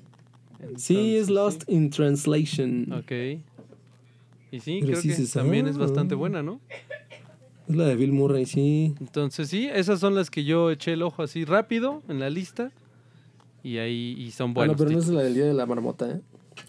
[0.76, 2.92] sí es Entonces, Lost in Translation.
[2.92, 3.12] Ok.
[4.50, 5.80] Y sí, Pero creo sí que también es ah.
[5.80, 6.60] bastante buena, ¿no?
[7.68, 8.94] Es la de Bill Murray, sí.
[9.00, 12.70] Entonces sí, esas son las que yo eché el ojo así rápido en la lista.
[13.64, 14.78] Y ahí y son Bueno, buenas.
[14.78, 16.20] pero no es la del Día de la Marmota, ¿eh?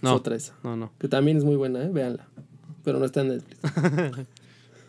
[0.01, 0.09] No.
[0.11, 0.55] Es otra esa.
[0.63, 0.91] no, no.
[0.99, 1.89] Que también es muy buena, ¿eh?
[1.91, 2.27] Véanla.
[2.83, 3.59] Pero no está en Netflix.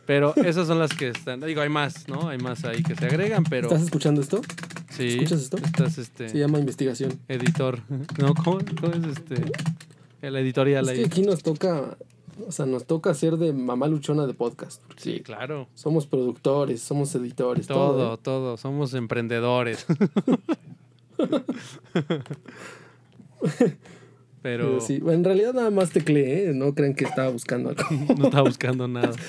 [0.06, 1.40] Pero esas son las que están.
[1.40, 2.30] Digo, hay más, ¿no?
[2.30, 4.40] Hay más ahí que se agregan, pero ¿Estás escuchando esto?
[4.88, 5.08] sí.
[5.08, 5.58] escuchas esto?
[5.58, 7.18] Estás este Se llama investigación.
[7.28, 7.80] editor.
[8.18, 9.34] No, ¿cómo, cómo es este?
[10.22, 10.98] El editorial Es ahí.
[11.00, 11.98] que aquí nos toca,
[12.46, 14.82] o sea, nos toca hacer de mamá luchona de podcast.
[14.96, 15.68] Sí, claro.
[15.74, 17.92] Somos productores, somos editores, todo.
[17.96, 18.18] Todo, ¿eh?
[18.22, 18.56] todo.
[18.56, 19.86] Somos emprendedores.
[24.42, 26.54] Pero sí, en realidad nada más tecleé, ¿eh?
[26.54, 27.82] No crean que estaba buscando algo.
[28.16, 29.12] no estaba buscando nada.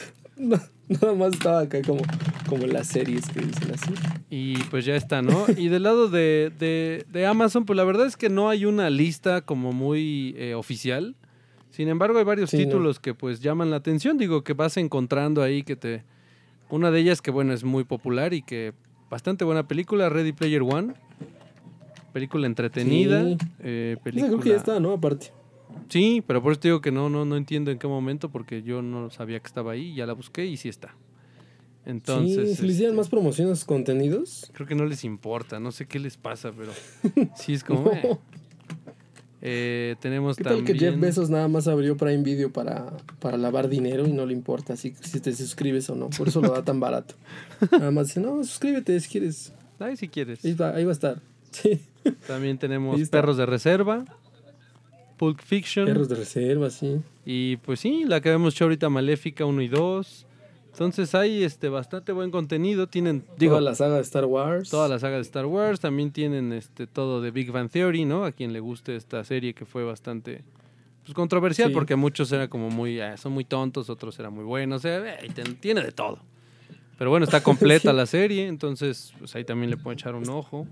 [0.42, 0.58] No,
[0.88, 2.00] nada más estaba acá como,
[2.48, 3.92] como las series que dicen así.
[4.30, 5.46] Y pues ya está, ¿no?
[5.58, 8.90] Y del lado de, de- de Amazon, pues la verdad es que no hay una
[8.90, 11.18] lista como muy eh, oficial.
[11.80, 12.64] Sin embargo, hay varios Sí, no.
[12.66, 14.18] títulos que pues llaman la atención.
[14.18, 16.04] Digo, que vas encontrando ahí que te...
[16.70, 18.74] Una de ellas que, bueno, es muy popular y que
[19.10, 20.96] bastante buena película, Ready Player One.
[22.12, 23.24] Película entretenida.
[23.24, 23.38] Sí.
[23.60, 24.28] eh, película...
[24.28, 24.92] creo que ya está, ¿no?
[24.92, 25.32] Aparte.
[25.88, 28.62] Sí, pero por eso te digo que no, no, no entiendo en qué momento porque
[28.62, 30.98] yo no sabía que estaba ahí, ya la busqué y sí está.
[31.86, 34.52] Entonces, sí, si le hicieran este, más sus contenidos.
[34.52, 36.74] creo que no les importa, no sé qué les pasa, pero
[37.38, 37.86] sí es como...
[37.86, 37.92] No.
[37.94, 38.18] Eh,
[39.42, 40.78] tenemos ¿Qué tal también...
[40.78, 44.34] que Jeff Bezos nada más abrió Prime Video para, para lavar dinero y no le
[44.34, 46.10] importa si, si te suscribes o no?
[46.10, 47.16] Por eso lo da tan barato.
[47.72, 49.54] Nada más dice, no, suscríbete si quieres.
[49.80, 50.44] Ay, si quieres.
[50.44, 51.22] Ahí va, ahí va a estar.
[51.52, 51.80] Sí.
[52.28, 53.06] También tenemos Ahí.
[53.08, 54.06] Perros de Reserva,
[55.18, 57.02] Pulp Fiction Perros de reserva, sí.
[57.26, 60.26] y pues sí, la que vemos hecho ahorita Maléfica 1 y 2.
[60.72, 64.70] Entonces hay este bastante buen contenido, tienen digo Toda la saga de Star Wars.
[64.70, 68.24] toda la saga de Star Wars, también tienen este todo de Big Bang Theory, ¿no?
[68.24, 70.44] A quien le guste esta serie que fue bastante
[71.04, 71.74] pues, controversial Sí.
[71.74, 75.16] porque muchos eran como muy ah, son muy tontos, otros eran muy buenos, o sea,
[75.22, 75.28] eh,
[75.60, 76.20] tiene de todo.
[76.98, 77.98] Pero bueno, está completa Sí.
[77.98, 80.66] la serie, entonces pues ahí también le pueden echar un ojo.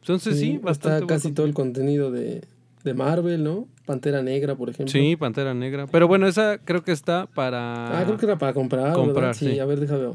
[0.00, 2.42] Entonces sí, está bastante buen casi todo el contenido de,
[2.84, 3.68] de Marvel, ¿no?
[3.86, 4.92] Pantera Negra, por ejemplo.
[4.92, 5.86] Sí, Pantera Negra.
[5.86, 8.00] Pero bueno, esa creo que está para.
[8.00, 8.92] Ah, creo que era para comprar.
[8.94, 9.34] comprar.
[9.34, 9.58] Sí, sí.
[9.58, 10.12] a ver, déjame ver.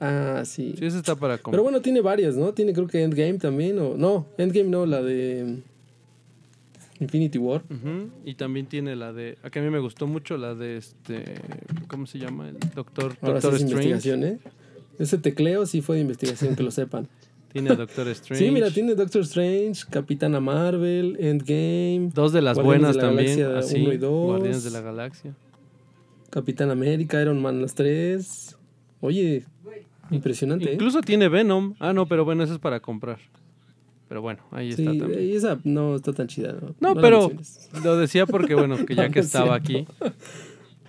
[0.00, 0.74] Ah, sí.
[0.78, 1.62] Sí, esa está para Pero comprar.
[1.62, 2.52] bueno, tiene varias, ¿no?
[2.52, 3.94] Tiene creo que Endgame también, o...
[3.96, 5.62] No, Endgame no, la de
[7.00, 7.62] Infinity War.
[7.70, 9.36] Ujú, Y también tiene la de.
[9.42, 11.24] A que a mí me gustó mucho la de este.
[11.88, 12.48] ¿Cómo se llama?
[12.48, 13.88] El Doctor, Ahora Doctor sí es Strange.
[13.88, 14.38] investigación, ¿eh?
[14.98, 17.08] Ese tecleo sí fue de investigación, que lo sepan.
[17.56, 18.44] Tiene a Doctor Strange.
[18.44, 23.08] Sí, mira, tiene Doctor Strange, Capitana Marvel, Endgame, Dos de las Guardianes buenas de la
[23.08, 23.38] también.
[23.38, 23.78] Galaxia Así.
[23.78, 24.26] y dos.
[24.26, 25.34] Guardianes de la Galaxia.
[26.30, 28.56] Capitán América, Iron Man las tres.
[29.00, 29.44] Oye,
[30.10, 30.74] impresionante, ¿eh?
[30.74, 31.74] Incluso tiene Venom.
[31.78, 33.18] Ah, no, pero bueno, eso es para comprar.
[34.08, 35.20] Pero bueno, ahí está también.
[35.20, 36.74] y esa no está tan chida, ¿no?
[36.78, 37.32] No, la pero
[37.82, 39.86] lo decía porque, bueno, que ya No que es estaba aquí.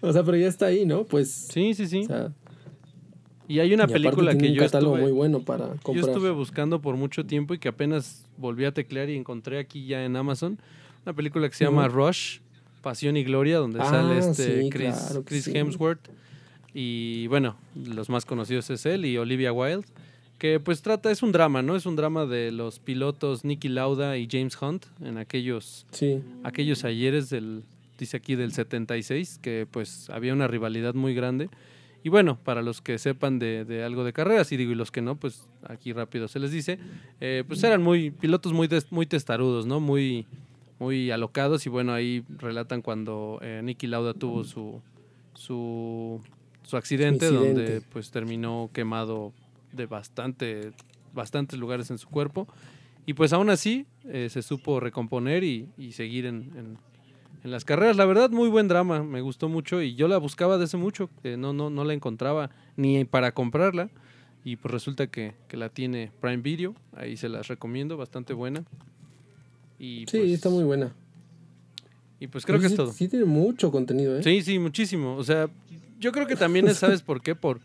[0.01, 1.03] O sea, pero ya está ahí, ¿no?
[1.03, 1.31] Pues.
[1.51, 2.01] Sí, sí, sí.
[2.03, 2.31] o sea,
[3.47, 6.81] Y hay una y película que un yo estuve, muy bueno para yo estuve buscando
[6.81, 10.59] por mucho tiempo y que apenas volví a teclear y encontré aquí ya en Amazon.
[11.05, 12.39] Una película que se llama Rush,
[12.81, 15.51] Pasión y Gloria, donde Ah, sale este sí, Chris, claro Chris sí.
[15.55, 16.09] Hemsworth.
[16.73, 19.87] Y bueno, los más conocidos es él y Olivia Wilde.
[20.37, 21.75] Que pues trata, es un drama, ¿no?
[21.75, 26.83] Es un drama de los pilotos Nicky Lauda y James Hunt en aquellos Sí, aquellos
[26.83, 27.63] ayeres del,
[27.97, 31.49] dice aquí del 76, que pues había una rivalidad muy grande.
[32.03, 34.91] Y bueno, para los que sepan de, de algo de carreras, y digo, y los
[34.91, 36.79] que no, pues aquí rápido se les dice,
[37.19, 39.79] eh, pues eran muy pilotos muy, des- muy testarudos, ¿no?
[39.79, 40.25] Muy,
[40.79, 41.65] muy alocados.
[41.65, 44.81] Y bueno, ahí relatan cuando eh, Nicky Lauda tuvo su,
[45.33, 46.21] su,
[46.63, 47.61] su accidente, Incidente.
[47.61, 49.33] donde pues terminó quemado
[49.73, 50.71] de bastante,
[51.13, 52.47] bastantes lugares en su cuerpo.
[53.05, 56.77] Y pues aún así eh, se supo recomponer y, y seguir en, en-
[57.47, 57.95] en las carreras.
[57.97, 61.37] La verdad, muy buen drama, me gustó mucho y yo la buscaba desde mucho, que
[61.37, 63.89] no, no, no la encontraba ni para comprarla.
[64.43, 68.63] Y pues resulta que, que la tiene Prime Video, ahí se las recomiendo, bastante buena.
[69.79, 70.93] Y sí, pues, está muy buena.
[72.19, 72.91] Y pues creo que es todo.
[72.91, 74.23] Sí, tiene mucho contenido, ¿eh?
[74.23, 75.15] Sí, sí, muchísimo.
[75.15, 75.49] O sea,
[75.99, 77.35] yo creo que también es, ¿sabes por qué?
[77.35, 77.59] Por,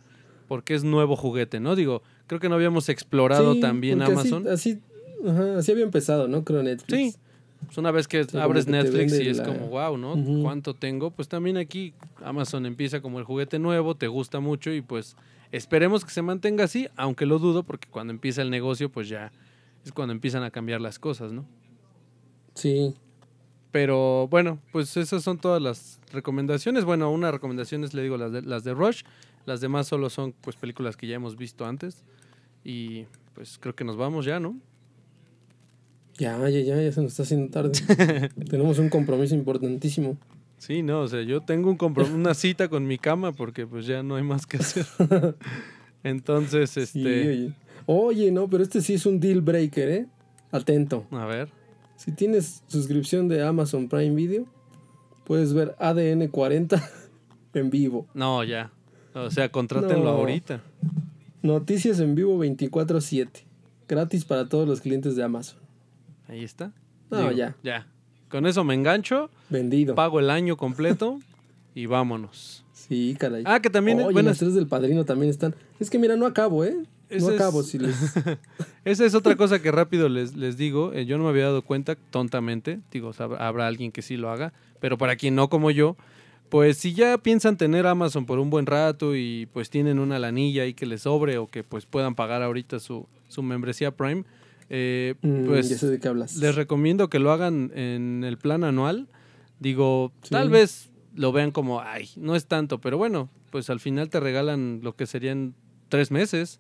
[0.48, 1.74] porque es nuevo juguete, ¿no?
[1.74, 4.48] Digo, creo que no habíamos explorado Sí, también así- Amazon.
[4.48, 4.80] Así,
[5.26, 6.44] ajá, así había empezado, ¿no?
[6.44, 7.14] Creo Netflix.
[7.14, 7.18] Sí.
[7.66, 10.43] Pues una vez que abres que Netflix y es la- como, wow, ¿no?
[10.43, 11.10] ¿Cuánto tengo?
[11.10, 11.94] Pues también aquí
[12.24, 15.16] Amazon empieza como el juguete nuevo, te gusta mucho y pues
[15.52, 19.32] esperemos que se mantenga así, aunque lo dudo porque cuando empieza el negocio pues ya
[19.84, 21.44] es cuando empiezan a cambiar las cosas, ¿no?
[22.55, 22.94] Sí.
[23.70, 26.84] pero bueno, pues esas son todas las recomendaciones.
[26.84, 29.02] Bueno, una recomendación es, le digo, las de, las de Rush.
[29.47, 32.05] Las demás solo son pues películas que ya hemos visto antes.
[32.64, 34.56] Y pues creo que nos vamos ya, ¿no?
[36.18, 37.72] Ya, ya, ya, ya se nos está haciendo tarde.
[38.51, 40.16] Tenemos un compromiso importantísimo.
[40.59, 43.86] Sí, no, o sea, yo tengo un comprom- una cita con mi cama porque pues
[43.86, 44.86] ya no hay más que hacer.
[46.05, 47.52] Entonces, Sí, este, oye.
[47.86, 50.06] Oye, no, pero este sí es un deal breaker, ¿eh?
[50.52, 51.06] Atento.
[51.10, 51.48] a ver.
[51.97, 54.44] Si tienes suscripción de Amazon Prime Video,
[55.24, 56.82] puedes ver ADN 40
[57.55, 58.06] en vivo.
[58.14, 58.70] No, ya.
[59.14, 60.10] O sea, contrátenlo No.
[60.10, 60.62] ahorita.
[61.43, 63.28] Noticias en vivo 24/7.
[63.89, 65.59] Gratis para todos los clientes de Amazon.
[66.28, 66.73] Ahí está.
[67.11, 67.55] No, ya.
[67.62, 67.86] Ya.
[68.28, 69.94] Con eso me engancho, Vendido.
[69.94, 71.19] pago el año completo
[71.74, 72.65] y vámonos.
[72.73, 73.43] Sí, caray.
[73.47, 75.55] Ah, que también, Oye, bueno, las tres del padrino también están.
[75.78, 76.77] Es que mira, no acabo, ¿eh?
[77.11, 77.62] Ese No es- acabo.
[77.62, 77.94] Si les...
[78.85, 80.93] Esa es otra cosa que rápido les, les digo.
[80.94, 82.81] eh, yo no me había dado cuenta tontamente.
[82.90, 84.53] Digo, habrá alguien que sí lo haga.
[84.81, 85.97] Pero para quien no como yo,
[86.49, 90.62] pues si ya piensan tener Amazon por un buen rato y pues tienen una lanilla
[90.62, 94.24] ahí que les sobre o que pues puedan pagar ahorita su, su membresía Prime,
[94.74, 96.36] eh, Mm, pues ya sé de qué hablas.
[96.36, 99.07] les recomiendo que lo hagan en el plan anual.
[99.61, 100.31] Digo, Sí.
[100.31, 104.19] tal vez lo vean como, ay, no es tanto, pero bueno, pues al final te
[104.19, 105.55] regalan lo que serían
[105.90, 106.59] tres meses.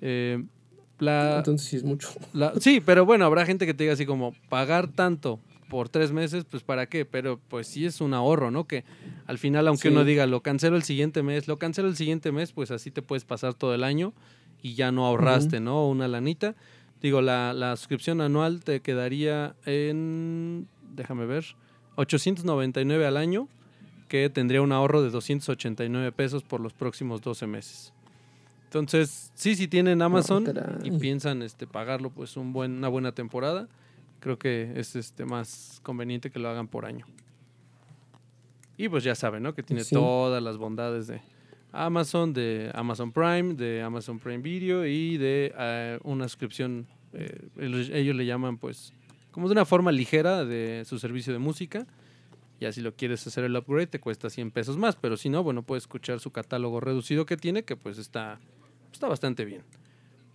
[0.00, 0.42] Eh,
[0.98, 2.08] la, Entonces sí es mucho.
[2.34, 5.38] la- sí, pero bueno, habrá gente que te diga así como, pagar tanto
[5.70, 8.66] por tres meses, pues para qué, pero pues sí es un ahorro, ¿no?
[8.66, 8.84] Que
[9.26, 9.94] al final, aunque Sí.
[9.94, 13.00] uno diga, lo cancelo el siguiente mes, lo cancelo el siguiente mes, pues así te
[13.02, 14.12] puedes pasar todo el año
[14.62, 15.88] y ya no ahorraste, ¿no?
[15.88, 16.54] Una lanita.
[17.04, 20.66] Digo, la, la suscripción anual te quedaría en,
[20.96, 21.44] déjame ver,
[21.96, 23.46] 899 al año,
[24.08, 27.92] que tendría un ahorro de 289 pesos por los próximos 12 meses.
[28.64, 30.78] Entonces, sí, si tienen Amazon caray.
[30.82, 33.68] y piensan este, pagarlo pues un buen, una buena temporada,
[34.20, 37.04] creo que es este, más conveniente que lo hagan por año.
[38.78, 39.54] Y pues ya saben, ¿no?
[39.54, 39.94] Que tiene Sí.
[39.94, 41.20] todas las bondades de
[41.70, 48.16] Amazon, de Amazon Prime, de Amazon Prime Video y de eh, una suscripción, eh, ellos,
[48.16, 48.92] le llaman pues
[49.30, 51.86] como de una forma ligera de su servicio de música.
[52.60, 55.42] Ya si lo quieres hacer el upgrade te cuesta 100 pesos más, pero si no,
[55.42, 58.40] bueno, puedes escuchar su catálogo reducido que tiene, que pues está,
[58.92, 59.62] está bastante bien.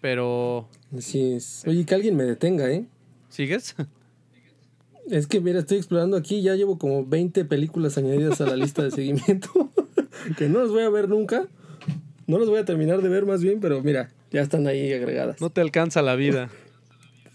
[0.01, 1.63] Pero, Así es.
[1.67, 2.85] Oye, que alguien me detenga, ¿eh?
[3.29, 3.75] ¿sigues?
[5.09, 8.83] Es que, mira, estoy explorando aquí, ya llevo como 20 películas añadidas a la lista
[8.83, 9.71] de seguimiento,
[10.37, 11.47] que no las voy a ver nunca.
[12.27, 15.41] No las voy a terminar de ver más bien, pero mira, ya están ahí agregadas.
[15.41, 16.49] No te alcanza la vida.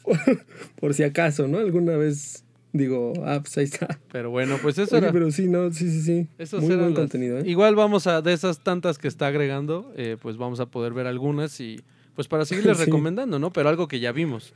[0.81, 1.59] Por si acaso, ¿no?
[1.59, 4.01] Alguna vez digo, ah, pues ahí está.
[4.10, 5.12] Pero bueno, pues eso Oye, era.
[5.12, 6.28] pero sí, no, sí, sí, sí.
[6.39, 7.43] Esos Muy buen las- contenido, ¿eh?
[7.47, 11.06] Igual vamos a, de esas tantas que está agregando, eh, pues vamos a poder ver
[11.06, 11.81] algunas y
[12.14, 12.85] pues para seguirles Sí.
[12.86, 13.52] recomendando, ¿no?
[13.52, 14.52] Pero algo que ya vimos,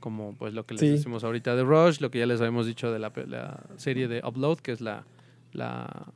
[0.00, 0.88] como pues lo que les Sí.
[0.90, 3.12] decimos ahorita de Rush, lo que ya les habíamos dicho de la,
[3.78, 5.04] serie de Upload, que es la,
[5.52, 6.12] la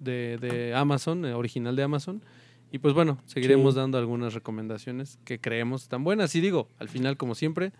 [0.00, 2.22] de, de Amazon, eh, original de Amazon.
[2.72, 3.80] Y pues bueno, seguiremos Sí.
[3.80, 6.34] dando algunas recomendaciones que creemos tan buenas.
[6.34, 7.72] Y digo, al final, como siempre,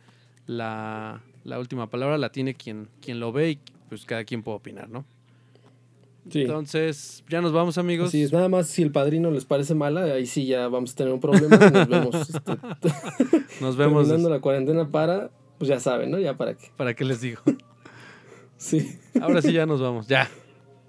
[0.46, 3.58] la, la última palabra la tiene quien, quien lo ve y
[3.88, 5.04] pues cada quien puede opinar, ¿no?
[6.30, 6.40] Sí.
[6.42, 8.14] Entonces, ya nos vamos, amigos.
[8.14, 11.12] Es, nada más si el padrino les parece mala, ahí sí ya vamos a tener
[11.12, 11.56] un problema.
[11.56, 12.52] y Nos vemos este,
[13.60, 14.02] Nos vemos.
[14.06, 16.18] terminando la cuarentena para, pues ya saben, ¿no?
[16.18, 16.70] Ya para qué.
[16.76, 17.42] ¿Para qué les digo?
[18.56, 20.06] Sí, Ahora sí ya nos vamos.
[20.06, 20.30] Ya.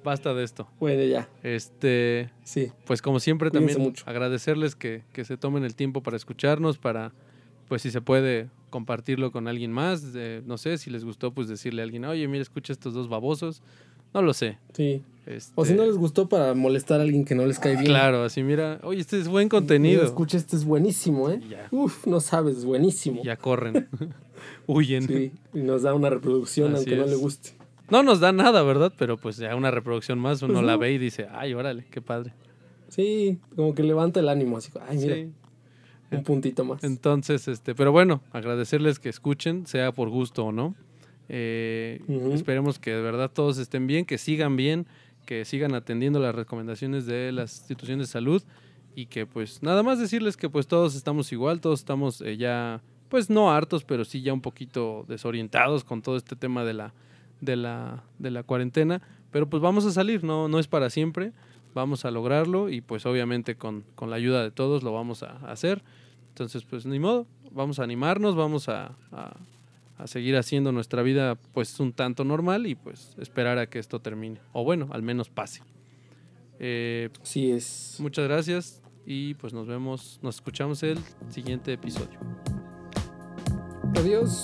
[0.03, 0.67] Basta de esto.
[0.79, 2.71] bueno, ya, Este, sí.
[2.85, 4.03] pues como siempre Cuídense también mucho.
[4.07, 7.11] agradecerles que, que se tomen el tiempo para escucharnos, para,
[7.67, 10.03] pues si se puede compartirlo con alguien más.
[10.15, 13.07] eh, no sé, si les gustó, pues decirle a alguien, oye, mira, escucha estos dos
[13.07, 13.61] babosos.
[14.13, 14.57] No lo sé.
[14.73, 15.01] Sí.
[15.25, 17.85] Este, O si no les gustó para molestar a alguien que no les cae bien.
[17.85, 20.03] Claro, así mira, oye, este es buen Mira, contenido.
[20.03, 21.39] Escucha, este es buenísimo, ¿eh?
[21.49, 23.23] Ya, Uf, no sabes, es buenísimo.
[23.23, 23.87] ya corren.
[24.67, 25.07] Huyen.
[25.07, 27.51] Sí, y nos da una reproducción Así aunque no le guste.
[27.89, 28.91] No nos da nada, ¿verdad?
[28.97, 32.01] Pero pues ya una reproducción más, uno Pues la ve y dice, ay, órale, qué
[32.01, 32.33] padre.
[32.89, 35.29] Sí, como que levanta el ánimo, así, ay, mira, Sí.
[36.17, 36.83] Un puntito más.
[36.83, 40.75] Entonces, este, pero bueno, agradecerles que escuchen, sea por gusto o no.
[41.29, 42.33] Eh, Ujú.
[42.33, 44.85] Esperemos que de verdad todos estén bien, que sigan bien,
[45.25, 48.43] que sigan atendiendo las recomendaciones de las instituciones de salud
[48.95, 52.81] y que pues nada más decirles que pues todos estamos igual, todos estamos eh, ya
[53.09, 56.93] pues no hartos, pero sí ya un poquito desorientados con todo este tema de la
[57.41, 59.01] de la de la cuarentena,
[59.31, 61.33] pero pues vamos a salir, no no es para siempre,
[61.73, 65.35] vamos a lograrlo y pues obviamente con, con la ayuda de todos lo vamos a
[65.51, 65.83] hacer.
[66.35, 69.37] Entonces, pues ni modo, vamos a animarnos, vamos a, a-
[69.97, 74.01] a seguir haciendo nuestra vida pues un tanto normal y pues esperar a que esto
[74.01, 74.41] termine.
[74.51, 75.61] O bueno, al menos pase.
[76.59, 77.95] Eh, Así es.
[78.01, 80.99] muchas gracias y pues nos vemos, nos escuchamos el
[81.29, 82.19] siguiente episodio.
[83.97, 84.43] Adiós.